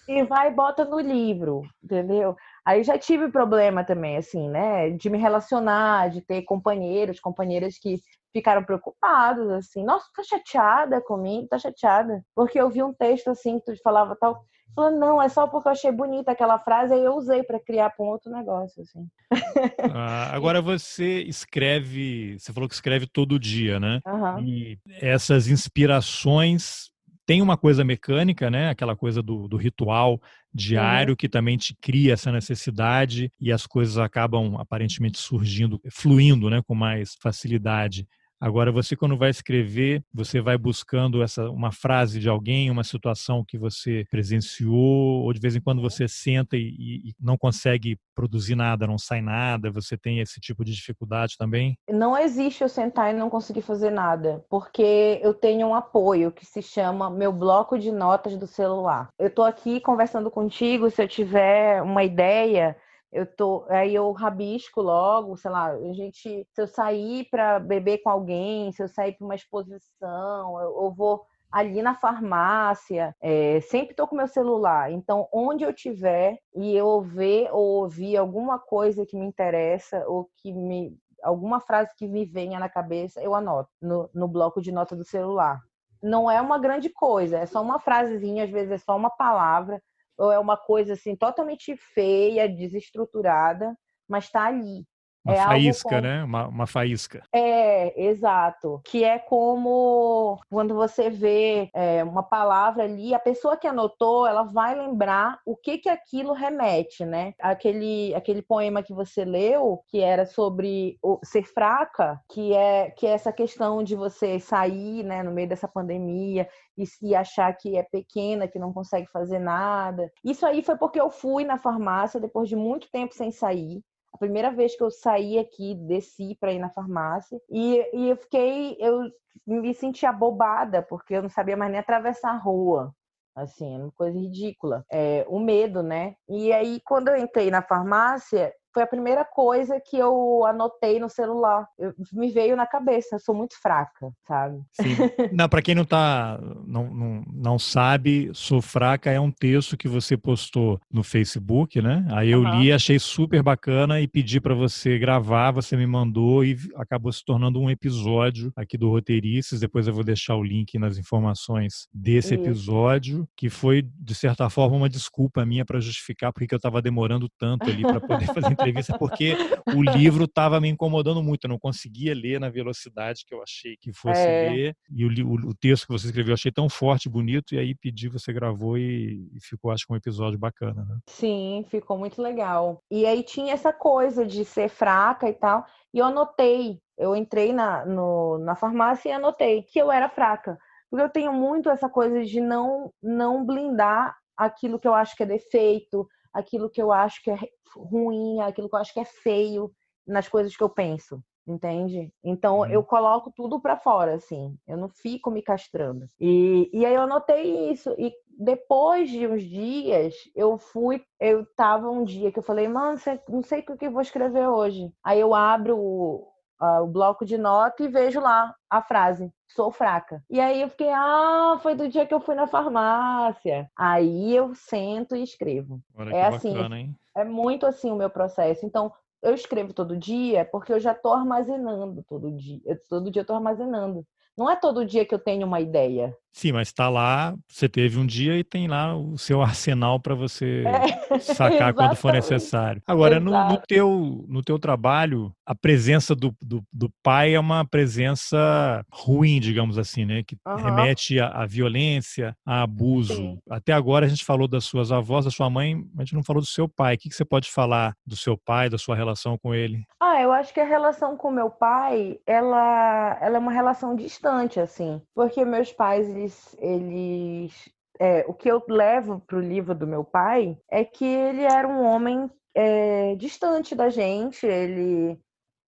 E 0.08 0.24
vai 0.24 0.48
e 0.48 0.54
bota 0.54 0.84
no 0.84 0.98
livro, 0.98 1.62
entendeu? 1.82 2.36
Aí 2.64 2.82
já 2.82 2.98
tive 2.98 3.30
problema 3.30 3.84
também, 3.84 4.16
assim, 4.16 4.48
né? 4.48 4.90
De 4.90 5.08
me 5.08 5.16
relacionar, 5.16 6.10
de 6.10 6.20
ter 6.20 6.42
companheiros, 6.42 7.20
companheiras 7.20 7.78
que 7.78 8.00
ficaram 8.32 8.64
preocupados, 8.64 9.48
assim, 9.50 9.84
nossa, 9.84 10.06
tá 10.14 10.22
chateada 10.24 11.00
comigo, 11.00 11.48
tá 11.48 11.58
chateada. 11.58 12.24
Porque 12.34 12.60
eu 12.60 12.68
vi 12.70 12.82
um 12.82 12.92
texto 12.92 13.28
assim 13.28 13.60
que 13.60 13.66
tu 13.66 13.82
falava 13.82 14.16
tal. 14.18 14.44
Falou, 14.74 14.98
não, 14.98 15.22
é 15.22 15.28
só 15.28 15.46
porque 15.46 15.68
eu 15.68 15.72
achei 15.72 15.92
bonita 15.92 16.32
aquela 16.32 16.58
frase 16.58 16.94
e 16.94 17.04
eu 17.04 17.14
usei 17.14 17.42
para 17.42 17.60
criar 17.60 17.90
para 17.90 18.04
um 18.04 18.08
outro 18.08 18.32
negócio, 18.32 18.82
assim. 18.82 19.06
Ah, 19.94 20.34
agora 20.34 20.62
você 20.62 21.22
escreve, 21.22 22.38
você 22.38 22.52
falou 22.52 22.68
que 22.68 22.74
escreve 22.74 23.06
todo 23.06 23.38
dia, 23.38 23.78
né? 23.78 24.00
Uhum. 24.06 24.38
E 24.40 24.78
essas 25.00 25.48
inspirações 25.48 26.90
tem 27.26 27.42
uma 27.42 27.56
coisa 27.56 27.84
mecânica, 27.84 28.50
né? 28.50 28.70
Aquela 28.70 28.96
coisa 28.96 29.22
do, 29.22 29.46
do 29.46 29.56
ritual 29.56 30.20
diário 30.52 31.12
uhum. 31.12 31.16
que 31.16 31.28
também 31.28 31.56
te 31.56 31.76
cria 31.80 32.14
essa 32.14 32.32
necessidade 32.32 33.30
e 33.40 33.52
as 33.52 33.66
coisas 33.66 33.98
acabam 33.98 34.56
aparentemente 34.58 35.18
surgindo, 35.18 35.80
fluindo, 35.90 36.48
né? 36.48 36.62
Com 36.66 36.74
mais 36.74 37.14
facilidade. 37.20 38.06
Agora, 38.42 38.72
você 38.72 38.96
quando 38.96 39.16
vai 39.16 39.30
escrever, 39.30 40.02
você 40.12 40.40
vai 40.40 40.58
buscando 40.58 41.22
essa 41.22 41.48
uma 41.48 41.70
frase 41.70 42.18
de 42.18 42.28
alguém, 42.28 42.72
uma 42.72 42.82
situação 42.82 43.44
que 43.46 43.56
você 43.56 44.04
presenciou, 44.10 45.22
ou 45.22 45.32
de 45.32 45.38
vez 45.38 45.54
em 45.54 45.60
quando 45.60 45.80
você 45.80 46.08
senta 46.08 46.56
e, 46.56 47.02
e 47.04 47.14
não 47.20 47.38
consegue 47.38 47.96
produzir 48.16 48.56
nada, 48.56 48.84
não 48.84 48.98
sai 48.98 49.20
nada, 49.20 49.70
você 49.70 49.96
tem 49.96 50.18
esse 50.18 50.40
tipo 50.40 50.64
de 50.64 50.72
dificuldade 50.72 51.36
também? 51.38 51.78
Não 51.88 52.18
existe 52.18 52.64
eu 52.64 52.68
sentar 52.68 53.14
e 53.14 53.16
não 53.16 53.30
conseguir 53.30 53.62
fazer 53.62 53.90
nada, 53.90 54.44
porque 54.50 55.20
eu 55.22 55.32
tenho 55.32 55.68
um 55.68 55.74
apoio 55.76 56.32
que 56.32 56.44
se 56.44 56.60
chama 56.60 57.08
meu 57.08 57.32
bloco 57.32 57.78
de 57.78 57.92
notas 57.92 58.36
do 58.36 58.48
celular. 58.48 59.06
Eu 59.20 59.30
tô 59.30 59.44
aqui 59.44 59.78
conversando 59.78 60.32
contigo, 60.32 60.90
se 60.90 61.00
eu 61.00 61.06
tiver 61.06 61.80
uma 61.80 62.02
ideia, 62.02 62.76
eu 63.12 63.26
tô 63.26 63.66
aí 63.68 63.94
eu 63.94 64.10
rabisco 64.12 64.80
logo, 64.80 65.36
sei 65.36 65.50
lá, 65.50 65.66
a 65.66 65.92
gente 65.92 66.46
se 66.50 66.62
eu 66.62 66.66
sair 66.66 67.28
para 67.30 67.60
beber 67.60 67.98
com 67.98 68.08
alguém, 68.08 68.72
se 68.72 68.82
eu 68.82 68.88
sair 68.88 69.12
para 69.12 69.24
uma 69.24 69.34
exposição, 69.34 70.60
eu, 70.60 70.84
eu, 70.84 70.90
vou 70.90 71.24
ali 71.50 71.82
na 71.82 71.94
farmácia, 71.94 73.14
é, 73.20 73.60
sempre 73.60 73.94
tô 73.94 74.08
com 74.08 74.16
meu 74.16 74.26
celular. 74.26 74.90
Então, 74.90 75.28
onde 75.30 75.62
eu 75.62 75.72
tiver 75.74 76.38
e 76.56 76.74
eu 76.74 77.02
ver 77.02 77.50
ou 77.52 77.82
ouvir 77.82 78.16
alguma 78.16 78.58
coisa 78.58 79.04
que 79.04 79.16
me 79.16 79.26
interessa 79.26 80.02
ou 80.08 80.30
que 80.38 80.50
me 80.50 80.96
alguma 81.22 81.60
frase 81.60 81.94
que 81.96 82.08
me 82.08 82.24
venha 82.24 82.58
na 82.58 82.68
cabeça, 82.68 83.22
eu 83.22 83.34
anoto 83.34 83.70
no, 83.80 84.10
no 84.12 84.26
bloco 84.26 84.60
de 84.60 84.72
nota 84.72 84.96
do 84.96 85.04
celular. 85.04 85.60
Não 86.02 86.28
é 86.28 86.40
uma 86.40 86.58
grande 86.58 86.88
coisa, 86.88 87.38
é 87.38 87.46
só 87.46 87.62
uma 87.62 87.78
frasezinha, 87.78 88.42
às 88.42 88.50
vezes 88.50 88.72
é 88.72 88.78
só 88.78 88.96
uma 88.96 89.10
palavra, 89.10 89.80
ou 90.18 90.30
é 90.32 90.38
uma 90.38 90.56
coisa 90.56 90.94
assim 90.94 91.16
totalmente 91.16 91.76
feia, 91.76 92.48
desestruturada, 92.48 93.76
mas 94.08 94.24
está 94.24 94.46
ali. 94.46 94.84
Uma 95.24 95.34
é 95.34 95.44
faísca, 95.44 95.88
como... 95.88 96.00
né? 96.02 96.24
Uma, 96.24 96.48
uma 96.48 96.66
faísca. 96.66 97.22
É, 97.32 98.04
exato. 98.04 98.80
Que 98.84 99.04
é 99.04 99.18
como 99.18 100.40
quando 100.50 100.74
você 100.74 101.08
vê 101.08 101.70
é, 101.74 102.02
uma 102.02 102.22
palavra 102.22 102.84
ali, 102.84 103.14
a 103.14 103.18
pessoa 103.18 103.56
que 103.56 103.66
anotou, 103.66 104.26
ela 104.26 104.42
vai 104.42 104.74
lembrar 104.74 105.38
o 105.46 105.56
que 105.56 105.78
que 105.78 105.88
aquilo 105.88 106.32
remete, 106.32 107.04
né? 107.04 107.34
Aquele, 107.40 108.14
aquele 108.14 108.42
poema 108.42 108.82
que 108.82 108.92
você 108.92 109.24
leu, 109.24 109.82
que 109.88 110.00
era 110.00 110.26
sobre 110.26 110.98
o, 111.02 111.20
ser 111.24 111.44
fraca, 111.44 112.20
que 112.28 112.52
é, 112.52 112.90
que 112.90 113.06
é 113.06 113.10
essa 113.10 113.32
questão 113.32 113.82
de 113.82 113.94
você 113.94 114.40
sair, 114.40 115.04
né, 115.04 115.22
no 115.22 115.30
meio 115.30 115.48
dessa 115.48 115.68
pandemia 115.68 116.48
e, 116.76 116.84
e 117.02 117.14
achar 117.14 117.52
que 117.56 117.76
é 117.76 117.82
pequena, 117.82 118.48
que 118.48 118.58
não 118.58 118.72
consegue 118.72 119.06
fazer 119.10 119.38
nada. 119.38 120.10
Isso 120.24 120.44
aí 120.44 120.62
foi 120.62 120.76
porque 120.76 121.00
eu 121.00 121.10
fui 121.10 121.44
na 121.44 121.58
farmácia 121.58 122.20
depois 122.20 122.48
de 122.48 122.56
muito 122.56 122.90
tempo 122.90 123.14
sem 123.14 123.30
sair. 123.30 123.82
A 124.12 124.18
primeira 124.18 124.50
vez 124.50 124.76
que 124.76 124.82
eu 124.82 124.90
saí 124.90 125.38
aqui, 125.38 125.74
desci 125.74 126.36
para 126.38 126.52
ir 126.52 126.58
na 126.58 126.70
farmácia 126.70 127.40
e, 127.50 127.84
e 127.96 128.10
eu 128.10 128.16
fiquei, 128.16 128.76
eu 128.78 129.10
me 129.46 129.74
senti 129.74 130.04
abobada 130.06 130.82
porque 130.82 131.14
eu 131.14 131.22
não 131.22 131.30
sabia 131.30 131.56
mais 131.56 131.70
nem 131.70 131.80
atravessar 131.80 132.30
a 132.30 132.38
rua 132.38 132.94
assim, 133.34 133.76
uma 133.76 133.92
coisa 133.92 134.18
ridícula. 134.18 134.84
É, 134.90 135.24
o 135.28 135.38
medo, 135.38 135.82
né? 135.82 136.14
E 136.28 136.52
aí, 136.52 136.80
quando 136.84 137.08
eu 137.08 137.16
entrei 137.16 137.50
na 137.50 137.62
farmácia, 137.62 138.52
foi 138.72 138.82
a 138.82 138.86
primeira 138.86 139.24
coisa 139.24 139.80
que 139.80 139.96
eu 139.96 140.44
anotei 140.46 140.98
no 140.98 141.08
celular. 141.08 141.66
Eu, 141.78 141.92
me 142.12 142.30
veio 142.30 142.56
na 142.56 142.66
cabeça, 142.66 143.16
eu 143.16 143.20
sou 143.20 143.34
muito 143.34 143.60
fraca, 143.60 144.10
sabe? 144.26 144.60
Sim. 144.72 144.92
Não, 145.32 145.48
para 145.48 145.62
quem 145.62 145.74
não 145.74 145.84
tá 145.84 146.38
não, 146.66 146.92
não, 146.92 147.24
não 147.32 147.58
sabe, 147.58 148.30
Sou 148.34 148.60
Fraca 148.60 149.10
é 149.10 149.18
um 149.18 149.30
texto 149.30 149.76
que 149.76 149.88
você 149.88 150.16
postou 150.16 150.80
no 150.90 151.02
Facebook, 151.02 151.80
né? 151.80 152.06
Aí 152.10 152.30
eu 152.30 152.42
uhum. 152.42 152.60
li, 152.60 152.72
achei 152.72 152.98
super 152.98 153.42
bacana 153.42 154.00
e 154.00 154.06
pedi 154.06 154.40
para 154.40 154.54
você 154.54 154.98
gravar, 154.98 155.50
você 155.50 155.76
me 155.76 155.86
mandou 155.86 156.44
e 156.44 156.56
acabou 156.76 157.12
se 157.12 157.24
tornando 157.24 157.60
um 157.60 157.70
episódio 157.70 158.52
aqui 158.56 158.76
do 158.76 158.90
Roteiristas. 158.90 159.60
Depois 159.60 159.86
eu 159.86 159.94
vou 159.94 160.04
deixar 160.04 160.36
o 160.36 160.42
link 160.42 160.78
nas 160.78 160.98
informações 160.98 161.88
desse 161.92 162.34
Isso. 162.34 162.42
episódio, 162.42 163.28
que 163.36 163.48
foi 163.48 163.82
de 163.82 164.14
certa 164.14 164.48
forma 164.50 164.76
uma 164.76 164.88
desculpa 164.88 165.44
minha 165.44 165.64
para 165.64 165.80
justificar 165.80 166.32
porque 166.32 166.54
eu 166.54 166.56
estava 166.56 166.82
demorando 166.82 167.28
tanto 167.38 167.68
ali 167.68 167.82
para 167.82 168.00
poder 168.00 168.26
fazer 168.34 168.56
entrevista 168.62 168.98
porque 168.98 169.36
o 169.74 169.82
livro 169.82 170.24
estava 170.24 170.60
me 170.60 170.68
incomodando 170.68 171.22
muito. 171.22 171.44
Eu 171.44 171.50
não 171.50 171.58
conseguia 171.58 172.14
ler 172.14 172.40
na 172.40 172.48
velocidade 172.48 173.24
que 173.26 173.34
eu 173.34 173.42
achei 173.42 173.76
que 173.80 173.92
fosse 173.92 174.20
é. 174.20 174.50
ler. 174.50 174.76
E 174.90 175.04
o, 175.04 175.26
o, 175.26 175.34
o, 175.50 175.54
texto 175.54 175.86
que 175.86 175.92
você 175.92 176.06
escreveu 176.06 176.32
eu 176.32 176.34
achei 176.34 176.52
tão 176.52 176.68
forte, 176.68 177.08
bonito. 177.08 177.54
E 177.54 177.58
aí 177.58 177.74
pedi, 177.74 178.08
você 178.08 178.32
gravou 178.32 178.78
e, 178.78 179.28
e 179.34 179.40
ficou, 179.40 179.70
acho 179.70 179.86
que, 179.86 179.92
um 179.92 179.96
episódio 179.96 180.38
bacana, 180.38 180.84
né? 180.84 180.98
Sim, 181.08 181.64
ficou 181.68 181.98
muito 181.98 182.20
legal. 182.22 182.82
E 182.90 183.06
aí 183.06 183.22
tinha 183.22 183.52
essa 183.52 183.72
coisa 183.72 184.24
de 184.24 184.44
ser 184.44 184.68
fraca 184.68 185.28
e 185.28 185.34
tal. 185.34 185.64
E 185.92 185.98
eu 185.98 186.06
anotei. 186.06 186.80
Eu 186.98 187.16
entrei 187.16 187.52
na, 187.52 187.84
no, 187.84 188.38
na 188.38 188.54
farmácia 188.54 189.08
e 189.08 189.12
anotei 189.12 189.62
que 189.62 189.78
eu 189.78 189.90
era 189.90 190.08
fraca. 190.08 190.58
Porque 190.90 191.04
eu 191.04 191.08
tenho 191.08 191.32
muito 191.32 191.70
essa 191.70 191.88
coisa 191.88 192.22
de 192.22 192.40
não, 192.40 192.92
não 193.02 193.44
blindar 193.44 194.14
aquilo 194.36 194.78
que 194.78 194.86
eu 194.86 194.94
acho 194.94 195.16
que 195.16 195.22
é 195.22 195.26
defeito, 195.26 196.06
aquilo 196.32 196.70
que 196.70 196.80
eu 196.80 196.92
acho 196.92 197.22
que 197.22 197.30
é 197.30 197.38
ruim, 197.76 198.40
aquilo 198.40 198.68
que 198.68 198.74
eu 198.74 198.80
acho 198.80 198.92
que 198.92 199.00
é 199.00 199.04
feio 199.04 199.70
nas 200.06 200.28
coisas 200.28 200.56
que 200.56 200.62
eu 200.62 200.68
penso. 200.68 201.22
entende? 201.46 202.12
Então 202.22 202.60
uhum. 202.60 202.66
eu 202.66 202.84
coloco 202.84 203.32
tudo 203.34 203.60
para 203.60 203.76
fora, 203.76 204.14
assim, 204.14 204.56
eu 204.66 204.76
não 204.76 204.88
fico 204.88 205.30
me 205.30 205.42
castrando. 205.42 206.06
E, 206.20 206.70
e 206.72 206.86
aí 206.86 206.94
eu 206.94 207.06
notei 207.06 207.70
isso, 207.70 207.94
e 207.98 208.12
depois 208.38 209.10
de 209.10 209.26
uns 209.26 209.42
dias, 209.42 210.14
eu 210.34 210.58
fui, 210.58 211.02
eu 211.20 211.46
tava 211.56 211.90
um 211.90 212.04
dia 212.04 212.32
que 212.32 212.38
eu 212.38 212.42
falei, 212.42 212.68
mano, 212.68 212.98
não 213.28 213.42
sei 213.42 213.60
o 213.60 213.76
que 213.76 213.86
eu 213.86 213.92
vou 213.92 214.02
escrever 214.02 214.48
hoje. 214.48 214.92
Aí 215.04 215.20
eu 215.20 215.34
abro 215.34 215.76
o, 215.78 216.28
o 216.60 216.86
bloco 216.86 217.24
de 217.24 217.36
nota 217.36 217.82
e 217.82 217.88
vejo 217.88 218.20
lá 218.20 218.54
a 218.70 218.82
frase 218.82 219.32
sou 219.54 219.70
fraca. 219.70 220.22
E 220.28 220.40
aí 220.40 220.60
eu 220.60 220.68
fiquei, 220.68 220.90
ah, 220.90 221.58
foi 221.62 221.74
do 221.74 221.88
dia 221.88 222.06
que 222.06 222.14
eu 222.14 222.20
fui 222.20 222.34
na 222.34 222.46
farmácia. 222.46 223.70
Aí 223.76 224.34
eu 224.34 224.54
sento 224.54 225.16
e 225.16 225.22
escrevo. 225.22 225.80
Olha 225.94 226.14
é 226.14 226.26
assim, 226.26 226.54
bacana, 226.54 226.88
é 227.14 227.24
muito 227.24 227.66
assim 227.66 227.90
o 227.90 227.96
meu 227.96 228.10
processo. 228.10 228.64
Então, 228.64 228.92
eu 229.22 229.34
escrevo 229.34 229.72
todo 229.72 229.96
dia 229.96 230.44
porque 230.44 230.72
eu 230.72 230.80
já 230.80 230.94
tô 230.94 231.12
armazenando 231.12 232.02
todo 232.08 232.30
dia. 232.32 232.60
Eu, 232.64 232.76
todo 232.88 233.10
dia 233.10 233.22
eu 233.22 233.26
tô 233.26 233.34
armazenando. 233.34 234.04
Não 234.36 234.50
é 234.50 234.56
todo 234.56 234.84
dia 234.84 235.04
que 235.04 235.14
eu 235.14 235.18
tenho 235.18 235.46
uma 235.46 235.60
ideia. 235.60 236.16
Sim, 236.32 236.52
mas 236.52 236.68
está 236.68 236.88
lá, 236.88 237.34
você 237.46 237.68
teve 237.68 237.98
um 237.98 238.06
dia 238.06 238.38
e 238.38 238.42
tem 238.42 238.66
lá 238.66 238.96
o 238.96 239.18
seu 239.18 239.40
arsenal 239.42 240.00
para 240.00 240.14
você 240.14 240.64
é, 240.66 241.18
sacar 241.18 241.74
quando 241.74 241.94
for 241.94 242.12
necessário. 242.12 242.82
Agora, 242.86 243.20
no, 243.20 243.30
no, 243.30 243.58
teu, 243.58 244.24
no 244.28 244.42
teu 244.42 244.58
trabalho, 244.58 245.32
a 245.44 245.54
presença 245.54 246.14
do, 246.14 246.34
do, 246.40 246.64
do, 246.72 246.90
pai 247.02 247.34
é 247.34 247.40
uma 247.40 247.64
presença 247.64 248.84
ruim, 248.90 249.40
digamos 249.40 249.76
assim, 249.76 250.04
né? 250.04 250.22
Que 250.22 250.36
uhum. 250.46 250.56
remete 250.56 251.20
à, 251.20 251.44
violência, 251.44 252.34
a 252.46 252.62
abuso. 252.62 253.14
Sim. 253.14 253.38
Até 253.50 253.72
agora 253.72 254.06
a 254.06 254.08
gente 254.08 254.24
falou 254.24 254.48
das 254.48 254.64
suas 254.64 254.90
avós, 254.90 255.24
da 255.24 255.30
sua 255.30 255.50
mãe, 255.50 255.74
mas 255.74 256.00
a 256.00 256.04
gente 256.04 256.14
não 256.14 256.24
falou 256.24 256.40
do 256.40 256.48
seu 256.48 256.68
pai. 256.68 256.94
O 256.94 256.98
que, 256.98 257.08
que 257.08 257.14
você 257.14 257.24
pode 257.24 257.50
falar 257.50 257.94
do 258.06 258.16
seu 258.16 258.38
pai, 258.38 258.70
da 258.70 258.78
sua 258.78 258.96
relação 258.96 259.36
com 259.36 259.54
ele? 259.54 259.84
Ah, 260.00 260.20
eu 260.20 260.32
acho 260.32 260.52
que 260.54 260.60
a 260.60 260.64
relação 260.64 261.16
com 261.16 261.30
meu 261.30 261.50
pai, 261.50 262.18
ela, 262.26 263.18
ela 263.20 263.36
é 263.36 263.38
uma 263.38 263.52
relação 263.52 263.94
distante, 263.94 264.58
assim. 264.58 265.00
Porque 265.14 265.44
meus 265.44 265.72
pais, 265.72 266.08
eles, 266.22 266.56
eles 266.60 267.72
é, 267.98 268.24
o 268.26 268.34
que 268.34 268.50
eu 268.50 268.62
levo 268.68 269.20
para 269.20 269.36
o 269.36 269.40
livro 269.40 269.74
do 269.74 269.86
meu 269.86 270.04
pai 270.04 270.58
é 270.70 270.84
que 270.84 271.04
ele 271.04 271.42
era 271.42 271.66
um 271.68 271.84
homem 271.84 272.30
é, 272.54 273.14
distante 273.16 273.74
da 273.74 273.88
gente. 273.88 274.46
Ele, 274.46 275.18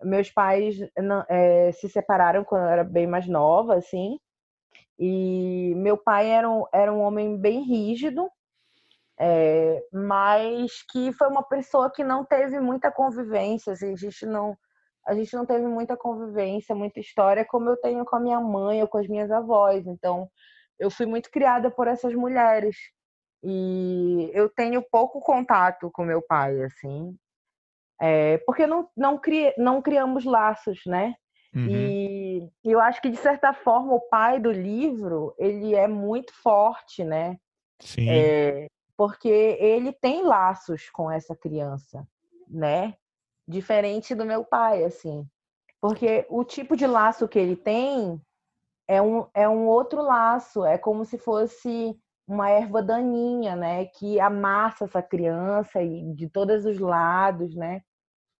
meus 0.02 0.30
pais 0.30 0.76
é, 1.28 1.72
se 1.72 1.88
separaram 1.88 2.44
quando 2.44 2.62
eu 2.62 2.68
era 2.68 2.84
bem 2.84 3.06
mais 3.06 3.26
nova, 3.28 3.76
assim. 3.76 4.18
E 4.98 5.74
meu 5.76 5.96
pai 5.96 6.30
era 6.30 6.48
um, 6.48 6.64
era 6.72 6.92
um 6.92 7.00
homem 7.00 7.36
bem 7.36 7.62
rígido, 7.62 8.30
é, 9.18 9.82
mas 9.92 10.82
que 10.90 11.12
foi 11.12 11.28
uma 11.28 11.42
pessoa 11.42 11.90
que 11.90 12.04
não 12.04 12.24
teve 12.24 12.60
muita 12.60 12.92
convivência. 12.92 13.72
Assim, 13.72 13.92
a 13.92 13.96
gente 13.96 14.24
não 14.24 14.56
a 15.06 15.14
gente 15.14 15.34
não 15.34 15.44
teve 15.44 15.66
muita 15.66 15.96
convivência, 15.96 16.74
muita 16.74 17.00
história 17.00 17.44
como 17.44 17.68
eu 17.68 17.76
tenho 17.76 18.04
com 18.04 18.16
a 18.16 18.20
minha 18.20 18.40
mãe 18.40 18.80
ou 18.82 18.88
com 18.88 18.98
as 18.98 19.06
minhas 19.06 19.30
avós. 19.30 19.86
Então, 19.86 20.28
eu 20.78 20.90
fui 20.90 21.06
muito 21.06 21.30
criada 21.30 21.70
por 21.70 21.86
essas 21.86 22.14
mulheres. 22.14 22.76
E 23.42 24.30
eu 24.32 24.48
tenho 24.48 24.82
pouco 24.90 25.20
contato 25.20 25.90
com 25.92 26.04
meu 26.04 26.22
pai, 26.22 26.62
assim. 26.62 27.14
É, 28.00 28.38
porque 28.38 28.66
não, 28.66 28.88
não, 28.96 29.18
cri, 29.18 29.52
não 29.58 29.82
criamos 29.82 30.24
laços, 30.24 30.80
né? 30.86 31.14
Uhum. 31.54 31.68
E 31.68 32.50
eu 32.64 32.80
acho 32.80 33.00
que, 33.00 33.10
de 33.10 33.16
certa 33.16 33.52
forma, 33.52 33.94
o 33.94 34.00
pai 34.00 34.40
do 34.40 34.50
livro, 34.50 35.34
ele 35.38 35.74
é 35.74 35.86
muito 35.86 36.32
forte, 36.42 37.04
né? 37.04 37.36
Sim. 37.80 38.08
É, 38.08 38.66
porque 38.96 39.28
ele 39.28 39.92
tem 39.92 40.22
laços 40.22 40.88
com 40.90 41.10
essa 41.10 41.36
criança, 41.36 42.06
né? 42.48 42.94
Diferente 43.46 44.14
do 44.14 44.24
meu 44.24 44.44
pai, 44.44 44.84
assim. 44.84 45.26
Porque 45.80 46.26
o 46.30 46.44
tipo 46.44 46.76
de 46.76 46.86
laço 46.86 47.28
que 47.28 47.38
ele 47.38 47.56
tem 47.56 48.20
é 48.88 49.00
um, 49.02 49.26
é 49.34 49.48
um 49.48 49.66
outro 49.66 50.02
laço, 50.02 50.64
é 50.64 50.78
como 50.78 51.04
se 51.04 51.18
fosse 51.18 51.98
uma 52.26 52.48
erva 52.48 52.82
daninha, 52.82 53.54
né, 53.54 53.84
que 53.86 54.18
amassa 54.18 54.84
essa 54.84 55.02
criança 55.02 55.82
e 55.82 56.14
de 56.14 56.28
todos 56.28 56.64
os 56.64 56.78
lados, 56.78 57.54
né? 57.54 57.82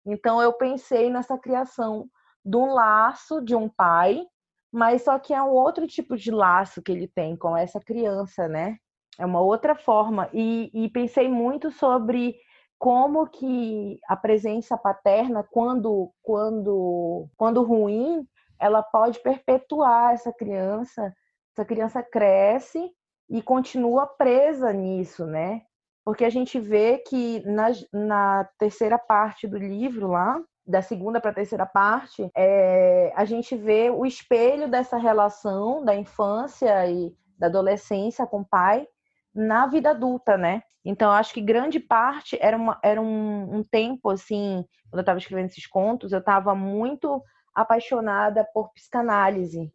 Então 0.05 0.41
eu 0.41 0.53
pensei 0.53 1.09
nessa 1.09 1.37
criação 1.37 2.09
de 2.43 2.57
um 2.57 2.73
laço 2.73 3.41
de 3.41 3.55
um 3.55 3.69
pai, 3.69 4.25
mas 4.71 5.03
só 5.03 5.17
que 5.19 5.33
é 5.33 5.41
um 5.41 5.51
outro 5.51 5.87
tipo 5.87 6.17
de 6.17 6.31
laço 6.31 6.81
que 6.81 6.91
ele 6.91 7.07
tem 7.07 7.35
com 7.35 7.55
essa 7.55 7.79
criança, 7.79 8.47
né? 8.47 8.77
É 9.17 9.25
uma 9.25 9.39
outra 9.39 9.75
forma 9.75 10.29
e, 10.33 10.69
e 10.73 10.89
pensei 10.89 11.29
muito 11.29 11.71
sobre 11.71 12.35
como 12.77 13.27
que 13.27 13.99
a 14.07 14.15
presença 14.15 14.77
paterna, 14.77 15.43
quando 15.43 16.11
quando 16.21 17.27
quando 17.37 17.63
ruim, 17.63 18.27
ela 18.59 18.83
pode 18.83 19.19
perpetuar 19.19 20.13
essa 20.13 20.31
criança. 20.33 21.13
Essa 21.53 21.65
criança 21.65 22.03
cresce 22.03 22.91
e 23.29 23.41
continua 23.41 24.05
presa 24.05 24.73
nisso, 24.73 25.25
né? 25.25 25.61
Porque 26.03 26.25
a 26.25 26.29
gente 26.29 26.59
vê 26.59 26.99
que 26.99 27.43
na, 27.45 27.67
na 27.91 28.49
terceira 28.59 28.99
parte 28.99 29.47
do 29.47 29.57
livro 29.57 30.07
lá, 30.07 30.39
da 30.67 30.81
segunda 30.81 31.21
para 31.21 31.31
a 31.31 31.35
terceira 31.35 31.65
parte, 31.65 32.29
é, 32.35 33.11
a 33.15 33.25
gente 33.25 33.55
vê 33.55 33.89
o 33.89 34.05
espelho 34.05 34.67
dessa 34.69 34.97
relação 34.97 35.83
da 35.83 35.95
infância 35.95 36.85
e 36.87 37.15
da 37.37 37.47
adolescência 37.47 38.25
com 38.25 38.41
o 38.41 38.45
pai 38.45 38.87
na 39.35 39.67
vida 39.67 39.91
adulta, 39.91 40.37
né? 40.37 40.63
Então, 40.83 41.11
acho 41.11 41.33
que 41.33 41.41
grande 41.41 41.79
parte 41.79 42.37
era, 42.39 42.55
uma, 42.55 42.79
era 42.83 43.01
um, 43.01 43.57
um 43.57 43.63
tempo, 43.63 44.09
assim, 44.09 44.63
quando 44.89 44.99
eu 44.99 45.01
estava 45.01 45.19
escrevendo 45.19 45.47
esses 45.47 45.67
contos, 45.67 46.11
eu 46.13 46.19
estava 46.19 46.55
muito 46.55 47.21
apaixonada 47.53 48.47
por 48.53 48.71
psicanálise. 48.73 49.71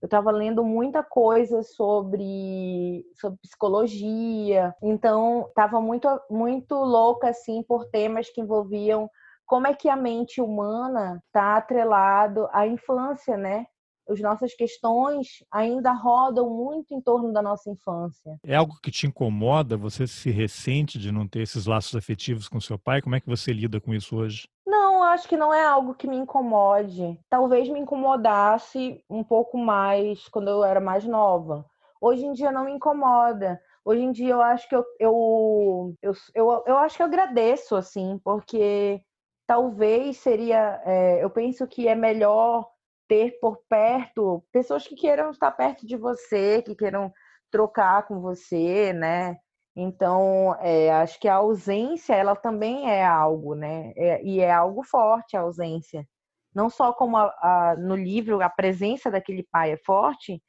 Eu 0.00 0.06
estava 0.06 0.30
lendo 0.32 0.64
muita 0.64 1.02
coisa 1.02 1.62
sobre, 1.62 3.04
sobre 3.14 3.38
psicologia, 3.40 4.74
então 4.82 5.46
estava 5.46 5.80
muito, 5.80 6.08
muito 6.28 6.74
louca 6.74 7.28
assim 7.28 7.62
por 7.62 7.86
temas 7.86 8.28
que 8.28 8.40
envolviam 8.40 9.08
como 9.46 9.68
é 9.68 9.74
que 9.74 9.88
a 9.88 9.94
mente 9.94 10.40
humana 10.40 11.22
está 11.26 11.56
atrelado 11.56 12.48
à 12.52 12.66
infância, 12.66 13.36
né? 13.36 13.66
As 14.12 14.20
nossas 14.20 14.54
questões 14.54 15.44
ainda 15.50 15.92
rodam 15.92 16.48
muito 16.48 16.94
em 16.94 17.00
torno 17.00 17.32
da 17.32 17.42
nossa 17.42 17.70
infância. 17.70 18.38
É 18.44 18.56
algo 18.56 18.78
que 18.82 18.90
te 18.90 19.06
incomoda? 19.06 19.76
Você 19.76 20.06
se 20.06 20.30
ressente 20.30 20.98
de 20.98 21.10
não 21.10 21.26
ter 21.26 21.40
esses 21.40 21.66
laços 21.66 21.94
afetivos 21.94 22.48
com 22.48 22.60
seu 22.60 22.78
pai? 22.78 23.02
Como 23.02 23.14
é 23.14 23.20
que 23.20 23.28
você 23.28 23.52
lida 23.52 23.80
com 23.80 23.94
isso 23.94 24.16
hoje? 24.16 24.48
Não, 24.66 25.02
acho 25.02 25.28
que 25.28 25.36
não 25.36 25.52
é 25.52 25.64
algo 25.64 25.94
que 25.94 26.06
me 26.06 26.16
incomode. 26.16 27.18
Talvez 27.28 27.68
me 27.68 27.80
incomodasse 27.80 29.04
um 29.08 29.24
pouco 29.24 29.58
mais 29.58 30.28
quando 30.28 30.48
eu 30.48 30.64
era 30.64 30.80
mais 30.80 31.04
nova. 31.04 31.64
Hoje 32.00 32.24
em 32.24 32.32
dia 32.32 32.50
não 32.50 32.64
me 32.64 32.72
incomoda. 32.72 33.60
Hoje 33.84 34.02
em 34.02 34.12
dia 34.12 34.32
eu 34.32 34.40
acho 34.40 34.68
que 34.68 34.76
eu, 34.76 34.84
eu, 34.98 35.94
eu, 36.00 36.12
eu, 36.34 36.64
eu 36.66 36.78
acho 36.78 36.96
que 36.96 37.02
eu 37.02 37.06
agradeço, 37.06 37.74
assim, 37.74 38.18
porque 38.24 39.02
talvez 39.46 40.16
seria. 40.18 40.80
É, 40.84 41.22
eu 41.22 41.30
penso 41.30 41.66
que 41.66 41.88
é 41.88 41.94
melhor 41.94 42.71
ter 43.08 43.38
por 43.40 43.58
perto 43.68 44.44
pessoas 44.52 44.86
que 44.86 44.94
queiram 44.94 45.30
estar 45.30 45.50
perto 45.52 45.86
de 45.86 45.96
você, 45.96 46.62
que 46.62 46.74
queiram 46.74 47.12
trocar 47.50 48.06
com 48.06 48.20
você, 48.20 48.92
né? 48.92 49.36
Então, 49.76 50.54
é, 50.60 50.90
acho 50.92 51.18
que 51.18 51.28
a 51.28 51.36
ausência, 51.36 52.14
ela 52.14 52.36
também 52.36 52.90
é 52.90 53.04
algo, 53.04 53.54
né? 53.54 53.92
É, 53.96 54.22
e 54.24 54.40
é 54.40 54.52
algo 54.52 54.82
forte 54.82 55.36
a 55.36 55.40
ausência. 55.40 56.06
Não 56.54 56.68
só 56.70 56.92
como 56.92 57.16
a, 57.16 57.24
a, 57.42 57.76
no 57.78 57.96
livro 57.96 58.42
a 58.42 58.50
presença 58.50 59.10
daquele 59.10 59.42
pai 59.50 59.72
é 59.72 59.76
forte, 59.78 60.42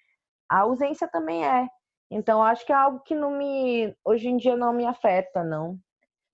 a 0.49 0.61
ausência 0.61 1.07
também 1.07 1.45
é. 1.45 1.67
Então, 2.11 2.43
acho 2.43 2.65
que 2.65 2.73
é 2.73 2.75
algo 2.75 2.99
que 3.01 3.15
não 3.15 3.31
me, 3.31 3.95
hoje 4.05 4.27
em 4.29 4.37
dia 4.37 4.55
não 4.57 4.73
me 4.73 4.85
afeta, 4.85 5.43
não. 5.43 5.79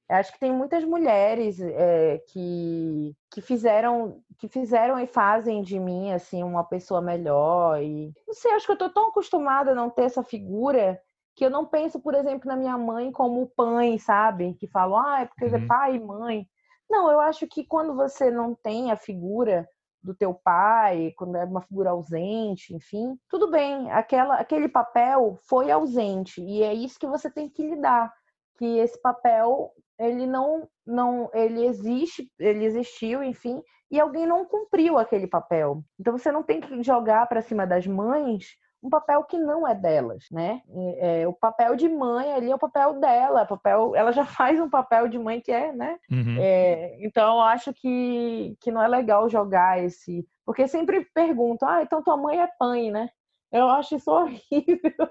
Acho 0.10 0.34
que 0.34 0.40
tem 0.40 0.52
muitas 0.52 0.84
mulheres 0.84 1.60
é, 1.62 2.18
que, 2.28 3.16
que 3.30 3.42
fizeram 3.42 4.24
que 4.40 4.48
fizeram 4.48 5.00
e 5.00 5.06
fazem 5.06 5.62
de 5.62 5.80
mim 5.80 6.12
assim 6.12 6.42
uma 6.42 6.64
pessoa 6.64 7.00
melhor 7.00 7.80
e 7.82 8.12
não 8.26 8.34
sei, 8.34 8.54
acho 8.54 8.66
que 8.66 8.72
eu 8.72 8.78
tô 8.78 8.90
tão 8.90 9.10
acostumada 9.10 9.72
a 9.72 9.76
não 9.76 9.90
ter 9.90 10.04
essa 10.04 10.24
figura 10.24 11.00
que 11.36 11.46
eu 11.46 11.50
não 11.50 11.66
penso, 11.66 12.02
por 12.02 12.16
exemplo, 12.16 12.50
na 12.50 12.58
minha 12.58 12.78
mãe 12.78 13.14
como 13.14 13.50
mãe, 13.58 13.98
sabe? 13.98 14.56
Que 14.56 14.68
falam, 14.68 15.00
ah, 15.00 15.22
é 15.22 15.26
porque 15.26 15.46
é 15.46 15.48
uhum. 15.48 15.56
é 15.64 15.68
pai 15.68 15.96
e 15.96 16.00
mãe. 16.00 16.50
Não, 16.90 17.10
eu 17.10 17.20
acho 17.22 17.48
que 17.48 17.64
quando 17.64 17.96
você 17.96 18.30
não 18.30 18.54
tem 18.54 18.92
a 18.92 18.98
figura 18.98 19.66
do 20.04 20.14
teu 20.14 20.34
pai, 20.34 21.14
quando 21.18 21.38
é 21.38 21.46
uma 21.46 21.62
figura 21.62 21.92
ausente, 21.92 22.76
enfim, 22.76 23.18
tudo 23.30 23.50
bem, 23.50 23.90
aquela, 23.92 24.36
aquele 24.36 24.68
papel 24.68 25.38
foi 25.48 25.72
ausente 25.72 26.42
e 26.42 26.62
é 26.62 26.74
isso 26.74 27.00
que 27.00 27.08
você 27.08 27.30
tem 27.30 27.50
que 27.50 27.70
lidar, 27.70 28.14
que 28.58 28.78
esse 28.78 29.02
papel 29.02 29.72
ele 30.00 30.26
não 30.26 30.68
não 30.86 31.30
ele 31.34 31.66
existe, 31.66 32.32
ele 32.40 32.66
existiu, 32.66 33.24
enfim, 33.24 33.62
e 33.92 34.00
alguém 34.00 34.26
não 34.26 34.46
cumpriu 34.46 34.98
aquele 34.98 35.28
papel. 35.28 35.84
Então 36.00 36.18
você 36.18 36.32
não 36.32 36.44
tem 36.44 36.62
que 36.62 36.82
jogar 36.82 37.28
para 37.28 37.42
cima 37.42 37.68
das 37.68 37.86
mães 37.86 38.58
um 38.82 38.90
papel 38.90 39.24
que 39.24 39.38
não 39.38 39.68
é 39.68 39.76
delas, 39.76 40.26
né? 40.32 40.62
É, 41.00 41.28
o 41.28 41.34
papel 41.34 41.76
de 41.76 41.90
mãe 41.90 42.32
ali 42.32 42.50
é 42.50 42.56
o 42.56 42.60
papel 42.60 42.94
dela, 43.00 43.46
papel, 43.46 43.94
ela 43.96 44.12
já 44.12 44.24
faz 44.26 44.60
um 44.60 44.70
papel 44.70 45.08
de 45.08 45.20
mãe 45.20 45.42
que 45.42 45.52
é, 45.52 45.74
né? 45.74 46.00
Uhum. 46.10 46.38
É, 46.40 46.98
então 47.06 47.36
eu 47.36 47.42
acho 47.42 47.74
que, 47.74 48.56
que 48.62 48.72
não 48.72 48.82
é 48.82 48.88
legal 48.88 49.30
jogar 49.30 49.84
esse. 49.84 50.26
Porque 50.46 50.68
sempre 50.68 51.06
perguntam, 51.14 51.68
ah, 51.68 51.84
então 51.84 52.02
tua 52.02 52.18
mãe 52.18 52.40
é 52.40 52.50
mãe, 52.60 52.90
né? 52.90 53.10
Eu 53.52 53.68
acho 53.70 53.96
isso 53.96 54.10
horrível. 54.12 55.10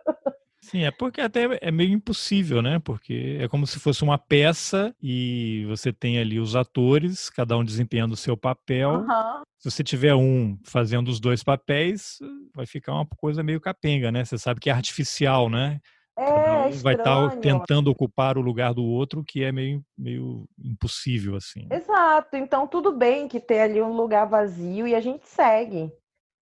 Sim, 0.60 0.84
é 0.84 0.90
porque 0.90 1.20
até 1.20 1.58
é 1.60 1.70
meio 1.70 1.92
impossível, 1.92 2.60
né? 2.60 2.78
Porque 2.78 3.38
é 3.40 3.48
como 3.48 3.66
se 3.66 3.78
fosse 3.78 4.02
uma 4.02 4.18
peça 4.18 4.94
e 5.02 5.64
você 5.66 5.92
tem 5.92 6.18
ali 6.18 6.38
os 6.38 6.56
atores, 6.56 7.30
cada 7.30 7.56
um 7.56 7.64
desempenhando 7.64 8.12
o 8.12 8.16
seu 8.16 8.36
papel. 8.36 9.00
Uhum. 9.00 9.42
Se 9.58 9.70
você 9.70 9.84
tiver 9.84 10.14
um 10.14 10.58
fazendo 10.64 11.08
os 11.08 11.20
dois 11.20 11.42
papéis, 11.42 12.18
vai 12.54 12.66
ficar 12.66 12.92
uma 12.92 13.06
coisa 13.16 13.42
meio 13.42 13.60
capenga, 13.60 14.12
né? 14.12 14.24
Você 14.24 14.36
sabe 14.36 14.60
que 14.60 14.68
é 14.68 14.72
artificial, 14.72 15.48
né? 15.48 15.80
É, 16.18 16.66
um 16.66 16.70
vai 16.82 16.94
estar 16.94 17.30
tá 17.30 17.36
tentando 17.36 17.92
ocupar 17.92 18.36
o 18.36 18.40
lugar 18.40 18.74
do 18.74 18.84
outro, 18.84 19.22
que 19.22 19.44
é 19.44 19.52
meio, 19.52 19.80
meio 19.96 20.48
impossível, 20.58 21.36
assim. 21.36 21.68
Exato. 21.70 22.36
Então, 22.36 22.66
tudo 22.66 22.90
bem 22.90 23.28
que 23.28 23.38
ter 23.38 23.60
ali 23.60 23.80
um 23.80 23.92
lugar 23.92 24.26
vazio 24.26 24.88
e 24.88 24.96
a 24.96 25.00
gente 25.00 25.28
segue, 25.28 25.92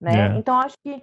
né? 0.01 0.35
É. 0.35 0.39
Então, 0.39 0.59
acho 0.59 0.77
que 0.83 1.03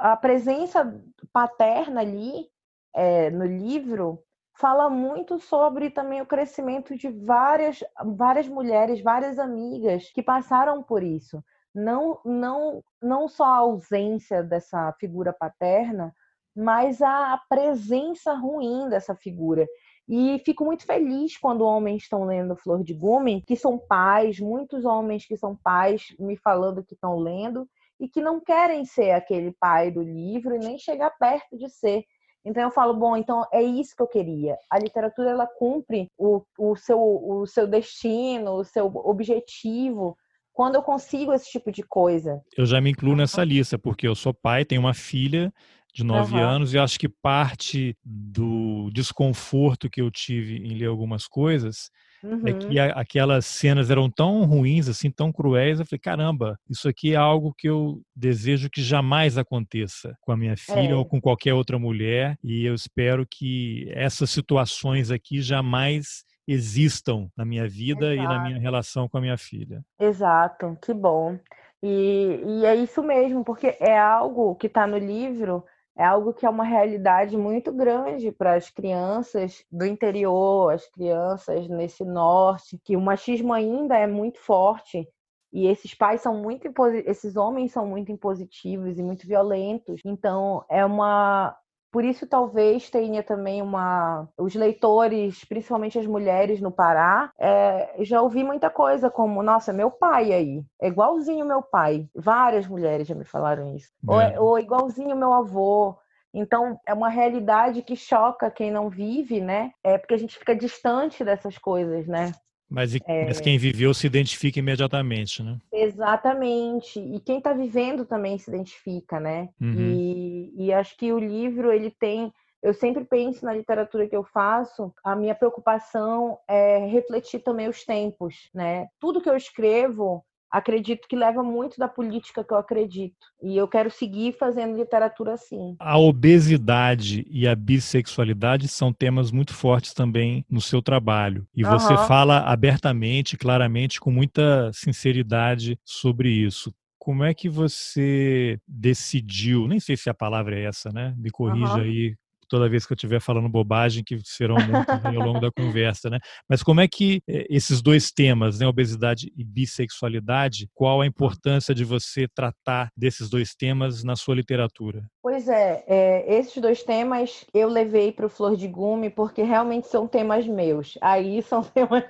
a 0.00 0.16
presença 0.16 0.98
paterna 1.30 2.00
ali 2.00 2.46
é, 2.94 3.30
no 3.30 3.44
livro 3.44 4.22
fala 4.56 4.88
muito 4.88 5.38
sobre 5.38 5.90
também 5.90 6.20
o 6.20 6.26
crescimento 6.26 6.96
de 6.96 7.08
várias, 7.08 7.82
várias 8.16 8.48
mulheres, 8.48 9.02
várias 9.02 9.38
amigas 9.38 10.10
que 10.12 10.22
passaram 10.22 10.82
por 10.82 11.02
isso. 11.02 11.42
Não, 11.74 12.20
não, 12.24 12.82
não 13.02 13.28
só 13.28 13.44
a 13.44 13.56
ausência 13.56 14.42
dessa 14.44 14.92
figura 15.00 15.32
paterna, 15.32 16.14
mas 16.54 17.02
a 17.02 17.40
presença 17.48 18.32
ruim 18.34 18.88
dessa 18.88 19.14
figura. 19.16 19.66
E 20.08 20.40
fico 20.44 20.64
muito 20.64 20.84
feliz 20.84 21.36
quando 21.36 21.64
homens 21.64 22.02
estão 22.02 22.24
lendo 22.24 22.54
Flor 22.54 22.84
de 22.84 22.94
Gume, 22.94 23.42
que 23.42 23.56
são 23.56 23.78
pais, 23.78 24.38
muitos 24.38 24.84
homens 24.84 25.26
que 25.26 25.36
são 25.36 25.56
pais 25.56 26.14
me 26.18 26.36
falando 26.36 26.84
que 26.84 26.94
estão 26.94 27.18
lendo 27.18 27.66
e 27.98 28.08
que 28.08 28.20
não 28.20 28.38
querem 28.38 28.84
ser 28.84 29.12
aquele 29.12 29.52
pai 29.58 29.90
do 29.90 30.02
livro 30.02 30.54
e 30.54 30.58
nem 30.58 30.78
chegar 30.78 31.10
perto 31.18 31.56
de 31.56 31.68
ser. 31.70 32.04
Então 32.44 32.62
eu 32.62 32.70
falo, 32.70 32.94
bom, 32.94 33.16
então 33.16 33.46
é 33.52 33.62
isso 33.62 33.96
que 33.96 34.02
eu 34.02 34.06
queria. 34.06 34.56
A 34.70 34.78
literatura 34.78 35.30
ela 35.30 35.46
cumpre 35.46 36.08
o, 36.18 36.42
o, 36.58 36.76
seu, 36.76 36.98
o 36.98 37.46
seu 37.46 37.66
destino, 37.66 38.52
o 38.52 38.64
seu 38.64 38.86
objetivo 38.86 40.16
quando 40.52 40.76
eu 40.76 40.82
consigo 40.82 41.32
esse 41.32 41.50
tipo 41.50 41.72
de 41.72 41.82
coisa. 41.82 42.40
Eu 42.56 42.64
já 42.64 42.80
me 42.80 42.90
incluo 42.90 43.16
nessa 43.16 43.42
lista, 43.42 43.76
porque 43.76 44.06
eu 44.06 44.14
sou 44.14 44.32
pai, 44.32 44.64
tenho 44.64 44.80
uma 44.80 44.94
filha 44.94 45.52
de 45.92 46.04
nove 46.04 46.34
uhum. 46.34 46.42
anos 46.42 46.72
e 46.72 46.78
acho 46.78 46.98
que 46.98 47.08
parte 47.08 47.96
do 48.04 48.88
desconforto 48.92 49.90
que 49.90 50.00
eu 50.00 50.10
tive 50.10 50.56
em 50.56 50.76
ler 50.78 50.86
algumas 50.86 51.26
coisas 51.26 51.90
Uhum. 52.24 52.48
É 52.48 52.52
que 52.54 52.78
a, 52.78 52.86
aquelas 52.92 53.44
cenas 53.44 53.90
eram 53.90 54.10
tão 54.10 54.44
ruins, 54.44 54.88
assim, 54.88 55.10
tão 55.10 55.30
cruéis. 55.30 55.78
Eu 55.78 55.86
falei, 55.86 56.00
caramba, 56.00 56.58
isso 56.68 56.88
aqui 56.88 57.12
é 57.12 57.16
algo 57.16 57.54
que 57.56 57.68
eu 57.68 58.00
desejo 58.16 58.70
que 58.70 58.82
jamais 58.82 59.36
aconteça 59.36 60.16
com 60.22 60.32
a 60.32 60.36
minha 60.36 60.56
filha 60.56 60.92
é. 60.92 60.94
ou 60.94 61.04
com 61.04 61.20
qualquer 61.20 61.52
outra 61.52 61.78
mulher. 61.78 62.38
E 62.42 62.64
eu 62.64 62.74
espero 62.74 63.26
que 63.30 63.86
essas 63.92 64.30
situações 64.30 65.10
aqui 65.10 65.42
jamais 65.42 66.24
existam 66.48 67.28
na 67.36 67.44
minha 67.44 67.68
vida 67.68 68.14
Exato. 68.14 68.32
e 68.32 68.34
na 68.34 68.42
minha 68.42 68.58
relação 68.58 69.08
com 69.08 69.18
a 69.18 69.20
minha 69.20 69.36
filha. 69.36 69.82
Exato, 70.00 70.78
que 70.80 70.94
bom. 70.94 71.38
E, 71.82 72.40
e 72.46 72.64
é 72.64 72.74
isso 72.74 73.02
mesmo, 73.02 73.44
porque 73.44 73.76
é 73.78 73.98
algo 73.98 74.54
que 74.54 74.66
está 74.66 74.86
no 74.86 74.96
livro 74.96 75.62
é 75.96 76.04
algo 76.04 76.32
que 76.32 76.44
é 76.44 76.50
uma 76.50 76.64
realidade 76.64 77.36
muito 77.36 77.72
grande 77.72 78.32
para 78.32 78.54
as 78.54 78.68
crianças 78.70 79.64
do 79.70 79.86
interior, 79.86 80.72
as 80.72 80.86
crianças 80.88 81.68
nesse 81.68 82.04
norte, 82.04 82.78
que 82.84 82.96
o 82.96 83.00
machismo 83.00 83.52
ainda 83.52 83.96
é 83.96 84.06
muito 84.06 84.38
forte 84.40 85.08
e 85.52 85.68
esses 85.68 85.94
pais 85.94 86.20
são 86.20 86.36
muito 86.36 86.68
esses 87.06 87.36
homens 87.36 87.70
são 87.70 87.86
muito 87.86 88.10
impositivos 88.10 88.98
e 88.98 89.02
muito 89.04 89.24
violentos. 89.24 90.00
Então 90.04 90.64
é 90.68 90.84
uma 90.84 91.56
por 91.94 92.04
isso, 92.04 92.26
talvez 92.26 92.90
tenha 92.90 93.22
também 93.22 93.62
uma. 93.62 94.28
Os 94.36 94.52
leitores, 94.56 95.44
principalmente 95.44 95.96
as 95.96 96.04
mulheres 96.04 96.60
no 96.60 96.72
Pará, 96.72 97.30
é... 97.38 97.94
já 98.00 98.20
ouvi 98.20 98.42
muita 98.42 98.68
coisa 98.68 99.08
como: 99.08 99.44
nossa, 99.44 99.72
meu 99.72 99.92
pai 99.92 100.32
aí, 100.32 100.64
é 100.82 100.88
igualzinho 100.88 101.46
meu 101.46 101.62
pai. 101.62 102.08
Várias 102.12 102.66
mulheres 102.66 103.06
já 103.06 103.14
me 103.14 103.24
falaram 103.24 103.76
isso. 103.76 103.92
É. 104.08 104.12
Ou, 104.12 104.20
é, 104.20 104.40
ou 104.40 104.58
igualzinho 104.58 105.14
meu 105.14 105.32
avô. 105.32 105.96
Então, 106.34 106.80
é 106.84 106.92
uma 106.92 107.08
realidade 107.08 107.80
que 107.80 107.94
choca 107.94 108.50
quem 108.50 108.72
não 108.72 108.90
vive, 108.90 109.40
né? 109.40 109.70
É 109.84 109.96
porque 109.96 110.14
a 110.14 110.18
gente 110.18 110.36
fica 110.36 110.52
distante 110.52 111.24
dessas 111.24 111.56
coisas, 111.58 112.08
né? 112.08 112.32
Mas, 112.68 112.94
é... 112.94 113.24
mas, 113.26 113.40
quem 113.40 113.58
viveu 113.58 113.92
se 113.94 114.06
identifica 114.06 114.58
imediatamente, 114.58 115.42
né? 115.42 115.58
Exatamente. 115.72 116.98
E 116.98 117.20
quem 117.20 117.38
está 117.38 117.52
vivendo 117.52 118.04
também 118.04 118.38
se 118.38 118.50
identifica, 118.50 119.20
né? 119.20 119.48
Uhum. 119.60 119.74
E, 119.76 120.54
e 120.56 120.72
acho 120.72 120.96
que 120.96 121.12
o 121.12 121.18
livro, 121.18 121.70
ele 121.70 121.90
tem... 121.90 122.32
Eu 122.62 122.72
sempre 122.72 123.04
penso 123.04 123.44
na 123.44 123.52
literatura 123.52 124.08
que 124.08 124.16
eu 124.16 124.24
faço, 124.24 124.92
a 125.04 125.14
minha 125.14 125.34
preocupação 125.34 126.38
é 126.48 126.78
refletir 126.86 127.40
também 127.40 127.68
os 127.68 127.84
tempos, 127.84 128.48
né? 128.54 128.88
Tudo 128.98 129.20
que 129.20 129.28
eu 129.28 129.36
escrevo 129.36 130.24
acredito 130.54 131.08
que 131.08 131.16
leva 131.16 131.42
muito 131.42 131.76
da 131.78 131.88
política 131.88 132.44
que 132.44 132.54
eu 132.54 132.56
acredito. 132.56 133.16
E 133.42 133.56
eu 133.56 133.66
quero 133.66 133.90
seguir 133.90 134.36
fazendo 134.38 134.76
literatura 134.76 135.34
assim. 135.34 135.74
A 135.80 135.98
obesidade 135.98 137.26
e 137.28 137.48
a 137.48 137.56
bissexualidade 137.56 138.68
são 138.68 138.92
temas 138.92 139.32
muito 139.32 139.52
fortes 139.52 139.92
também 139.92 140.46
no 140.48 140.60
seu 140.60 140.80
trabalho. 140.80 141.44
E 141.52 141.64
você 141.64 141.94
uhum. 141.94 142.06
fala 142.06 142.38
abertamente, 142.38 143.36
claramente, 143.36 143.98
com 143.98 144.12
muita 144.12 144.70
sinceridade 144.72 145.76
sobre 145.84 146.30
isso. 146.30 146.72
Como 147.00 147.24
é 147.24 147.34
que 147.34 147.48
você 147.48 148.56
decidiu? 148.66 149.66
Nem 149.66 149.80
sei 149.80 149.96
se 149.96 150.08
a 150.08 150.14
palavra 150.14 150.56
é 150.56 150.66
essa, 150.66 150.90
né? 150.90 151.14
Me 151.18 151.30
corrija 151.30 151.74
uhum. 151.74 151.82
aí 151.82 152.14
toda 152.48 152.68
vez 152.68 152.86
que 152.86 152.92
eu 152.92 152.96
estiver 152.96 153.20
falando 153.20 153.48
bobagem, 153.48 154.04
que 154.04 154.18
serão 154.24 154.56
muitas 154.56 155.04
ao 155.04 155.12
longo 155.14 155.40
da 155.40 155.50
conversa, 155.50 156.10
né? 156.10 156.18
Mas 156.48 156.62
como 156.62 156.80
é 156.80 156.88
que 156.88 157.22
eh, 157.28 157.46
esses 157.48 157.82
dois 157.82 158.10
temas, 158.10 158.58
né, 158.58 158.66
obesidade 158.66 159.32
e 159.36 159.44
bissexualidade, 159.44 160.68
qual 160.74 161.00
a 161.00 161.06
importância 161.06 161.74
de 161.74 161.84
você 161.84 162.26
tratar 162.34 162.90
desses 162.96 163.28
dois 163.28 163.54
temas 163.54 164.02
na 164.02 164.16
sua 164.16 164.34
literatura? 164.34 165.04
Pois 165.22 165.48
é, 165.48 165.84
é 165.86 166.38
esses 166.38 166.60
dois 166.60 166.82
temas 166.82 167.44
eu 167.52 167.68
levei 167.68 168.12
para 168.12 168.26
o 168.26 168.30
Flor 168.30 168.56
de 168.56 168.68
Gume 168.68 169.10
porque 169.10 169.42
realmente 169.42 169.86
são 169.86 170.06
temas 170.06 170.46
meus. 170.46 170.98
Aí 171.00 171.42
são 171.42 171.62
temas 171.64 172.04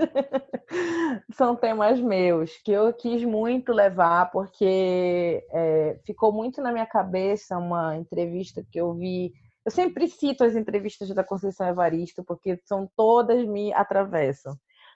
são 1.35 1.55
temas 1.55 2.01
meus 2.01 2.57
que 2.65 2.73
eu 2.73 2.93
quis 2.93 3.25
muito 3.25 3.73
levar 3.73 4.31
porque 4.31 5.45
é, 5.53 5.99
ficou 6.05 6.33
muito 6.33 6.61
na 6.61 6.73
minha 6.73 6.87
cabeça 6.87 7.57
uma 7.57 7.97
entrevista 7.97 8.65
que 8.71 8.81
eu 8.81 8.95
vi 8.95 9.33
eu 9.65 9.71
sempre 9.71 10.09
cito 10.09 10.45
as 10.45 10.55
entrevistas 10.55 11.09
da 11.11 11.25
Conceição 11.25 11.67
Evaristo, 11.67 12.23
porque 12.25 12.61
são 12.65 12.89
todas 12.97 13.47
me 13.47 13.73
atravessam. 13.73 14.55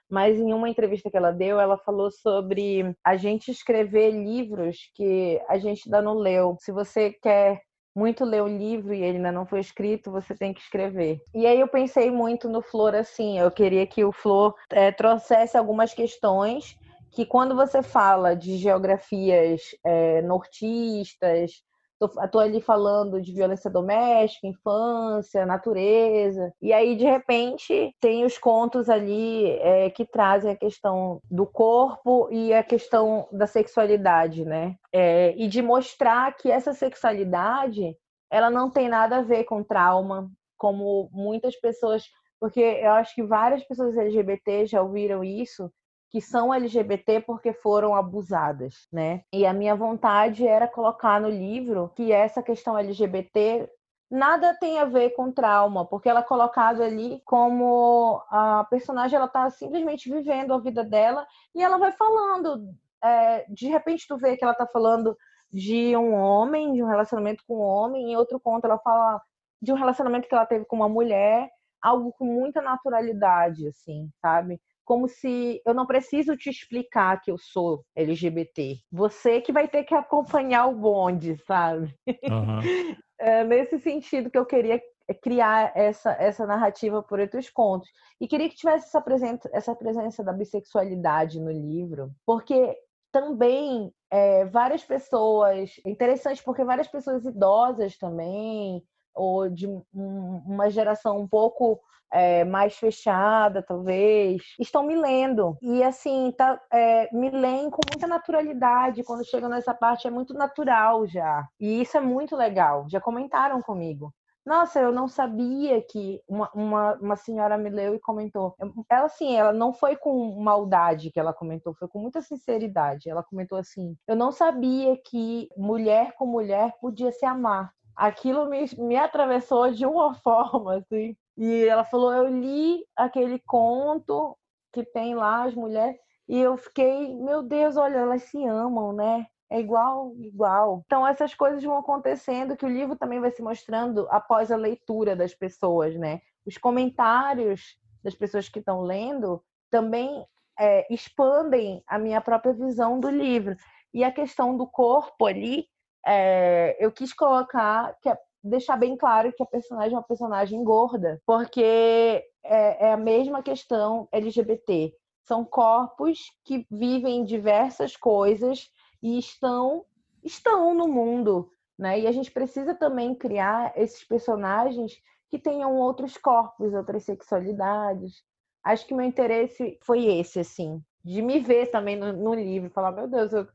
Mas 0.09 0.39
em 0.39 0.53
uma 0.53 0.69
entrevista 0.69 1.09
que 1.09 1.17
ela 1.17 1.31
deu, 1.31 1.59
ela 1.59 1.77
falou 1.77 2.09
sobre 2.11 2.95
a 3.03 3.15
gente 3.15 3.51
escrever 3.51 4.11
livros 4.11 4.89
que 4.95 5.39
a 5.47 5.57
gente 5.57 5.83
ainda 5.85 6.01
não 6.01 6.15
leu. 6.15 6.57
Se 6.59 6.71
você 6.71 7.11
quer 7.11 7.61
muito 7.95 8.23
ler 8.23 8.41
o 8.41 8.47
livro 8.47 8.93
e 8.93 9.03
ele 9.03 9.17
ainda 9.17 9.31
não 9.31 9.45
foi 9.45 9.59
escrito, 9.59 10.11
você 10.11 10.35
tem 10.35 10.53
que 10.53 10.61
escrever. 10.61 11.19
E 11.33 11.45
aí 11.45 11.59
eu 11.59 11.67
pensei 11.67 12.09
muito 12.09 12.47
no 12.47 12.61
Flor 12.61 12.95
assim, 12.95 13.39
eu 13.39 13.51
queria 13.51 13.85
que 13.85 14.03
o 14.03 14.11
Flor 14.11 14.55
é, 14.71 14.91
trouxesse 14.91 15.57
algumas 15.57 15.93
questões 15.93 16.77
que 17.11 17.25
quando 17.25 17.55
você 17.55 17.81
fala 17.81 18.35
de 18.35 18.57
geografias 18.57 19.61
é, 19.83 20.21
nortistas, 20.21 21.63
Estou 22.01 22.39
ali 22.41 22.61
falando 22.61 23.21
de 23.21 23.33
violência 23.33 23.69
doméstica, 23.69 24.47
infância, 24.47 25.45
natureza. 25.45 26.53
E 26.61 26.71
aí, 26.71 26.95
de 26.95 27.03
repente, 27.03 27.93
tem 27.99 28.23
os 28.23 28.37
contos 28.37 28.89
ali 28.89 29.49
é, 29.59 29.89
que 29.89 30.05
trazem 30.05 30.51
a 30.51 30.55
questão 30.55 31.19
do 31.29 31.45
corpo 31.45 32.29
e 32.31 32.53
a 32.53 32.63
questão 32.63 33.27
da 33.31 33.45
sexualidade, 33.45 34.45
né? 34.45 34.75
É, 34.93 35.33
e 35.37 35.47
de 35.47 35.61
mostrar 35.61 36.35
que 36.35 36.49
essa 36.49 36.73
sexualidade 36.73 37.95
ela 38.31 38.49
não 38.49 38.69
tem 38.69 38.87
nada 38.87 39.17
a 39.17 39.21
ver 39.23 39.43
com 39.43 39.63
trauma, 39.63 40.29
como 40.57 41.09
muitas 41.11 41.55
pessoas. 41.59 42.03
Porque 42.39 42.61
eu 42.61 42.91
acho 42.91 43.13
que 43.15 43.23
várias 43.23 43.63
pessoas 43.63 43.97
LGBT 43.97 44.65
já 44.65 44.81
ouviram 44.81 45.23
isso, 45.23 45.69
que 46.09 46.21
são 46.21 46.53
LGBT 46.53 47.21
porque 47.21 47.53
foram 47.53 47.95
abusadas, 47.95 48.87
né? 48.91 49.21
E 49.31 49.45
a 49.45 49.53
minha 49.53 49.75
vontade 49.75 50.47
era 50.47 50.67
colocar 50.67 51.21
no 51.21 51.29
livro 51.29 51.91
que 51.95 52.11
essa 52.11 52.41
questão 52.41 52.77
LGBT 52.77 53.69
nada 54.09 54.57
tem 54.59 54.79
a 54.79 54.85
ver 54.85 55.11
com 55.11 55.31
trauma, 55.31 55.85
porque 55.85 56.09
ela 56.09 56.21
é 56.21 56.23
colocada 56.23 56.83
ali 56.83 57.21
como 57.25 58.23
a 58.29 58.65
personagem 58.69 59.17
ela 59.17 59.27
tá 59.27 59.49
simplesmente 59.51 60.09
vivendo 60.09 60.53
a 60.53 60.59
vida 60.59 60.83
dela 60.83 61.27
e 61.53 61.61
ela 61.61 61.77
vai 61.77 61.91
falando. 61.91 62.73
É, 63.03 63.45
de 63.49 63.67
repente 63.67 64.07
tu 64.07 64.17
vê 64.17 64.35
que 64.35 64.43
ela 64.43 64.55
tá 64.55 64.65
falando 64.65 65.15
de 65.51 65.95
um 65.95 66.13
homem, 66.13 66.73
de 66.73 66.83
um 66.83 66.87
relacionamento 66.87 67.43
com 67.47 67.57
um 67.57 67.61
homem, 67.61 68.11
em 68.11 68.15
outro 68.15 68.39
conto 68.39 68.65
ela 68.65 68.79
fala 68.79 69.21
de 69.61 69.71
um 69.71 69.75
relacionamento 69.75 70.27
que 70.27 70.33
ela 70.33 70.45
teve 70.45 70.65
com 70.65 70.75
uma 70.75 70.89
mulher, 70.89 71.49
algo 71.81 72.11
com 72.13 72.25
muita 72.25 72.61
naturalidade, 72.61 73.67
assim, 73.67 74.09
sabe? 74.21 74.59
Como 74.89 75.07
se 75.07 75.61
eu 75.63 75.71
não 75.71 75.85
preciso 75.85 76.35
te 76.35 76.49
explicar 76.49 77.21
que 77.21 77.29
eu 77.29 77.37
sou 77.37 77.85
LGBT. 77.95 78.79
Você 78.91 79.39
que 79.39 79.51
vai 79.51 79.67
ter 79.67 79.83
que 79.83 79.93
acompanhar 79.93 80.65
o 80.65 80.73
bonde, 80.73 81.37
sabe? 81.45 81.93
Uhum. 82.07 82.59
É 83.21 83.43
nesse 83.43 83.77
sentido 83.79 84.31
que 84.31 84.37
eu 84.37 84.45
queria 84.45 84.81
criar 85.21 85.73
essa, 85.75 86.11
essa 86.13 86.47
narrativa 86.47 87.03
por 87.03 87.19
outros 87.19 87.49
contos. 87.49 87.89
E 88.17 88.29
queria 88.29 88.47
que 88.47 88.55
tivesse 88.55 88.85
essa 88.87 89.01
presença, 89.01 89.49
essa 89.51 89.75
presença 89.75 90.23
da 90.23 90.31
bissexualidade 90.31 91.37
no 91.37 91.51
livro, 91.51 92.11
porque 92.25 92.77
também 93.11 93.91
é, 94.09 94.45
várias 94.45 94.85
pessoas, 94.85 95.71
interessante 95.85 96.41
porque 96.41 96.63
várias 96.63 96.87
pessoas 96.87 97.25
idosas 97.25 97.97
também, 97.97 98.81
ou 99.13 99.49
de 99.49 99.67
um, 99.67 99.83
uma 99.93 100.69
geração 100.69 101.19
um 101.19 101.27
pouco 101.27 101.79
é, 102.11 102.43
mais 102.43 102.75
fechada, 102.75 103.61
talvez, 103.61 104.41
estão 104.59 104.83
me 104.83 104.95
lendo. 104.95 105.57
E 105.61 105.83
assim, 105.83 106.33
tá, 106.37 106.59
é, 106.71 107.09
me 107.15 107.29
leem 107.29 107.69
com 107.69 107.81
muita 107.91 108.07
naturalidade. 108.07 109.03
Quando 109.03 109.25
chegam 109.25 109.49
nessa 109.49 109.73
parte, 109.73 110.07
é 110.07 110.11
muito 110.11 110.33
natural 110.33 111.05
já. 111.07 111.47
E 111.59 111.81
isso 111.81 111.97
é 111.97 112.01
muito 112.01 112.35
legal. 112.35 112.85
Já 112.89 112.99
comentaram 112.99 113.61
comigo. 113.61 114.13
Nossa, 114.45 114.79
eu 114.79 114.91
não 114.91 115.07
sabia 115.07 115.79
que 115.81 116.21
uma, 116.27 116.49
uma, 116.55 116.95
uma, 116.95 117.15
senhora 117.15 117.55
me 117.55 117.69
leu 117.69 117.93
e 117.93 117.99
comentou. 117.99 118.55
Ela, 118.89 119.05
assim, 119.05 119.35
ela 119.35 119.53
não 119.53 119.73
foi 119.73 119.95
com 119.95 120.41
maldade 120.41 121.11
que 121.11 121.19
ela 121.19 121.31
comentou, 121.33 121.75
foi 121.75 121.87
com 121.87 121.99
muita 121.99 122.19
sinceridade. 122.21 123.09
Ela 123.09 123.21
comentou 123.21 123.57
assim: 123.59 123.95
Eu 124.07 124.15
não 124.15 124.31
sabia 124.31 124.97
que 125.05 125.47
mulher 125.55 126.13
com 126.17 126.25
mulher 126.25 126.73
podia 126.81 127.11
se 127.11 127.25
amar. 127.25 127.71
Aquilo 127.99 128.49
me, 128.49 128.65
me 128.77 128.95
atravessou 128.95 129.71
de 129.71 129.85
uma 129.85 130.13
forma, 130.23 130.77
assim. 130.77 131.15
E 131.37 131.65
ela 131.65 131.83
falou: 131.83 132.13
Eu 132.13 132.27
li 132.27 132.85
aquele 132.95 133.39
conto 133.39 134.37
que 134.73 134.83
tem 134.83 135.15
lá 135.15 135.43
as 135.45 135.55
mulheres, 135.55 135.99
e 136.27 136.39
eu 136.39 136.55
fiquei, 136.57 137.15
meu 137.15 137.41
Deus, 137.41 137.75
olha, 137.75 137.97
elas 137.97 138.23
se 138.23 138.45
amam, 138.45 138.93
né? 138.93 139.25
é 139.49 139.59
igual, 139.59 140.13
igual. 140.19 140.83
Então 140.85 141.05
essas 141.05 141.33
coisas 141.33 141.63
vão 141.63 141.77
acontecendo 141.77 142.55
que 142.55 142.65
o 142.65 142.69
livro 142.69 142.95
também 142.95 143.19
vai 143.19 143.31
se 143.31 143.41
mostrando 143.41 144.07
após 144.11 144.51
a 144.51 144.55
leitura 144.55 145.15
das 145.15 145.33
pessoas, 145.33 145.95
né? 145.95 146.21
Os 146.45 146.57
comentários 146.57 147.77
das 148.03 148.13
pessoas 148.13 148.47
que 148.47 148.59
estão 148.59 148.81
lendo 148.81 149.43
também 149.71 150.23
é, 150.57 150.85
expandem 150.93 151.83
a 151.87 151.97
minha 151.97 152.21
própria 152.21 152.53
visão 152.53 152.99
do 152.99 153.09
livro. 153.09 153.55
E 153.93 154.03
a 154.03 154.11
questão 154.11 154.55
do 154.55 154.67
corpo 154.67 155.25
ali, 155.25 155.65
é, 156.05 156.77
eu 156.79 156.91
quis 156.91 157.13
colocar 157.13 157.95
é, 158.05 158.17
deixar 158.43 158.77
bem 158.77 158.95
claro 158.95 159.33
que 159.33 159.43
a 159.43 159.45
personagem 159.45 159.93
é 159.93 159.97
uma 159.97 160.03
personagem 160.03 160.63
gorda, 160.63 161.21
porque 161.25 162.23
é, 162.43 162.87
é 162.87 162.93
a 162.93 162.97
mesma 162.97 163.43
questão 163.43 164.07
LGBT. 164.11 164.93
São 165.27 165.45
corpos 165.45 166.19
que 166.43 166.65
vivem 166.71 167.23
diversas 167.23 167.95
coisas 167.95 168.71
e 169.01 169.19
estão 169.19 169.85
estão 170.23 170.73
no 170.73 170.87
mundo, 170.87 171.51
né? 171.77 171.99
E 171.99 172.07
a 172.07 172.11
gente 172.11 172.31
precisa 172.31 172.75
também 172.75 173.15
criar 173.15 173.71
esses 173.75 174.03
personagens 174.03 175.01
que 175.29 175.39
tenham 175.39 175.75
outros 175.75 176.17
corpos, 176.17 176.73
outras 176.73 177.03
sexualidades. 177.03 178.23
Acho 178.63 178.85
que 178.85 178.93
meu 178.93 179.05
interesse 179.05 179.77
foi 179.81 180.05
esse, 180.05 180.39
assim, 180.39 180.83
de 181.05 181.21
me 181.21 181.39
ver 181.39 181.67
também 181.67 181.95
no, 181.95 182.11
no 182.11 182.33
livro, 182.33 182.69
falar, 182.69 182.91
meu 182.91 183.07
Deus, 183.07 183.31
eu 183.31 183.47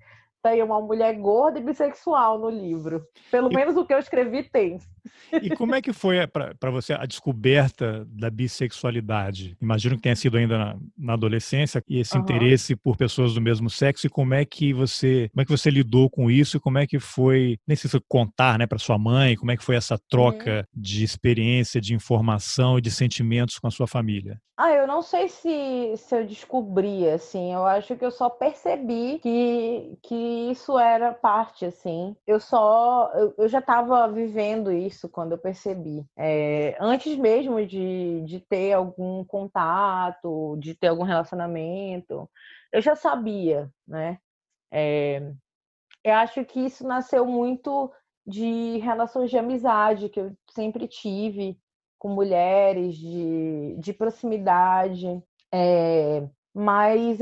tem 0.45 0.62
uma 0.62 0.78
mulher 0.78 1.14
gorda 1.14 1.59
e 1.59 1.62
bissexual 1.62 2.38
no 2.38 2.51
livro. 2.51 3.03
Pelo 3.30 3.51
e... 3.51 3.55
menos 3.55 3.74
o 3.78 3.86
que 3.86 3.95
eu 3.95 3.99
escrevi 3.99 4.42
tem. 4.42 4.78
E 5.32 5.57
como 5.57 5.74
é 5.74 5.80
que 5.80 5.92
foi 5.92 6.26
para 6.26 6.70
você 6.70 6.92
a 6.92 7.07
descoberta 7.07 8.07
da 8.11 8.28
bissexualidade? 8.28 9.57
Imagino 9.61 9.97
que 9.97 10.03
tenha 10.03 10.14
sido 10.14 10.36
ainda 10.36 10.59
na, 10.59 10.76
na 10.97 11.12
adolescência 11.14 11.82
e 11.88 11.99
esse 11.99 12.14
uhum. 12.14 12.22
interesse 12.22 12.76
por 12.76 12.97
pessoas 12.97 13.32
do 13.32 13.40
mesmo 13.40 13.70
sexo. 13.70 14.07
E 14.07 14.11
como 14.11 14.34
é 14.34 14.45
que 14.45 14.74
você, 14.74 15.30
como 15.32 15.40
é 15.40 15.45
que 15.47 15.51
você 15.51 15.70
lidou 15.70 16.11
com 16.11 16.30
isso? 16.30 16.59
E 16.59 16.61
como 16.61 16.76
é 16.76 16.86
que 16.86 16.99
foi, 16.99 17.57
nem 17.66 17.74
sei 17.74 17.88
se 17.90 17.99
contar, 18.07 18.59
né, 18.59 18.66
para 18.66 18.78
sua 18.78 18.99
mãe, 18.99 19.36
como 19.36 19.51
é 19.51 19.57
que 19.57 19.64
foi 19.64 19.76
essa 19.76 19.99
troca 20.11 20.59
uhum. 20.59 20.82
de 20.82 21.05
experiência, 21.05 21.80
de 21.80 21.95
informação 21.95 22.78
e 22.78 22.82
de 22.82 22.90
sentimentos 22.90 23.59
com 23.59 23.66
a 23.66 23.70
sua 23.70 23.86
família? 23.86 24.38
Ah, 24.57 24.70
eu 24.70 24.86
não 24.86 25.03
sei 25.03 25.28
se, 25.28 25.95
se 25.97 26.14
eu 26.14 26.24
descobri, 26.24 27.09
assim. 27.09 27.53
Eu 27.53 27.66
acho 27.66 27.97
que 27.97 28.05
eu 28.05 28.11
só 28.12 28.30
percebi 28.30 29.18
que, 29.20 29.99
que 30.01 30.14
isso 30.51 30.78
era 30.78 31.12
parte, 31.12 31.64
assim. 31.64 32.16
Eu 32.26 32.41
só. 32.41 33.11
Eu, 33.14 33.35
eu 33.39 33.49
já 33.49 33.59
estava 33.59 34.09
vivendo 34.09 34.72
isso 34.72 35.09
quando 35.09 35.32
eu 35.32 35.39
percebi. 35.39 36.05
É, 36.16 36.76
antes 36.80 37.16
mesmo 37.16 37.64
de, 37.66 38.22
de 38.24 38.41
ter 38.41 38.72
algum 38.72 39.24
contato, 39.24 40.57
de 40.59 40.74
ter 40.74 40.89
algum 40.89 41.05
relacionamento, 41.05 42.28
eu 42.72 42.80
já 42.80 42.97
sabia, 42.97 43.70
né? 43.87 44.18
É, 44.72 45.32
eu 46.05 46.14
acho 46.14 46.45
que 46.45 46.61
isso 46.61 46.87
nasceu 46.87 47.24
muito 47.26 47.93
de 48.26 48.78
relações 48.78 49.30
de 49.30 49.39
amizade 49.39 50.09
que 50.09 50.20
eu 50.20 50.32
sempre 50.51 50.89
tive 50.89 51.59
com 51.99 52.09
mulheres, 52.09 52.97
de, 52.97 53.76
de 53.78 53.93
proximidade. 53.93 55.22
É, 55.53 56.28
mas 56.55 57.19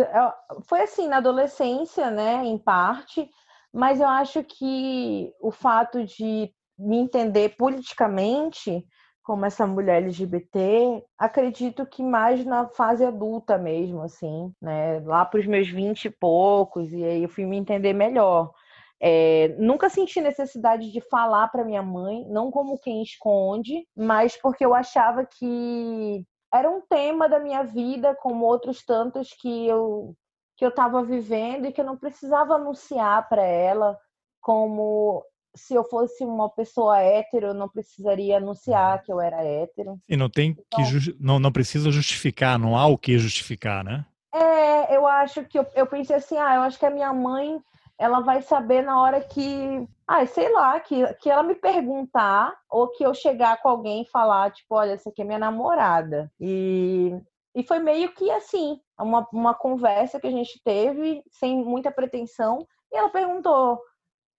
foi 0.64 0.82
assim, 0.82 1.08
na 1.08 1.16
adolescência, 1.18 2.10
né, 2.10 2.44
em 2.44 2.58
parte, 2.58 3.28
mas 3.72 4.00
eu 4.00 4.08
acho 4.08 4.44
que 4.44 5.32
o 5.40 5.50
fato 5.50 6.04
de 6.04 6.52
me 6.78 6.98
entender 6.98 7.56
politicamente 7.56 8.84
como 9.22 9.46
essa 9.46 9.66
mulher 9.66 10.02
LGBT, 10.02 11.02
acredito 11.16 11.86
que 11.86 12.02
mais 12.02 12.44
na 12.44 12.66
fase 12.68 13.04
adulta 13.04 13.56
mesmo, 13.56 14.02
assim, 14.02 14.52
né? 14.60 14.98
Lá 15.00 15.24
para 15.24 15.38
os 15.38 15.46
meus 15.46 15.68
vinte 15.68 16.06
e 16.06 16.10
poucos, 16.10 16.92
e 16.92 17.04
aí 17.04 17.22
eu 17.22 17.28
fui 17.28 17.46
me 17.46 17.56
entender 17.56 17.92
melhor. 17.92 18.52
É, 19.00 19.54
nunca 19.58 19.88
senti 19.88 20.20
necessidade 20.20 20.90
de 20.92 21.00
falar 21.00 21.48
para 21.48 21.64
minha 21.64 21.82
mãe, 21.82 22.24
não 22.28 22.50
como 22.50 22.78
quem 22.78 23.02
esconde, 23.02 23.86
mas 23.96 24.36
porque 24.36 24.64
eu 24.64 24.74
achava 24.74 25.24
que 25.24 26.24
era 26.52 26.70
um 26.70 26.80
tema 26.80 27.28
da 27.28 27.38
minha 27.38 27.62
vida, 27.62 28.14
como 28.14 28.44
outros 28.44 28.84
tantos 28.84 29.32
que 29.32 29.66
eu 29.66 30.14
que 30.56 30.64
eu 30.64 30.68
estava 30.68 31.02
vivendo 31.02 31.66
e 31.66 31.72
que 31.72 31.80
eu 31.80 31.84
não 31.84 31.96
precisava 31.96 32.54
anunciar 32.54 33.28
para 33.28 33.42
ela 33.42 33.98
como 34.40 35.24
se 35.54 35.74
eu 35.74 35.84
fosse 35.84 36.24
uma 36.24 36.48
pessoa 36.48 37.00
hétero, 37.00 37.48
eu 37.48 37.54
não 37.54 37.68
precisaria 37.68 38.36
anunciar 38.36 39.02
que 39.02 39.12
eu 39.12 39.20
era 39.20 39.42
hétero. 39.42 39.98
E 40.08 40.16
não 40.16 40.30
tem 40.30 40.50
então, 40.50 40.84
que 40.84 41.16
não, 41.18 41.38
não 41.38 41.52
precisa 41.52 41.90
justificar, 41.90 42.58
não 42.58 42.76
há 42.76 42.86
o 42.86 42.98
que 42.98 43.18
justificar, 43.18 43.84
né? 43.84 44.04
É, 44.34 44.96
eu 44.96 45.06
acho 45.06 45.44
que 45.44 45.58
eu, 45.58 45.66
eu 45.74 45.86
pensei 45.86 46.16
assim, 46.16 46.38
ah, 46.38 46.54
eu 46.54 46.62
acho 46.62 46.78
que 46.78 46.86
a 46.86 46.90
minha 46.90 47.12
mãe 47.12 47.60
ela 47.98 48.20
vai 48.20 48.42
saber 48.42 48.82
na 48.82 49.00
hora 49.00 49.20
que, 49.20 49.88
ah, 50.06 50.26
sei 50.26 50.52
lá, 50.52 50.78
que, 50.80 51.14
que 51.14 51.30
ela 51.30 51.42
me 51.42 51.54
perguntar 51.54 52.54
ou 52.70 52.88
que 52.88 53.04
eu 53.04 53.14
chegar 53.14 53.60
com 53.62 53.68
alguém 53.68 54.02
e 54.02 54.10
falar, 54.10 54.50
tipo, 54.50 54.74
olha, 54.74 54.92
essa 54.92 55.10
aqui 55.10 55.22
é 55.22 55.24
minha 55.24 55.38
namorada. 55.38 56.30
E, 56.40 57.16
e 57.54 57.62
foi 57.62 57.78
meio 57.78 58.12
que 58.14 58.30
assim, 58.30 58.80
uma, 58.98 59.26
uma 59.32 59.54
conversa 59.54 60.20
que 60.20 60.26
a 60.26 60.30
gente 60.30 60.60
teve, 60.64 61.22
sem 61.30 61.64
muita 61.64 61.90
pretensão, 61.90 62.66
e 62.92 62.96
ela 62.96 63.08
perguntou: 63.08 63.80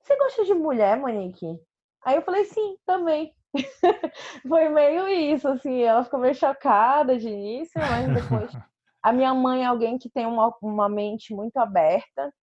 Você 0.02 0.16
gosta 0.18 0.46
de 0.46 0.54
mulher, 0.54 0.98
Monique? 0.98 1.60
Aí 2.06 2.16
eu 2.16 2.22
falei, 2.22 2.46
sim, 2.46 2.78
também. 2.86 3.34
foi 4.48 4.68
meio 4.70 5.08
isso, 5.08 5.48
assim, 5.48 5.82
ela 5.82 6.04
ficou 6.04 6.20
meio 6.20 6.36
chocada 6.36 7.18
de 7.18 7.30
início, 7.30 7.80
mas 7.80 8.14
depois. 8.14 8.52
A 9.02 9.12
minha 9.12 9.34
mãe 9.34 9.64
é 9.64 9.66
alguém 9.66 9.98
que 9.98 10.10
tem 10.10 10.26
uma, 10.26 10.56
uma 10.62 10.88
mente 10.88 11.34
muito 11.36 11.58
aberta, 11.58 12.34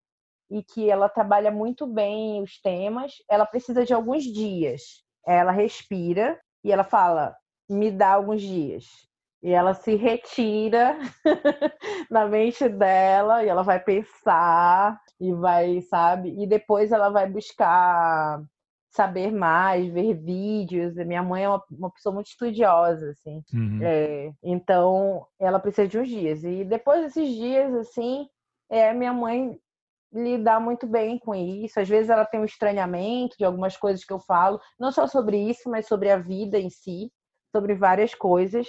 e 0.50 0.62
que 0.62 0.90
ela 0.90 1.08
trabalha 1.08 1.50
muito 1.50 1.86
bem 1.86 2.42
os 2.42 2.60
temas, 2.60 3.14
ela 3.28 3.46
precisa 3.46 3.84
de 3.84 3.94
alguns 3.94 4.24
dias. 4.24 4.82
Ela 5.26 5.52
respira 5.52 6.38
e 6.64 6.72
ela 6.72 6.84
fala: 6.84 7.34
me 7.68 7.90
dá 7.90 8.14
alguns 8.14 8.42
dias. 8.42 8.84
E 9.42 9.52
ela 9.52 9.72
se 9.72 9.94
retira 9.94 10.98
na 12.10 12.26
mente 12.26 12.68
dela 12.68 13.42
e 13.42 13.48
ela 13.48 13.62
vai 13.62 13.80
pensar 13.80 15.00
e 15.18 15.32
vai, 15.32 15.80
sabe? 15.82 16.34
E 16.38 16.46
depois 16.46 16.92
ela 16.92 17.08
vai 17.08 17.26
buscar 17.26 18.42
saber 18.90 19.32
mais, 19.32 19.90
ver 19.90 20.14
vídeos. 20.14 20.94
Minha 20.94 21.22
mãe 21.22 21.44
é 21.44 21.48
uma, 21.48 21.62
uma 21.70 21.90
pessoa 21.90 22.14
muito 22.14 22.26
estudiosa, 22.26 23.10
assim. 23.10 23.42
Uhum. 23.54 23.78
É, 23.82 24.32
então, 24.42 25.26
ela 25.38 25.58
precisa 25.58 25.88
de 25.88 25.98
uns 25.98 26.08
dias. 26.08 26.44
E 26.44 26.64
depois 26.64 27.02
desses 27.02 27.28
dias, 27.34 27.72
assim, 27.74 28.28
é, 28.68 28.92
minha 28.92 29.12
mãe 29.12 29.58
lidar 30.12 30.60
muito 30.60 30.86
bem 30.86 31.18
com 31.18 31.34
isso. 31.34 31.78
Às 31.78 31.88
vezes 31.88 32.10
ela 32.10 32.24
tem 32.24 32.40
um 32.40 32.44
estranhamento 32.44 33.36
de 33.38 33.44
algumas 33.44 33.76
coisas 33.76 34.04
que 34.04 34.12
eu 34.12 34.18
falo, 34.18 34.60
não 34.78 34.90
só 34.90 35.06
sobre 35.06 35.38
isso, 35.38 35.70
mas 35.70 35.86
sobre 35.86 36.10
a 36.10 36.16
vida 36.16 36.58
em 36.58 36.70
si, 36.70 37.10
sobre 37.54 37.74
várias 37.74 38.14
coisas. 38.14 38.66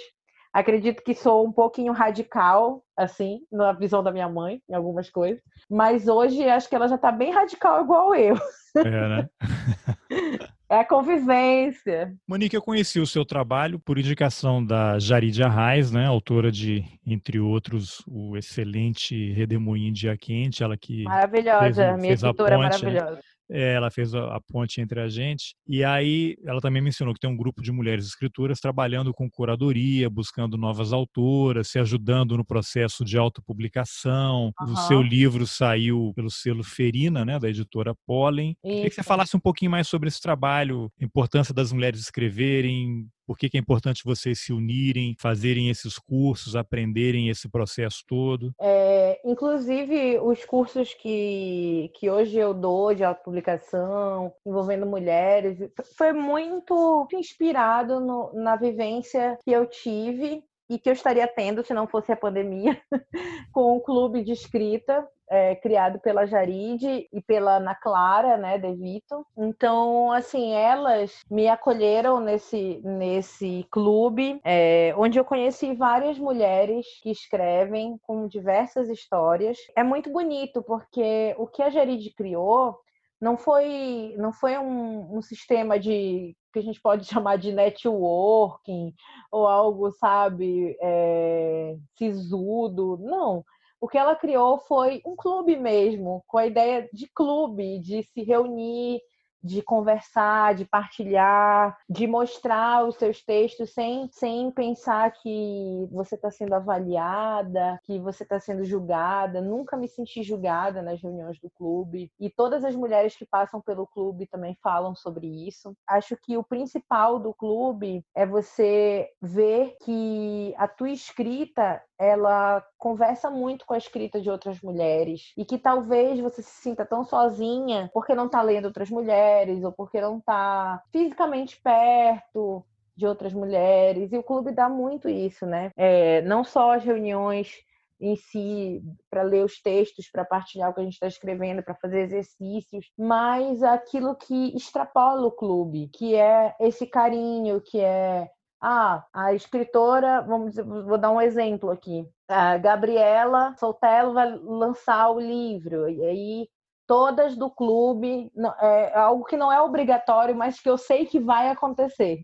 Acredito 0.52 1.02
que 1.02 1.14
sou 1.14 1.46
um 1.46 1.52
pouquinho 1.52 1.94
radical, 1.94 2.84
assim, 2.94 3.40
na 3.50 3.72
visão 3.72 4.02
da 4.02 4.12
minha 4.12 4.28
mãe, 4.28 4.62
em 4.68 4.74
algumas 4.74 5.08
coisas. 5.08 5.42
Mas 5.70 6.08
hoje 6.08 6.46
acho 6.46 6.68
que 6.68 6.74
ela 6.74 6.88
já 6.88 6.96
está 6.96 7.10
bem 7.10 7.32
radical 7.32 7.82
igual 7.82 8.14
eu. 8.14 8.36
É, 8.76 9.08
né? 9.08 9.28
É 10.72 10.76
a 10.76 10.84
convivência. 10.86 12.14
Monique, 12.26 12.56
eu 12.56 12.62
conheci 12.62 12.98
o 12.98 13.06
seu 13.06 13.26
trabalho 13.26 13.78
por 13.78 13.98
indicação 13.98 14.64
da 14.64 14.98
Jaridia 14.98 15.44
Arraes, 15.44 15.92
né, 15.92 16.06
autora 16.06 16.50
de, 16.50 16.82
entre 17.06 17.38
outros, 17.38 18.02
o 18.08 18.38
excelente 18.38 19.32
Redemoinho 19.32 19.92
Dia 19.92 20.16
Quente, 20.16 20.62
ela 20.62 20.74
que 20.74 21.02
Maravilhosa, 21.02 21.60
fez, 21.60 22.00
minha 22.00 22.16
fez 22.16 22.22
ponte, 22.22 22.56
maravilhosa. 22.56 23.16
Né? 23.16 23.18
É, 23.50 23.74
ela 23.74 23.90
fez 23.90 24.14
a, 24.14 24.40
ponte 24.48 24.80
entre 24.80 25.00
a 25.00 25.08
gente. 25.08 25.54
E 25.66 25.84
aí 25.84 26.36
ela 26.44 26.60
também 26.60 26.82
mencionou 26.82 27.14
que 27.14 27.20
tem 27.20 27.30
um 27.30 27.36
grupo 27.36 27.62
de 27.62 27.70
mulheres 27.70 28.06
escritoras 28.06 28.60
trabalhando 28.60 29.12
com 29.12 29.30
curadoria, 29.30 30.08
buscando 30.08 30.56
novas 30.56 30.92
autoras, 30.92 31.68
se 31.68 31.78
ajudando 31.78 32.36
no 32.36 32.44
processo 32.44 33.04
de 33.04 33.18
autopublicação. 33.18 34.52
Uhum. 34.60 34.72
O 34.72 34.76
seu 34.76 35.02
livro 35.02 35.46
saiu 35.46 36.12
pelo 36.14 36.30
selo 36.30 36.62
Ferina, 36.62 37.24
né, 37.24 37.38
da 37.38 37.48
editora 37.48 37.94
Pollen. 38.06 38.56
Queria 38.62 38.88
que 38.88 38.94
você 38.94 39.02
falasse 39.02 39.36
um 39.36 39.40
pouquinho 39.40 39.70
mais 39.70 39.88
sobre 39.88 40.08
esse 40.08 40.20
trabalho, 40.20 40.90
a 41.00 41.04
importância 41.04 41.52
das 41.52 41.72
mulheres 41.72 42.00
escreverem, 42.00 43.06
por 43.32 43.38
que, 43.38 43.56
é 43.56 43.60
importante 43.60 44.02
vocês 44.04 44.40
se 44.40 44.52
unirem, 44.52 45.16
fazerem 45.18 45.70
esses 45.70 45.98
cursos, 45.98 46.54
aprenderem 46.54 47.30
esse 47.30 47.48
processo 47.48 48.04
todo? 48.06 48.52
É, 48.60 49.18
inclusive, 49.24 50.18
os 50.18 50.44
cursos 50.44 50.92
que, 50.92 51.90
que 51.94 52.10
hoje 52.10 52.36
eu 52.36 52.52
dou 52.52 52.94
de 52.94 53.02
autopublicação, 53.02 54.34
envolvendo 54.44 54.84
mulheres, 54.84 55.58
foi 55.96 56.12
muito 56.12 57.08
inspirado 57.14 58.00
no, 58.00 58.30
na 58.34 58.54
vivência 58.54 59.38
que 59.42 59.50
eu 59.50 59.64
tive 59.64 60.44
e 60.68 60.78
que 60.78 60.90
eu 60.90 60.92
estaria 60.92 61.26
tendo 61.26 61.64
se 61.64 61.72
não 61.72 61.86
fosse 61.86 62.12
a 62.12 62.16
pandemia, 62.16 62.78
com 63.50 63.78
o 63.78 63.80
clube 63.80 64.22
de 64.22 64.32
escrita 64.32 65.08
é, 65.32 65.56
criado 65.56 65.98
pela 65.98 66.26
Jaride 66.26 67.08
e 67.10 67.22
pela 67.22 67.56
Ana 67.56 67.74
Clara, 67.74 68.36
né, 68.36 68.58
De 68.58 68.74
Vito. 68.74 69.26
Então, 69.34 70.12
assim, 70.12 70.52
elas 70.52 71.22
me 71.30 71.48
acolheram 71.48 72.20
nesse, 72.20 72.82
nesse 72.84 73.66
clube, 73.70 74.38
é, 74.44 74.94
onde 74.98 75.18
eu 75.18 75.24
conheci 75.24 75.74
várias 75.74 76.18
mulheres 76.18 76.86
que 77.02 77.10
escrevem 77.10 77.98
com 78.06 78.28
diversas 78.28 78.90
histórias. 78.90 79.56
É 79.74 79.82
muito 79.82 80.12
bonito, 80.12 80.62
porque 80.62 81.34
o 81.38 81.46
que 81.46 81.62
a 81.62 81.70
Jaride 81.70 82.12
criou 82.14 82.78
não 83.18 83.38
foi, 83.38 84.14
não 84.18 84.34
foi 84.34 84.58
um, 84.58 85.16
um 85.16 85.22
sistema 85.22 85.80
de 85.80 86.36
que 86.52 86.58
a 86.58 86.62
gente 86.62 86.78
pode 86.82 87.06
chamar 87.08 87.36
de 87.36 87.52
networking 87.52 88.92
ou 89.30 89.46
algo, 89.46 89.90
sabe, 89.92 90.76
é, 90.82 91.74
sisudo. 91.96 92.98
Não. 93.00 93.42
O 93.82 93.88
que 93.88 93.98
ela 93.98 94.14
criou 94.14 94.60
foi 94.60 95.02
um 95.04 95.16
clube 95.16 95.56
mesmo, 95.56 96.22
com 96.28 96.38
a 96.38 96.46
ideia 96.46 96.88
de 96.92 97.08
clube, 97.08 97.80
de 97.80 98.04
se 98.04 98.22
reunir, 98.22 99.00
de 99.42 99.62
conversar, 99.62 100.54
de 100.54 100.64
partilhar, 100.64 101.76
de 101.88 102.06
mostrar 102.06 102.86
os 102.86 102.96
seus 102.96 103.22
textos 103.22 103.72
sem, 103.72 104.08
sem 104.12 104.50
pensar 104.50 105.12
que 105.12 105.88
você 105.90 106.14
está 106.14 106.30
sendo 106.30 106.54
avaliada, 106.54 107.80
que 107.84 107.98
você 107.98 108.22
está 108.22 108.38
sendo 108.38 108.64
julgada. 108.64 109.40
Nunca 109.40 109.76
me 109.76 109.88
senti 109.88 110.22
julgada 110.22 110.82
nas 110.82 111.00
reuniões 111.00 111.40
do 111.40 111.50
clube. 111.50 112.10
E 112.20 112.30
todas 112.30 112.64
as 112.64 112.76
mulheres 112.76 113.16
que 113.16 113.26
passam 113.26 113.60
pelo 113.60 113.86
clube 113.86 114.26
também 114.26 114.56
falam 114.62 114.94
sobre 114.94 115.26
isso. 115.26 115.74
Acho 115.86 116.16
que 116.16 116.36
o 116.36 116.44
principal 116.44 117.18
do 117.18 117.34
clube 117.34 118.04
é 118.14 118.26
você 118.26 119.08
ver 119.20 119.76
que 119.82 120.54
a 120.56 120.68
tua 120.68 120.90
escrita 120.90 121.82
ela 121.98 122.64
conversa 122.76 123.30
muito 123.30 123.64
com 123.64 123.74
a 123.74 123.78
escrita 123.78 124.20
de 124.20 124.28
outras 124.28 124.60
mulheres 124.60 125.32
e 125.36 125.44
que 125.44 125.56
talvez 125.56 126.18
você 126.18 126.42
se 126.42 126.62
sinta 126.62 126.84
tão 126.84 127.04
sozinha 127.04 127.88
porque 127.94 128.12
não 128.12 128.26
está 128.26 128.42
lendo 128.42 128.64
outras 128.64 128.90
mulheres 128.90 129.31
ou 129.64 129.72
porque 129.72 130.00
não 130.00 130.18
está 130.18 130.82
fisicamente 130.90 131.60
perto 131.60 132.64
de 132.96 133.06
outras 133.06 133.32
mulheres 133.32 134.12
e 134.12 134.18
o 134.18 134.22
clube 134.22 134.52
dá 134.52 134.68
muito 134.68 135.08
isso, 135.08 135.46
né? 135.46 135.70
É, 135.76 136.22
não 136.22 136.44
só 136.44 136.74
as 136.74 136.84
reuniões 136.84 137.52
em 138.00 138.16
si 138.16 138.82
para 139.08 139.22
ler 139.22 139.44
os 139.44 139.62
textos, 139.62 140.10
para 140.10 140.24
partilhar 140.24 140.70
o 140.70 140.74
que 140.74 140.80
a 140.80 140.84
gente 140.84 140.94
está 140.94 141.06
escrevendo, 141.06 141.62
para 141.62 141.76
fazer 141.76 142.00
exercícios, 142.00 142.90
mas 142.98 143.62
aquilo 143.62 144.16
que 144.16 144.54
extrapola 144.56 145.26
o 145.26 145.30
clube, 145.30 145.88
que 145.88 146.16
é 146.16 146.54
esse 146.58 146.84
carinho, 146.84 147.60
que 147.60 147.80
é 147.80 148.28
ah, 148.60 149.04
a 149.12 149.32
escritora, 149.34 150.20
vamos 150.22 150.56
vou 150.56 150.98
dar 150.98 151.10
um 151.10 151.20
exemplo 151.20 151.70
aqui. 151.70 152.06
A 152.28 152.58
Gabriela 152.58 153.54
Soltelo 153.56 154.14
vai 154.14 154.30
lançar 154.36 155.10
o 155.10 155.20
livro, 155.20 155.88
e 155.88 156.04
aí 156.04 156.48
todas 156.92 157.34
do 157.38 157.48
clube, 157.48 158.30
é 158.60 158.98
algo 158.98 159.24
que 159.24 159.34
não 159.34 159.50
é 159.50 159.58
obrigatório, 159.62 160.36
mas 160.36 160.60
que 160.60 160.68
eu 160.68 160.76
sei 160.76 161.06
que 161.06 161.18
vai 161.18 161.48
acontecer 161.48 162.22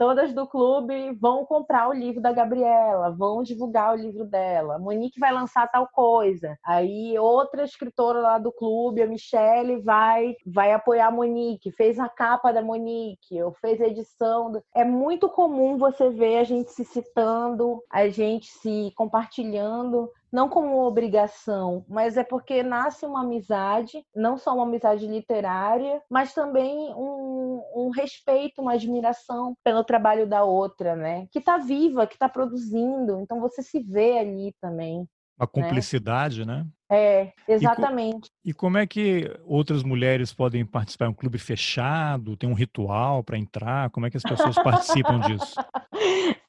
todas 0.00 0.32
do 0.32 0.46
clube 0.46 1.12
vão 1.20 1.44
comprar 1.44 1.86
o 1.86 1.92
livro 1.92 2.22
da 2.22 2.32
Gabriela, 2.32 3.10
vão 3.10 3.42
divulgar 3.42 3.92
o 3.92 4.00
livro 4.00 4.24
dela. 4.24 4.78
Monique 4.78 5.20
vai 5.20 5.30
lançar 5.30 5.70
tal 5.70 5.86
coisa. 5.92 6.56
Aí 6.64 7.18
outra 7.18 7.64
escritora 7.64 8.18
lá 8.18 8.38
do 8.38 8.50
clube, 8.50 9.02
a 9.02 9.06
Michelle, 9.06 9.82
vai 9.82 10.34
vai 10.46 10.72
apoiar 10.72 11.08
a 11.08 11.10
Monique, 11.10 11.70
fez 11.72 11.98
a 11.98 12.08
capa 12.08 12.50
da 12.50 12.62
Monique, 12.62 13.42
ou 13.42 13.52
fez 13.52 13.78
a 13.78 13.88
edição. 13.88 14.50
Do... 14.50 14.62
É 14.74 14.86
muito 14.86 15.28
comum 15.28 15.76
você 15.76 16.08
ver 16.08 16.38
a 16.38 16.44
gente 16.44 16.70
se 16.70 16.82
citando, 16.82 17.82
a 17.92 18.08
gente 18.08 18.46
se 18.46 18.90
compartilhando 18.96 20.10
não 20.32 20.48
como 20.48 20.84
obrigação, 20.84 21.84
mas 21.88 22.16
é 22.16 22.24
porque 22.24 22.62
nasce 22.62 23.04
uma 23.04 23.22
amizade, 23.22 24.04
não 24.14 24.36
só 24.36 24.54
uma 24.54 24.64
amizade 24.64 25.06
literária, 25.06 26.00
mas 26.08 26.32
também 26.32 26.94
um, 26.94 27.62
um 27.74 27.90
respeito, 27.90 28.62
uma 28.62 28.74
admiração 28.74 29.54
pelo 29.64 29.84
trabalho 29.84 30.26
da 30.26 30.44
outra, 30.44 30.94
né? 30.94 31.26
Que 31.32 31.38
está 31.38 31.58
viva, 31.58 32.06
que 32.06 32.14
está 32.14 32.28
produzindo. 32.28 33.20
Então 33.20 33.40
você 33.40 33.62
se 33.62 33.80
vê 33.80 34.18
ali 34.18 34.54
também. 34.60 35.06
A 35.38 35.44
né? 35.44 35.50
cumplicidade, 35.52 36.44
né? 36.44 36.58
né? 36.58 36.66
É, 36.90 37.32
exatamente. 37.46 38.28
E, 38.44 38.50
e, 38.50 38.52
como 38.52 38.76
é 38.76 38.84
que 38.84 39.30
outras 39.44 39.84
mulheres 39.84 40.32
podem 40.32 40.66
participar? 40.66 41.04
É 41.04 41.08
um 41.08 41.14
clube 41.14 41.38
fechado? 41.38 42.36
Tem 42.36 42.50
um 42.50 42.54
ritual 42.54 43.22
para 43.22 43.38
entrar? 43.38 43.90
Como 43.90 44.06
é 44.06 44.10
que 44.10 44.16
as 44.16 44.24
pessoas 44.24 44.56
participam 44.60 45.20
disso? 45.20 45.54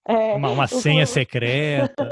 É, 0.07 0.33
uma, 0.33 0.49
uma 0.49 0.67
senha 0.67 1.05
clube... 1.05 1.07
secreta? 1.13 2.09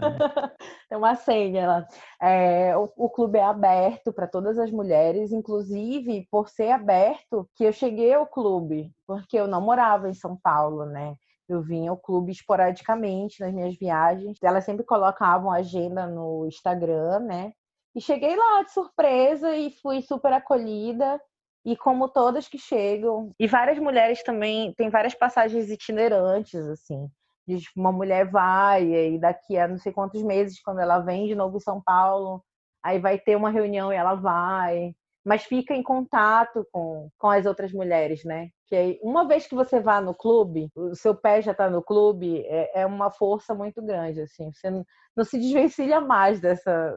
Tem 0.87 0.97
uma 0.97 1.15
senha. 1.15 1.87
É, 2.21 2.77
o, 2.77 2.91
o 2.95 3.09
clube 3.09 3.39
é 3.39 3.43
aberto 3.43 4.13
para 4.13 4.27
todas 4.27 4.59
as 4.59 4.69
mulheres, 4.69 5.31
inclusive 5.31 6.27
por 6.29 6.49
ser 6.49 6.69
aberto, 6.69 7.49
que 7.55 7.63
eu 7.63 7.73
cheguei 7.73 8.13
ao 8.13 8.27
clube, 8.27 8.91
porque 9.07 9.39
eu 9.39 9.47
não 9.47 9.59
morava 9.59 10.07
em 10.07 10.13
São 10.13 10.37
Paulo, 10.37 10.85
né? 10.85 11.15
Eu 11.47 11.63
vinha 11.63 11.89
ao 11.89 11.97
clube 11.97 12.31
esporadicamente 12.31 13.39
nas 13.39 13.51
minhas 13.51 13.75
viagens. 13.75 14.37
Elas 14.43 14.65
sempre 14.65 14.85
colocavam 14.85 15.51
agenda 15.51 16.05
no 16.05 16.45
Instagram, 16.45 17.21
né? 17.21 17.53
E 17.99 18.01
cheguei 18.01 18.33
lá 18.33 18.63
de 18.63 18.71
surpresa 18.71 19.53
e 19.57 19.71
fui 19.71 20.01
super 20.01 20.31
acolhida. 20.31 21.19
E 21.65 21.75
como 21.75 22.07
todas 22.07 22.47
que 22.47 22.57
chegam, 22.57 23.35
e 23.37 23.45
várias 23.45 23.77
mulheres 23.77 24.23
também, 24.23 24.73
tem 24.75 24.89
várias 24.89 25.13
passagens 25.13 25.69
itinerantes, 25.69 26.65
assim. 26.65 27.09
De 27.45 27.61
uma 27.75 27.91
mulher 27.91 28.31
vai, 28.31 28.85
e 28.85 29.19
daqui 29.19 29.57
a 29.57 29.67
não 29.67 29.77
sei 29.77 29.91
quantos 29.91 30.23
meses, 30.23 30.61
quando 30.61 30.79
ela 30.79 30.99
vem 30.99 31.27
de 31.27 31.35
novo 31.35 31.57
em 31.57 31.59
São 31.59 31.81
Paulo, 31.81 32.41
aí 32.81 32.99
vai 32.99 33.19
ter 33.19 33.35
uma 33.35 33.49
reunião 33.49 33.91
e 33.91 33.97
ela 33.97 34.15
vai. 34.15 34.95
Mas 35.25 35.43
fica 35.43 35.73
em 35.73 35.83
contato 35.83 36.65
com, 36.71 37.09
com 37.17 37.29
as 37.29 37.45
outras 37.45 37.71
mulheres, 37.71 38.23
né? 38.23 38.49
Que 38.67 38.75
aí, 38.75 38.99
uma 39.01 39.27
vez 39.27 39.47
que 39.47 39.55
você 39.55 39.79
vá 39.79 39.99
no 39.99 40.13
clube, 40.13 40.69
o 40.75 40.95
seu 40.95 41.15
pé 41.15 41.41
já 41.41 41.51
está 41.51 41.69
no 41.69 41.81
clube, 41.81 42.45
é, 42.45 42.81
é, 42.81 42.85
uma 42.85 43.11
força 43.11 43.53
muito 43.53 43.81
grande, 43.81 44.21
assim. 44.21 44.51
Você 44.51 44.69
não, 44.69 44.85
não 45.15 45.23
se 45.25 45.37
desvencilha 45.39 45.99
mais 45.99 46.39
dessa, 46.39 46.95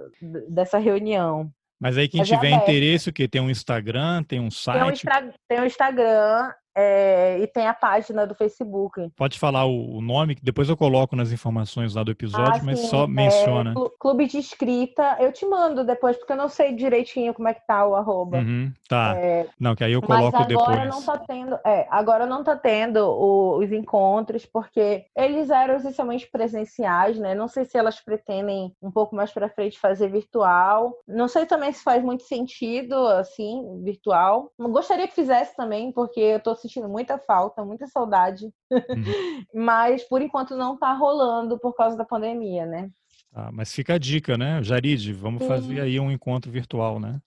dessa 0.49 0.79
reunião. 0.79 1.51
Mas 1.81 1.99
aí 1.99 2.09
quem 2.09 2.20
Mas 2.20 2.31
é 2.31 2.37
tiver 2.37 2.53
é 2.53 2.55
interesse, 2.55 3.09
o 3.09 3.12
que? 3.12 3.27
Tem 3.27 3.41
um 3.41 3.51
Instagram, 3.51 4.23
tem 4.23 4.39
um 4.39 4.51
site? 4.51 5.03
Tem 5.03 5.29
um, 5.29 5.33
tem 5.49 5.61
um 5.61 5.64
Instagram, 5.64 6.53
é, 6.75 7.39
e 7.41 7.47
tem 7.47 7.66
a 7.66 7.75
página 7.75 8.27
do 8.27 8.35
Facebook. 8.35 9.11
Pode 9.16 9.39
falar 9.39 9.66
o, 9.66 9.97
o, 9.97 10.03
nome, 10.03 10.35
que 10.35 10.45
depois 10.45 10.68
eu 10.68 10.77
coloco 10.77 11.14
nas 11.14 11.33
informações 11.33 11.95
lá 11.95 12.03
do 12.03 12.11
episódio, 12.11 12.61
ah, 12.62 12.64
mas 12.64 12.81
sim, 12.81 12.87
só 12.87 13.05
é, 13.05 13.07
menciona. 13.09 13.75
Clube 13.99 14.27
de 14.27 14.39
Escrita, 14.39 15.16
eu 15.20 15.33
te 15.33 15.45
mando 15.47 15.85
depois, 15.85 16.16
porque 16.16 16.33
eu 16.33 16.37
não 16.37 16.49
sei 16.49 16.75
direitinho 16.75 17.35
como 17.35 17.49
é 17.49 17.55
que 17.55 17.66
tá 17.66 17.87
o 17.87 17.95
arroba. 17.95 18.39
Uhum, 18.39 18.73
tá. 18.89 19.14
É, 19.16 19.47
não, 19.59 19.75
que 19.75 19.85
aí 19.85 19.93
eu 19.93 20.03
coloco 20.03 20.37
mas 20.37 20.47
agora 20.53 20.87
depois. 20.87 20.89
Não 20.89 21.03
tá 21.03 21.18
tendo, 21.18 21.59
é, 21.64 21.87
agora 21.91 22.27
não 22.27 22.43
tá 22.43 22.57
tendo 22.57 22.99
o, 22.99 23.59
os 23.59 23.70
encontros, 23.70 24.47
porque 24.47 25.05
eles 25.16 25.51
eram 25.51 25.77
essencialmente 25.77 26.29
presenciais, 26.31 27.18
né? 27.18 27.35
Não 27.35 27.49
sei 27.49 27.64
se 27.64 27.77
elas 27.77 28.01
pretendem 28.01 28.75
um 28.83 28.91
pouco 28.91 29.14
mais 29.14 29.31
para 29.31 29.49
frente 29.49 29.79
fazer 29.79 30.09
virtual. 30.09 30.93
Não 31.07 31.29
sei 31.29 31.47
também 31.47 31.73
se 31.73 31.83
faz 31.83 32.03
muito 32.03 32.23
sentido, 32.23 32.95
assim, 33.09 33.83
virtual. 33.83 34.51
Gostaria 34.59 35.07
que 35.07 35.14
fizesse 35.14 35.55
também, 35.57 35.93
porque 35.93 36.20
eu 36.20 36.41
tô 36.41 36.55
sentindo 36.63 36.89
muita 36.89 37.19
falta, 37.19 37.65
muita 37.65 37.87
saudade. 37.87 38.47
Uhum. 38.71 39.45
Mas 39.55 40.03
por 40.05 40.23
enquanto 40.23 40.57
não 40.57 40.75
está 40.75 40.93
rolando 40.95 41.59
por 41.59 41.75
causa 41.75 41.97
da 41.97 42.05
pandemia, 42.05 42.65
né? 42.65 42.91
Ah, 43.35 43.51
mas 43.51 43.73
fica 43.73 43.95
a 43.95 43.99
dica, 43.99 44.37
né? 44.37 44.63
Jaride, 44.63 45.11
vamos 45.11 45.43
sim. 45.43 45.49
fazer 45.49 45.81
aí 45.81 45.99
um 45.99 46.11
encontro 46.11 46.51
virtual, 46.51 47.01
né? 47.01 47.19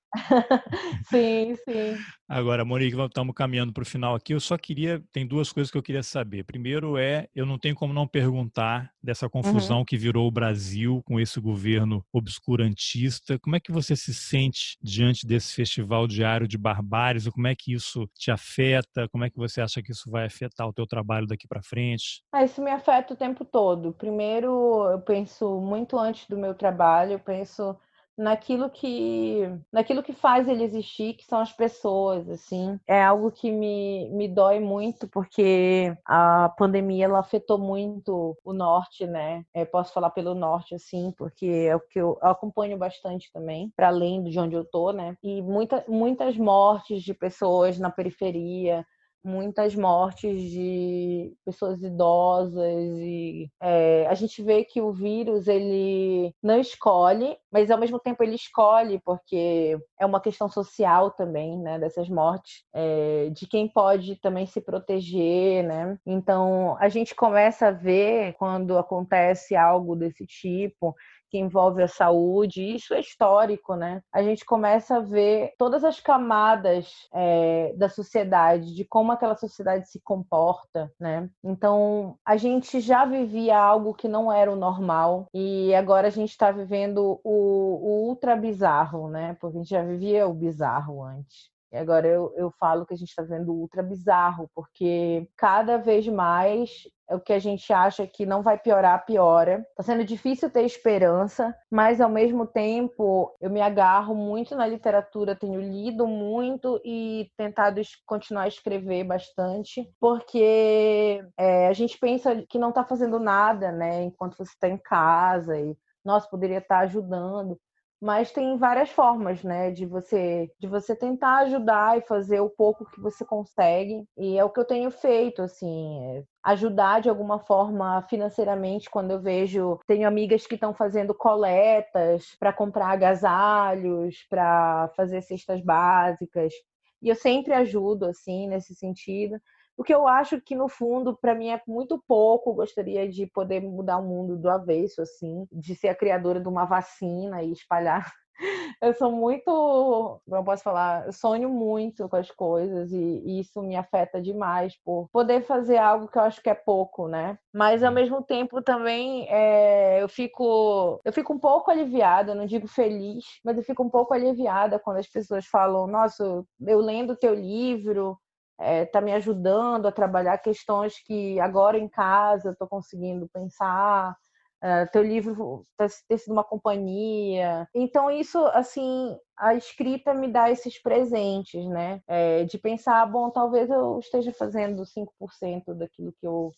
Sim, 1.10 1.56
sim. 1.56 1.96
Agora, 2.28 2.66
Monique, 2.66 3.00
estamos 3.00 3.36
caminhando 3.36 3.72
para 3.72 3.84
o 3.84 3.86
final 3.86 4.16
aqui. 4.16 4.34
Eu 4.34 4.40
só 4.40 4.58
queria, 4.58 5.02
tem 5.12 5.28
duas 5.28 5.52
coisas 5.52 5.70
que 5.70 5.78
eu 5.78 5.84
queria 5.84 6.02
saber. 6.02 6.44
Primeiro 6.44 6.98
é, 6.98 7.28
eu 7.36 7.46
não 7.46 7.60
tenho 7.60 7.76
como 7.76 7.94
não 7.94 8.08
perguntar 8.08 8.92
dessa 9.02 9.30
confusão 9.30 9.80
uhum. 9.80 9.86
que 9.86 9.96
virou 9.96 10.28
o 10.28 10.32
Brasil 10.32 11.04
com 11.06 11.20
esse 11.20 11.40
governo 11.40 12.04
obscurantista. 12.12 13.38
Como 13.40 13.56
é 13.56 13.60
que 13.60 13.72
você 13.72 13.96
se 13.96 14.14
sente 14.14 14.76
diante 14.82 15.28
desse 15.28 15.54
festival 15.54 16.08
diário 16.08 16.48
de 16.48 16.58
barbáries? 16.58 17.30
Como 17.30 17.48
é 17.48 17.56
que 17.56 17.74
isso 17.74 18.10
te 18.16 18.32
afeta? 18.32 19.08
Como 19.10 19.24
é 19.24 19.30
que 19.30 19.38
você 19.38 19.62
acha 19.62 19.82
que 19.84 19.92
isso 19.92 20.10
vai 20.10 20.26
afetar 20.26 20.68
o 20.68 20.74
teu 20.74 20.88
trabalho 20.88 21.28
daqui 21.28 21.48
para 21.48 21.62
frente? 21.62 22.24
Ah, 22.32 22.44
isso 22.44 22.60
me 22.60 22.72
afeta 22.72 23.14
o 23.14 23.18
tempo 23.18 23.46
todo. 23.46 23.94
Primeiro, 23.94 24.90
eu 24.90 25.00
penso 25.00 25.62
muito 25.62 25.98
antes 25.98 26.28
do 26.28 26.38
meu 26.38 26.56
trabalho, 26.56 27.14
eu 27.14 27.20
penso 27.20 27.78
naquilo 28.18 28.70
que 28.70 29.42
naquilo 29.72 30.04
que 30.04 30.14
faz 30.14 30.48
ele 30.48 30.64
existir, 30.64 31.16
que 31.16 31.26
são 31.26 31.40
as 31.40 31.52
pessoas, 31.52 32.30
assim. 32.30 32.80
É 32.88 33.04
algo 33.04 33.32
que 33.32 33.52
me, 33.52 34.10
me 34.10 34.28
dói 34.28 34.60
muito 34.60 35.08
porque 35.08 35.96
a 36.06 36.50
pandemia 36.58 37.06
ela 37.06 37.20
afetou 37.20 37.58
muito 37.58 38.38
o 38.44 38.54
norte, 38.54 39.06
né? 39.06 39.46
É, 39.54 39.66
posso 39.66 39.94
falar 39.94 40.10
pelo 40.12 40.34
norte 40.34 40.76
assim, 40.76 41.14
porque 41.18 41.46
é 41.46 41.76
o 41.76 41.80
que 41.80 42.00
eu, 42.00 42.18
eu 42.22 42.30
acompanho 42.30 42.78
bastante 42.78 43.32
também, 43.34 43.72
para 43.76 43.88
além 43.88 44.24
de 44.24 44.40
onde 44.40 44.56
eu 44.56 44.66
tô, 44.66 44.92
né? 44.92 45.18
E 45.24 45.42
muita, 45.42 45.84
muitas 45.88 46.38
mortes 46.38 47.04
de 47.04 47.14
pessoas 47.14 47.78
na 47.80 47.90
periferia, 47.90 48.86
muitas 49.26 49.76
mortes 49.76 50.40
de 50.52 51.34
pessoas 51.44 51.82
idosas 51.82 52.98
e 52.98 53.50
é, 53.60 54.06
a 54.08 54.14
gente 54.14 54.42
vê 54.44 54.64
que 54.64 54.80
o 54.80 54.92
vírus 54.92 55.48
ele 55.48 56.34
não 56.42 56.60
escolhe, 56.60 57.36
mas 57.52 57.72
ao 57.72 57.80
mesmo 57.80 58.00
tempo 58.00 58.24
ele 58.24 58.36
escolhe 58.36 59.00
porque 59.04 59.78
é 60.00 60.06
uma 60.06 60.20
questão 60.20 60.50
social 60.50 61.12
também, 61.12 61.58
né, 61.58 61.80
dessas 61.80 62.10
mortes, 62.10 62.64
é, 62.74 63.30
de 63.32 63.48
quem 63.48 63.68
pode 63.68 64.16
também 64.18 64.46
se 64.46 64.62
proteger, 64.62 65.64
né? 65.64 65.98
Então 66.06 66.78
a 66.80 66.90
gente 66.90 67.16
começa 67.16 67.68
a 67.68 67.72
ver 67.72 68.34
quando 68.34 68.78
acontece 68.78 69.56
algo 69.56 69.96
desse 69.96 70.26
tipo 70.26 70.96
que 71.36 71.40
envolve 71.40 71.84
a 71.84 71.88
saúde, 71.88 72.76
isso 72.76 72.94
é 72.94 73.00
histórico, 73.02 73.76
né? 73.76 74.02
A 74.14 74.24
gente 74.24 74.46
começa 74.46 74.98
a 74.98 75.00
ver 75.02 75.54
todas 75.58 75.84
as 75.84 76.00
camadas 76.00 76.90
é, 77.14 77.74
da 77.76 77.90
sociedade, 77.90 78.74
de 78.74 78.86
como 78.86 79.12
aquela 79.12 79.36
sociedade 79.36 79.90
se 79.90 80.00
comporta, 80.02 80.90
né? 80.98 81.30
Então, 81.44 82.18
a 82.26 82.38
gente 82.38 82.80
já 82.80 83.06
vivia 83.06 83.58
algo 83.58 83.94
que 83.94 84.08
não 84.08 84.32
era 84.32 84.52
o 84.52 84.56
normal 84.56 85.28
e 85.34 85.76
agora 85.76 86.08
a 86.08 86.12
gente 86.12 86.30
está 86.30 86.52
vivendo 86.52 87.20
o, 87.22 87.30
o 87.34 88.08
ultra 88.08 88.36
bizarro, 88.36 89.10
né? 89.10 89.36
Porque 89.40 89.58
a 89.58 89.60
gente 89.60 89.70
já 89.70 89.84
vivia 89.86 90.28
o 90.28 90.34
bizarro 90.34 91.04
antes. 91.04 91.50
E 91.72 91.78
agora 91.78 92.08
eu, 92.08 92.34
eu 92.38 92.52
falo 92.52 92.86
que 92.86 92.94
a 92.94 92.98
gente 92.98 93.10
está 93.10 93.22
vendo 93.22 93.52
ultra 93.52 93.84
bizarro, 93.84 94.50
porque 94.56 95.28
cada 95.36 95.78
vez 95.78 96.08
mais 96.08 96.70
o 97.10 97.20
que 97.20 97.34
a 97.34 97.40
gente 97.40 97.72
acha 97.74 98.08
que 98.08 98.26
não 98.26 98.42
vai 98.42 98.58
piorar, 98.58 99.06
piora. 99.06 99.66
Está 99.72 99.84
sendo 99.84 100.06
difícil 100.06 100.50
ter 100.50 100.64
esperança, 100.64 101.54
mas 101.70 102.00
ao 102.00 102.10
mesmo 102.10 102.48
tempo 102.48 103.36
eu 103.42 103.50
me 103.50 103.62
agarro 103.62 104.16
muito 104.16 104.56
na 104.56 104.66
literatura, 104.66 105.36
tenho 105.36 105.60
lido 105.60 106.08
muito 106.08 106.80
e 106.84 107.30
tentado 107.38 107.82
continuar 108.06 108.44
a 108.44 108.48
escrever 108.48 109.04
bastante, 109.04 109.86
porque 110.00 111.22
é, 111.38 111.68
a 111.68 111.74
gente 111.74 111.98
pensa 112.00 112.42
que 112.50 112.58
não 112.58 112.70
está 112.70 112.86
fazendo 112.86 113.20
nada, 113.20 113.72
né? 113.72 114.04
Enquanto 114.04 114.38
você 114.38 114.52
está 114.54 114.70
em 114.70 114.78
casa 114.78 115.60
e 115.60 115.76
nossa, 116.06 116.30
poderia 116.30 116.60
estar 116.60 116.78
tá 116.78 116.82
ajudando 116.84 117.60
mas 118.06 118.32
tem 118.32 118.56
várias 118.58 118.92
formas, 118.92 119.44
né, 119.44 119.72
de 119.72 119.84
você 119.88 120.48
de 120.60 120.68
você 120.68 120.96
tentar 120.96 121.38
ajudar 121.40 121.98
e 121.98 122.02
fazer 122.02 122.40
o 122.40 122.50
pouco 122.52 122.86
que 122.86 123.02
você 123.02 123.26
consegue. 123.26 124.06
E 124.16 124.38
é 124.38 124.44
o 124.46 124.50
que 124.52 124.60
eu 124.60 124.66
tenho 124.66 124.92
feito, 124.92 125.42
assim, 125.42 126.00
é 126.18 126.24
ajudar 126.44 127.02
de 127.02 127.10
alguma 127.10 127.40
forma 127.40 128.04
financeiramente 128.04 128.90
quando 128.92 129.10
eu 129.12 129.20
vejo, 129.22 129.80
tenho 129.88 130.08
amigas 130.08 130.46
que 130.46 130.54
estão 130.54 130.72
fazendo 130.74 131.16
coletas 131.16 132.36
para 132.40 132.54
comprar 132.54 132.90
agasalhos, 132.92 134.24
para 134.30 134.88
fazer 134.96 135.22
cestas 135.24 135.62
básicas. 135.62 136.54
E 137.02 137.10
eu 137.10 137.16
sempre 137.16 137.54
ajudo 137.54 138.06
assim 138.06 138.48
nesse 138.48 138.76
sentido. 138.76 139.36
O 139.78 139.84
que 139.84 139.94
eu 139.94 140.08
acho 140.08 140.40
que, 140.42 140.56
no 140.56 140.70
fundo, 140.70 141.18
para 141.18 141.36
mim 141.36 141.50
é 141.50 141.62
muito 141.68 142.02
pouco. 142.08 142.54
Gostaria 142.54 143.10
de 143.10 143.28
poder 143.28 143.62
mudar 143.62 143.98
o 143.98 144.04
mundo 144.08 144.38
do 144.38 144.50
avesso, 144.50 145.02
assim, 145.02 145.46
de 145.52 145.76
ser 145.76 145.90
a 145.90 145.96
criadora 145.96 146.40
de 146.40 146.48
uma 146.48 146.66
vacina 146.66 147.44
e 147.44 147.52
espalhar. 147.52 148.10
Eu 148.82 148.94
sou 148.94 149.12
muito, 149.12 149.46
como 149.46 150.22
eu 150.36 150.44
posso 150.44 150.62
falar, 150.62 151.06
eu 151.06 151.14
sonho 151.14 151.50
muito 151.50 152.10
com 152.10 152.18
as 152.18 152.30
coisas 152.30 152.92
e, 152.92 153.40
isso 153.40 153.62
me 153.62 153.78
afeta 153.78 154.22
demais 154.22 154.76
por 154.84 155.08
poder 155.10 155.42
fazer 155.44 155.78
algo 155.78 156.10
que 156.10 156.18
eu 156.18 156.24
acho 156.24 156.42
que 156.42 156.50
é 156.50 156.54
pouco, 156.54 157.08
né? 157.08 157.38
Mas 157.54 157.82
ao 157.82 157.94
mesmo 157.94 158.22
tempo 158.22 158.62
também 158.62 159.26
é, 159.30 160.04
eu 160.04 160.10
fico, 160.10 161.00
eu 161.06 161.14
fico 161.14 161.32
um 161.34 161.40
pouco 161.40 161.72
aliviada, 161.72 162.36
não 162.36 162.46
digo 162.46 162.68
feliz, 162.68 163.24
mas 163.44 163.58
eu 163.58 163.64
fico 163.64 163.82
um 163.82 163.90
pouco 163.90 164.14
aliviada 164.14 164.78
quando 164.80 164.98
as 164.98 165.08
pessoas 165.08 165.46
falam, 165.46 165.88
nossa, 165.88 166.44
eu 166.68 166.80
lendo 166.80 167.16
teu 167.16 167.34
livro, 167.34 168.18
está 168.58 168.66
é, 168.66 168.86
tá 168.86 169.02
me 169.02 169.14
ajudando 169.14 169.88
a 169.88 169.92
trabalhar 169.92 170.38
questões 170.38 171.02
que 171.04 171.40
agora 171.40 171.78
em 171.78 171.90
casa 171.90 172.52
estou 172.52 172.68
conseguindo 172.68 173.30
pensar. 173.30 174.16
É, 174.62 174.86
teu 174.88 175.04
livro 175.04 175.66
tá, 175.78 175.86
ter 176.08 176.18
sido 176.18 176.34
uma 176.34 176.44
companhia. 176.44 177.68
Então, 177.74 178.10
isso, 178.10 178.40
assim, 178.48 179.16
a 179.38 179.54
escrita 179.54 180.14
me 180.14 180.28
dá 180.28 180.50
esses 180.50 180.82
presentes, 180.82 181.68
né? 181.68 182.02
É, 182.08 182.46
de 182.46 182.58
pensar, 182.58 183.06
bom, 183.06 183.30
talvez 183.30 183.70
eu 183.70 184.00
esteja 184.00 184.32
fazendo 184.34 184.84
5% 184.86 185.74
daquilo 185.76 186.14
que 186.20 186.26
eu, 186.26 186.52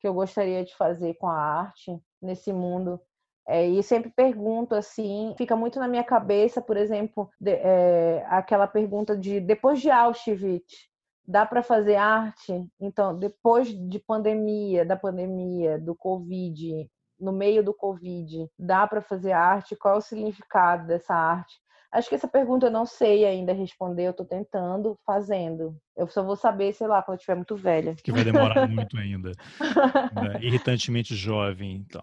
que 0.00 0.08
eu 0.08 0.14
gostaria 0.14 0.64
de 0.64 0.74
fazer 0.76 1.14
com 1.14 1.28
a 1.28 1.38
arte 1.38 1.98
nesse 2.20 2.52
mundo. 2.52 3.00
É, 3.46 3.66
e 3.66 3.82
sempre 3.82 4.10
pergunto 4.10 4.74
assim, 4.74 5.34
fica 5.36 5.54
muito 5.54 5.78
na 5.78 5.86
minha 5.86 6.04
cabeça, 6.04 6.62
por 6.62 6.76
exemplo, 6.76 7.30
de, 7.38 7.52
é, 7.52 8.24
aquela 8.28 8.66
pergunta 8.66 9.16
de 9.16 9.38
depois 9.38 9.80
de 9.80 9.90
Auschwitz, 9.90 10.88
dá 11.26 11.46
para 11.46 11.62
fazer 11.62 11.96
arte. 11.96 12.66
Então, 12.80 13.18
depois 13.18 13.68
de 13.68 13.98
pandemia, 13.98 14.84
da 14.84 14.96
pandemia, 14.96 15.78
do 15.78 15.94
Covid, 15.94 16.88
no 17.18 17.32
meio 17.32 17.62
do 17.62 17.72
Covid, 17.72 18.48
dá 18.58 18.86
para 18.86 19.00
fazer 19.00 19.32
arte? 19.32 19.76
Qual 19.76 19.94
é 19.94 19.98
o 19.98 20.02
significado 20.02 20.86
dessa 20.86 21.14
arte? 21.14 21.54
Acho 21.94 22.08
que 22.08 22.16
essa 22.16 22.26
pergunta 22.26 22.66
eu 22.66 22.72
não 22.72 22.84
sei 22.84 23.24
ainda 23.24 23.52
responder, 23.52 24.06
eu 24.06 24.10
estou 24.10 24.26
tentando, 24.26 24.98
fazendo. 25.06 25.76
Eu 25.96 26.08
só 26.08 26.24
vou 26.24 26.34
saber, 26.34 26.72
sei 26.72 26.88
lá, 26.88 27.00
quando 27.00 27.14
eu 27.14 27.18
estiver 27.18 27.36
muito 27.36 27.54
velha. 27.54 27.94
Que 28.02 28.10
vai 28.10 28.24
demorar 28.24 28.68
muito 28.68 28.98
ainda. 28.98 29.30
Né? 30.14 30.40
Irritantemente 30.42 31.14
jovem, 31.14 31.76
então. 31.76 32.02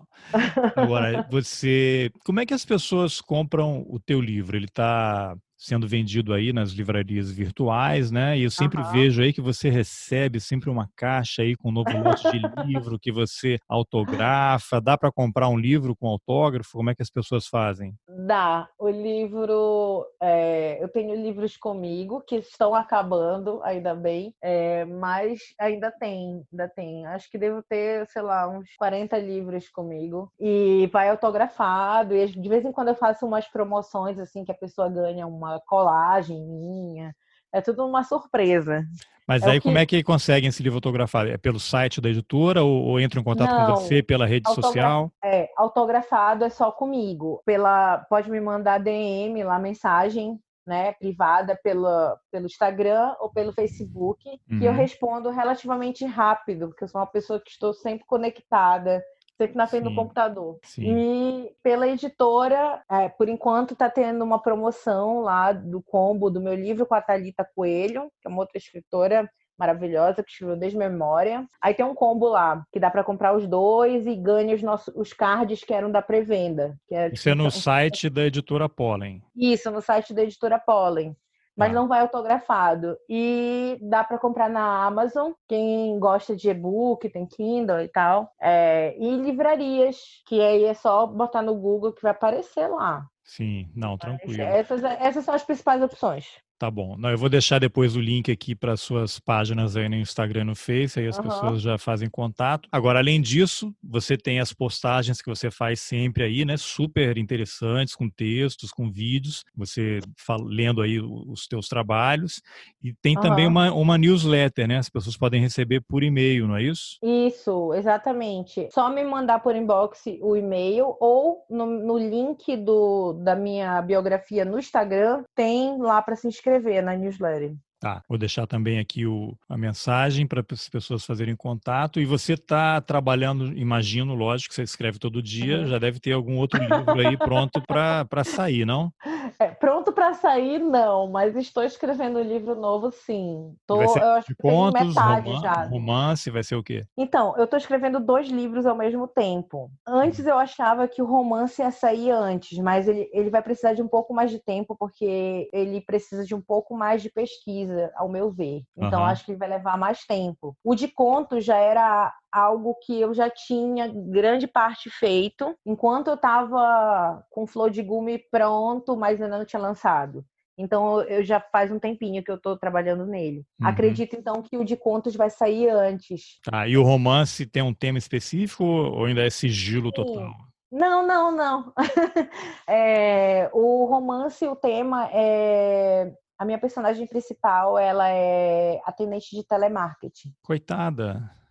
Agora, 0.75 1.27
você. 1.29 2.09
Como 2.25 2.39
é 2.39 2.45
que 2.45 2.53
as 2.53 2.65
pessoas 2.65 3.19
compram 3.19 3.85
o 3.89 3.99
teu 3.99 4.21
livro? 4.21 4.55
Ele 4.55 4.65
está 4.65 5.35
sendo 5.61 5.87
vendido 5.87 6.33
aí 6.33 6.51
nas 6.51 6.71
livrarias 6.71 7.29
virtuais, 7.31 8.09
né? 8.09 8.35
E 8.35 8.43
eu 8.43 8.49
sempre 8.49 8.81
uhum. 8.81 8.91
vejo 8.91 9.21
aí 9.21 9.31
que 9.31 9.41
você 9.41 9.69
recebe 9.69 10.39
sempre 10.39 10.71
uma 10.71 10.89
caixa 10.95 11.43
aí 11.43 11.55
com 11.55 11.69
um 11.69 11.71
novo 11.71 11.91
lote 12.03 12.31
de 12.31 12.39
livro 12.65 12.97
que 12.99 13.11
você 13.11 13.59
autografa. 13.69 14.81
Dá 14.81 14.97
para 14.97 15.11
comprar 15.11 15.49
um 15.49 15.59
livro 15.59 15.95
com 15.95 16.07
autógrafo? 16.07 16.71
Como 16.77 16.89
é 16.89 16.95
que 16.95 17.03
as 17.03 17.11
pessoas 17.11 17.45
fazem? 17.45 17.93
Dá. 18.25 18.67
O 18.79 18.89
livro, 18.89 20.03
é, 20.19 20.83
eu 20.83 20.89
tenho 20.89 21.13
livros 21.13 21.55
comigo 21.55 22.23
que 22.27 22.37
estão 22.37 22.73
acabando, 22.73 23.61
ainda 23.63 23.93
bem, 23.93 24.33
é, 24.41 24.83
mas 24.85 25.53
ainda 25.59 25.91
tem, 25.91 26.43
ainda 26.51 26.67
tem. 26.67 27.05
Acho 27.05 27.29
que 27.29 27.37
devo 27.37 27.61
ter, 27.61 28.07
sei 28.07 28.23
lá, 28.23 28.49
uns 28.49 28.75
40 28.77 29.15
livros 29.19 29.69
comigo 29.69 30.31
e 30.39 30.89
vai 30.91 31.09
autografado. 31.09 32.15
E 32.15 32.25
de 32.25 32.49
vez 32.49 32.65
em 32.65 32.71
quando 32.71 32.87
eu 32.87 32.95
faço 32.95 33.27
umas 33.27 33.47
promoções 33.47 34.17
assim 34.17 34.43
que 34.43 34.51
a 34.51 34.55
pessoa 34.55 34.89
ganha 34.89 35.27
uma 35.27 35.50
colagem 35.65 36.39
minha. 36.41 37.15
É 37.53 37.61
tudo 37.61 37.85
uma 37.85 38.03
surpresa. 38.03 38.85
Mas 39.27 39.43
é 39.43 39.51
aí 39.51 39.59
que... 39.59 39.63
como 39.63 39.77
é 39.77 39.85
que 39.85 40.03
conseguem 40.03 40.49
esse 40.49 40.63
livro 40.63 40.77
autografado? 40.77 41.29
É 41.29 41.37
pelo 41.37 41.59
site 41.59 42.01
da 42.01 42.09
editora 42.09 42.63
ou, 42.63 42.83
ou 42.83 42.99
entram 42.99 43.21
em 43.21 43.25
contato 43.25 43.49
Não, 43.49 43.65
com 43.65 43.81
você 43.81 44.01
pela 44.01 44.25
rede 44.25 44.47
autogra... 44.47 44.67
social? 44.67 45.11
É, 45.23 45.49
autografado 45.55 46.43
é 46.43 46.49
só 46.49 46.71
comigo. 46.71 47.41
Pela, 47.45 47.99
pode 48.09 48.29
me 48.29 48.41
mandar 48.41 48.79
DM 48.79 49.43
lá, 49.43 49.59
mensagem 49.59 50.39
né, 50.65 50.93
privada 50.93 51.57
pela, 51.63 52.17
pelo 52.31 52.45
Instagram 52.45 53.15
ou 53.19 53.29
pelo 53.29 53.53
Facebook, 53.53 54.27
uhum. 54.29 54.59
que 54.59 54.65
eu 54.65 54.71
uhum. 54.71 54.77
respondo 54.77 55.29
relativamente 55.29 56.05
rápido, 56.05 56.67
porque 56.67 56.83
eu 56.83 56.87
sou 56.87 57.01
uma 57.01 57.07
pessoa 57.07 57.39
que 57.39 57.51
estou 57.51 57.73
sempre 57.73 58.05
conectada 58.05 59.03
sempre 59.41 59.57
na 59.57 59.67
frente 59.67 59.83
sim, 59.83 59.89
do 59.89 59.95
computador. 59.95 60.59
Sim. 60.63 60.83
E 60.83 61.51
pela 61.63 61.87
editora, 61.87 62.81
é, 62.89 63.09
por 63.09 63.27
enquanto 63.27 63.73
está 63.73 63.89
tendo 63.89 64.23
uma 64.23 64.39
promoção 64.39 65.21
lá 65.21 65.51
do 65.51 65.81
combo 65.81 66.29
do 66.29 66.39
meu 66.39 66.53
livro 66.53 66.85
com 66.85 66.93
a 66.93 67.01
Thalita 67.01 67.47
Coelho, 67.55 68.11
que 68.21 68.27
é 68.27 68.29
uma 68.29 68.39
outra 68.39 68.57
escritora 68.57 69.29
maravilhosa 69.57 70.23
que 70.23 70.31
escreveu 70.31 70.55
desde 70.55 70.77
memória. 70.77 71.45
Aí 71.61 71.73
tem 71.73 71.85
um 71.85 71.93
combo 71.93 72.27
lá 72.27 72.63
que 72.71 72.79
dá 72.79 72.89
para 72.89 73.03
comprar 73.03 73.35
os 73.35 73.47
dois 73.47 74.07
e 74.07 74.15
ganha 74.15 74.55
os 74.55 74.63
nossos 74.63 74.93
os 74.95 75.13
cards 75.13 75.63
que 75.63 75.73
eram 75.73 75.91
da 75.91 76.01
pré-venda. 76.01 76.75
É, 76.91 77.11
Isso 77.11 77.29
é 77.29 77.35
no 77.35 77.51
site 77.51 78.09
da 78.09 78.23
editora 78.23 78.67
Pollen. 78.67 79.21
Isso, 79.35 79.69
no 79.69 79.81
site 79.81 80.13
da 80.13 80.23
editora 80.23 80.59
Pollen 80.59 81.15
mas 81.61 81.71
ah. 81.71 81.73
não 81.75 81.87
vai 81.87 82.01
autografado. 82.01 82.97
E 83.07 83.77
dá 83.81 84.03
para 84.03 84.17
comprar 84.17 84.49
na 84.49 84.83
Amazon, 84.83 85.31
quem 85.47 85.99
gosta 85.99 86.35
de 86.35 86.49
e-book, 86.49 87.07
tem 87.07 87.27
Kindle 87.27 87.81
e 87.81 87.87
tal. 87.87 88.31
É, 88.41 88.95
e 88.97 89.15
livrarias, 89.17 89.97
que 90.25 90.41
aí 90.41 90.65
é 90.65 90.73
só 90.73 91.05
botar 91.05 91.43
no 91.43 91.53
Google 91.53 91.93
que 91.93 92.01
vai 92.01 92.11
aparecer 92.11 92.67
lá. 92.67 93.05
Sim, 93.31 93.69
não, 93.73 93.97
tranquilo. 93.97 94.41
Essas, 94.41 94.83
essas 94.83 95.23
são 95.23 95.33
as 95.33 95.41
principais 95.41 95.81
opções. 95.81 96.25
Tá 96.61 96.69
bom. 96.69 96.95
Não, 96.95 97.09
eu 97.09 97.17
vou 97.17 97.27
deixar 97.27 97.57
depois 97.57 97.95
o 97.95 97.99
link 97.99 98.31
aqui 98.31 98.53
para 98.53 98.77
suas 98.77 99.19
páginas 99.19 99.75
aí 99.75 99.89
no 99.89 99.95
Instagram 99.95 100.41
e 100.41 100.43
no 100.43 100.55
Face, 100.55 100.99
aí 100.99 101.07
as 101.07 101.17
uhum. 101.17 101.23
pessoas 101.23 101.59
já 101.59 101.75
fazem 101.75 102.07
contato. 102.07 102.69
Agora, 102.71 102.99
além 102.99 103.19
disso, 103.19 103.73
você 103.83 104.15
tem 104.15 104.39
as 104.39 104.53
postagens 104.53 105.23
que 105.23 105.27
você 105.27 105.49
faz 105.49 105.81
sempre 105.81 106.23
aí, 106.23 106.45
né? 106.45 106.55
Super 106.57 107.17
interessantes, 107.17 107.95
com 107.95 108.07
textos, 108.07 108.71
com 108.71 108.91
vídeos, 108.91 109.43
você 109.55 110.01
fala, 110.15 110.43
lendo 110.45 110.83
aí 110.83 110.99
os 111.01 111.47
teus 111.47 111.67
trabalhos. 111.67 112.43
E 112.83 112.93
tem 112.93 113.15
uhum. 113.15 113.23
também 113.23 113.47
uma, 113.47 113.73
uma 113.73 113.97
newsletter, 113.97 114.67
né? 114.67 114.77
As 114.77 114.87
pessoas 114.87 115.17
podem 115.17 115.41
receber 115.41 115.81
por 115.81 116.03
e-mail, 116.03 116.47
não 116.47 116.57
é 116.57 116.61
isso? 116.61 116.99
Isso, 117.01 117.73
exatamente. 117.73 118.69
Só 118.71 118.87
me 118.87 119.03
mandar 119.03 119.39
por 119.39 119.55
inbox 119.55 120.03
o 120.21 120.35
e-mail 120.35 120.95
ou 120.99 121.43
no, 121.49 121.65
no 121.65 121.97
link 121.97 122.55
do, 122.57 123.13
da 123.23 123.35
minha 123.35 123.81
biografia 123.81 124.43
no 124.43 124.59
Instagram, 124.59 125.23
tem 125.35 125.77
lá 125.79 126.01
para 126.01 126.15
se 126.15 126.27
inscrever 126.27 126.83
na 126.83 126.95
newsletter. 126.95 127.55
Tá, 127.81 127.99
vou 128.07 128.15
deixar 128.15 128.45
também 128.45 128.77
aqui 128.77 129.07
o, 129.07 129.35
a 129.49 129.57
mensagem 129.57 130.27
para 130.27 130.45
as 130.51 130.69
pessoas 130.69 131.03
fazerem 131.03 131.35
contato. 131.35 131.99
E 131.99 132.05
você 132.05 132.33
está 132.33 132.79
trabalhando, 132.79 133.57
imagino, 133.57 134.13
lógico, 134.13 134.53
você 134.53 134.61
escreve 134.61 134.99
todo 134.99 135.19
dia, 135.19 135.61
uhum. 135.61 135.65
já 135.65 135.79
deve 135.79 135.99
ter 135.99 136.11
algum 136.11 136.37
outro 136.37 136.61
livro 136.61 136.99
aí 136.99 137.17
pronto 137.17 137.59
para 137.59 138.23
sair, 138.23 138.65
não? 138.65 138.93
É, 139.39 139.47
pronto 139.47 139.90
para 140.01 140.15
sair, 140.15 140.57
não, 140.57 141.07
mas 141.07 141.35
estou 141.35 141.63
escrevendo 141.63 142.17
um 142.17 142.23
livro 142.23 142.55
novo, 142.55 142.91
sim. 142.91 143.55
Tô, 143.67 143.77
vai 143.77 143.87
ser 143.87 144.01
eu 144.01 144.09
acho 144.13 144.27
que 144.27 144.33
contos, 144.33 144.87
metade 144.87 145.29
roman 145.29 145.41
já. 145.41 145.63
romance, 145.65 146.31
vai 146.31 146.41
ser 146.41 146.55
o 146.55 146.63
quê? 146.63 146.87
Então, 146.97 147.37
eu 147.37 147.43
estou 147.43 147.55
escrevendo 147.55 147.99
dois 147.99 148.27
livros 148.27 148.65
ao 148.65 148.75
mesmo 148.75 149.07
tempo. 149.07 149.69
Antes 149.87 150.25
eu 150.25 150.39
achava 150.39 150.87
que 150.87 151.03
o 151.03 151.05
romance 151.05 151.61
ia 151.61 151.69
sair 151.69 152.09
antes, 152.09 152.57
mas 152.57 152.87
ele, 152.87 153.07
ele 153.13 153.29
vai 153.29 153.43
precisar 153.43 153.73
de 153.73 153.83
um 153.83 153.87
pouco 153.87 154.11
mais 154.11 154.31
de 154.31 154.39
tempo, 154.39 154.75
porque 154.75 155.47
ele 155.53 155.79
precisa 155.81 156.25
de 156.25 156.33
um 156.33 156.41
pouco 156.41 156.75
mais 156.75 157.03
de 157.03 157.11
pesquisa 157.11 157.91
ao 157.95 158.09
meu 158.09 158.31
ver. 158.31 158.63
Então, 158.75 159.01
uhum. 159.01 159.05
acho 159.05 159.23
que 159.23 159.35
vai 159.35 159.49
levar 159.49 159.77
mais 159.77 160.03
tempo. 160.03 160.55
O 160.63 160.73
de 160.73 160.87
contos 160.87 161.45
já 161.45 161.57
era 161.57 162.11
algo 162.31 162.75
que 162.83 162.99
eu 162.99 163.13
já 163.13 163.29
tinha 163.29 163.87
grande 163.87 164.47
parte 164.47 164.89
feito, 164.89 165.55
enquanto 165.65 166.07
eu 166.07 166.15
estava 166.15 167.23
com 167.29 167.45
Flor 167.45 167.69
de 167.69 167.83
Gume 167.83 168.19
pronto, 168.31 168.95
mas 168.95 169.21
ainda 169.21 169.37
não 169.37 169.45
tinha 169.45 169.61
lançado. 169.61 170.25
Então 170.57 171.01
eu 171.01 171.23
já 171.23 171.39
faz 171.39 171.71
um 171.71 171.79
tempinho 171.79 172.23
que 172.23 172.31
eu 172.31 172.35
estou 172.35 172.57
trabalhando 172.57 173.05
nele. 173.05 173.45
Uhum. 173.59 173.67
Acredito 173.67 174.15
então 174.15 174.41
que 174.41 174.57
o 174.57 174.63
de 174.63 174.77
contos 174.77 175.15
vai 175.15 175.29
sair 175.29 175.69
antes. 175.69 176.39
Tá, 176.43 176.67
e 176.67 176.77
o 176.77 176.83
romance 176.83 177.45
tem 177.45 177.63
um 177.63 177.73
tema 177.73 177.97
específico 177.97 178.63
ou 178.63 179.05
ainda 179.05 179.25
é 179.25 179.29
sigilo 179.29 179.89
Sim. 179.89 180.03
total? 180.03 180.33
Não, 180.71 181.05
não, 181.05 181.35
não. 181.35 181.73
é, 182.67 183.49
o 183.53 183.85
romance, 183.85 184.47
o 184.47 184.55
tema 184.55 185.09
é 185.11 186.13
a 186.39 186.45
minha 186.45 186.57
personagem 186.57 187.05
principal, 187.05 187.77
ela 187.77 188.09
é 188.09 188.79
atendente 188.85 189.35
de 189.35 189.45
telemarketing. 189.45 190.33
Coitada. 190.41 191.29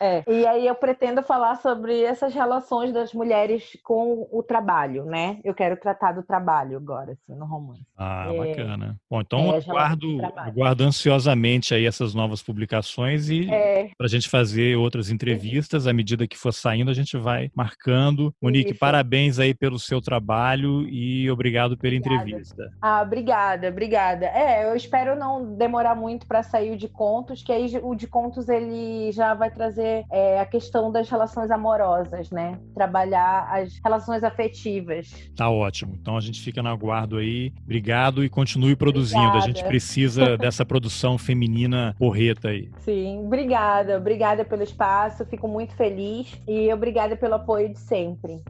É. 0.00 0.22
E 0.30 0.46
aí 0.46 0.66
eu 0.66 0.74
pretendo 0.74 1.22
falar 1.22 1.56
sobre 1.56 2.02
essas 2.02 2.34
relações 2.34 2.92
das 2.92 3.12
mulheres 3.12 3.76
com 3.82 4.28
o 4.30 4.42
trabalho, 4.42 5.04
né? 5.04 5.38
Eu 5.44 5.54
quero 5.54 5.76
tratar 5.76 6.12
do 6.12 6.22
trabalho 6.22 6.76
agora, 6.76 7.12
assim, 7.12 7.38
no 7.38 7.46
romance. 7.46 7.82
Ah, 7.96 8.28
é, 8.32 8.36
bacana. 8.36 8.96
Bom, 9.10 9.20
então 9.20 9.54
é, 9.54 9.58
aguardo, 9.58 10.18
aguardo 10.36 10.84
ansiosamente 10.84 11.74
aí 11.74 11.86
essas 11.86 12.14
novas 12.14 12.42
publicações 12.42 13.28
e 13.28 13.50
é. 13.50 13.90
para 13.96 14.06
a 14.06 14.10
gente 14.10 14.28
fazer 14.28 14.76
outras 14.76 15.10
entrevistas, 15.10 15.86
à 15.86 15.92
medida 15.92 16.26
que 16.26 16.36
for 16.36 16.52
saindo, 16.52 16.90
a 16.90 16.94
gente 16.94 17.16
vai 17.16 17.50
marcando. 17.54 18.32
Monique, 18.40 18.70
Isso. 18.70 18.80
parabéns 18.80 19.38
aí 19.38 19.54
pelo 19.54 19.78
seu 19.78 20.00
trabalho 20.00 20.82
e 20.88 21.30
obrigado 21.30 21.76
pela 21.76 21.96
obrigada. 21.96 22.22
entrevista. 22.22 22.70
Ah, 22.80 23.02
obrigada, 23.02 23.68
obrigada. 23.68 24.26
É, 24.26 24.70
eu 24.70 24.76
espero 24.76 25.16
não 25.16 25.54
demorar 25.56 25.94
muito 25.94 26.26
para 26.26 26.42
sair 26.42 26.72
o 26.72 26.76
de 26.76 26.88
contos, 26.88 27.42
que 27.42 27.52
aí 27.52 27.66
o 27.82 27.94
de 27.94 28.06
contos 28.06 28.48
ele 28.48 29.10
já 29.12 29.34
vai 29.34 29.50
trazer 29.56 30.04
é, 30.12 30.38
a 30.38 30.44
questão 30.44 30.92
das 30.92 31.08
relações 31.08 31.50
amorosas, 31.50 32.30
né? 32.30 32.58
Trabalhar 32.74 33.48
as 33.50 33.80
relações 33.82 34.22
afetivas. 34.22 35.10
Tá 35.34 35.48
ótimo. 35.48 35.96
Então 36.00 36.16
a 36.16 36.20
gente 36.20 36.40
fica 36.40 36.62
no 36.62 36.68
aguardo 36.68 37.16
aí. 37.16 37.52
Obrigado 37.64 38.22
e 38.22 38.28
continue 38.28 38.76
produzindo. 38.76 39.22
Obrigada. 39.22 39.44
A 39.44 39.46
gente 39.46 39.64
precisa 39.64 40.36
dessa 40.38 40.64
produção 40.64 41.16
feminina 41.16 41.96
porreta 41.98 42.48
aí. 42.48 42.70
Sim, 42.80 43.24
obrigada. 43.24 43.96
Obrigada 43.96 44.44
pelo 44.44 44.62
espaço. 44.62 45.24
Fico 45.24 45.48
muito 45.48 45.74
feliz 45.74 46.40
e 46.46 46.72
obrigada 46.72 47.16
pelo 47.16 47.34
apoio 47.34 47.70
de 47.72 47.78
sempre. 47.78 48.42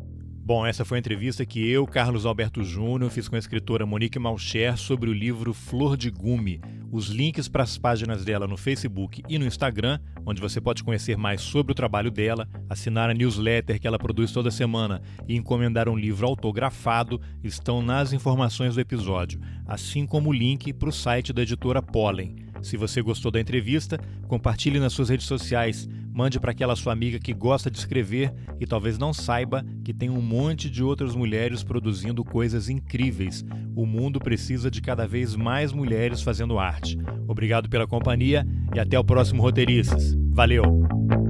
Bom, 0.46 0.64
essa 0.64 0.84
foi 0.84 0.98
a 0.98 1.00
entrevista 1.00 1.44
que 1.44 1.68
eu, 1.68 1.84
Carlos 1.88 2.24
Alberto 2.24 2.62
Júnior, 2.62 3.10
fiz 3.10 3.26
com 3.26 3.34
a 3.34 3.38
escritora 3.38 3.84
Monique 3.84 4.16
Malcher 4.16 4.76
sobre 4.76 5.10
o 5.10 5.12
livro 5.12 5.52
Flor 5.52 5.96
de 5.96 6.08
Gume. 6.08 6.60
Os 6.92 7.08
links 7.08 7.48
para 7.48 7.64
as 7.64 7.76
páginas 7.76 8.24
dela 8.24 8.46
no 8.46 8.56
Facebook 8.56 9.24
e 9.28 9.40
no 9.40 9.44
Instagram, 9.44 9.98
onde 10.24 10.40
você 10.40 10.60
pode 10.60 10.84
conhecer 10.84 11.16
mais 11.16 11.40
sobre 11.40 11.72
o 11.72 11.74
trabalho 11.74 12.12
dela, 12.12 12.48
assinar 12.70 13.10
a 13.10 13.12
newsletter 13.12 13.80
que 13.80 13.88
ela 13.88 13.98
produz 13.98 14.30
toda 14.30 14.48
semana 14.52 15.02
e 15.26 15.34
encomendar 15.34 15.88
um 15.88 15.96
livro 15.96 16.28
autografado, 16.28 17.20
estão 17.42 17.82
nas 17.82 18.12
informações 18.12 18.76
do 18.76 18.80
episódio, 18.80 19.40
assim 19.66 20.06
como 20.06 20.30
o 20.30 20.32
link 20.32 20.72
para 20.72 20.88
o 20.88 20.92
site 20.92 21.32
da 21.32 21.42
editora 21.42 21.82
Pollen. 21.82 22.36
Se 22.62 22.76
você 22.76 23.02
gostou 23.02 23.32
da 23.32 23.40
entrevista, 23.40 23.98
compartilhe 24.28 24.78
nas 24.78 24.92
suas 24.92 25.08
redes 25.08 25.26
sociais, 25.26 25.88
mande 26.16 26.40
para 26.40 26.52
aquela 26.52 26.74
sua 26.74 26.94
amiga 26.94 27.18
que 27.18 27.34
gosta 27.34 27.70
de 27.70 27.76
escrever 27.76 28.32
e 28.58 28.66
talvez 28.66 28.96
não 28.96 29.12
saiba 29.12 29.62
que 29.84 29.92
tem 29.92 30.08
um 30.08 30.22
monte 30.22 30.70
de 30.70 30.82
outras 30.82 31.14
mulheres 31.14 31.62
produzindo 31.62 32.24
coisas 32.24 32.70
incríveis. 32.70 33.44
O 33.76 33.84
mundo 33.84 34.18
precisa 34.18 34.70
de 34.70 34.80
cada 34.80 35.06
vez 35.06 35.36
mais 35.36 35.74
mulheres 35.74 36.22
fazendo 36.22 36.58
arte. 36.58 36.96
Obrigado 37.28 37.68
pela 37.68 37.86
companhia 37.86 38.46
e 38.74 38.80
até 38.80 38.98
o 38.98 39.04
próximo 39.04 39.42
Roteiristas. 39.42 40.14
Valeu! 40.30 41.25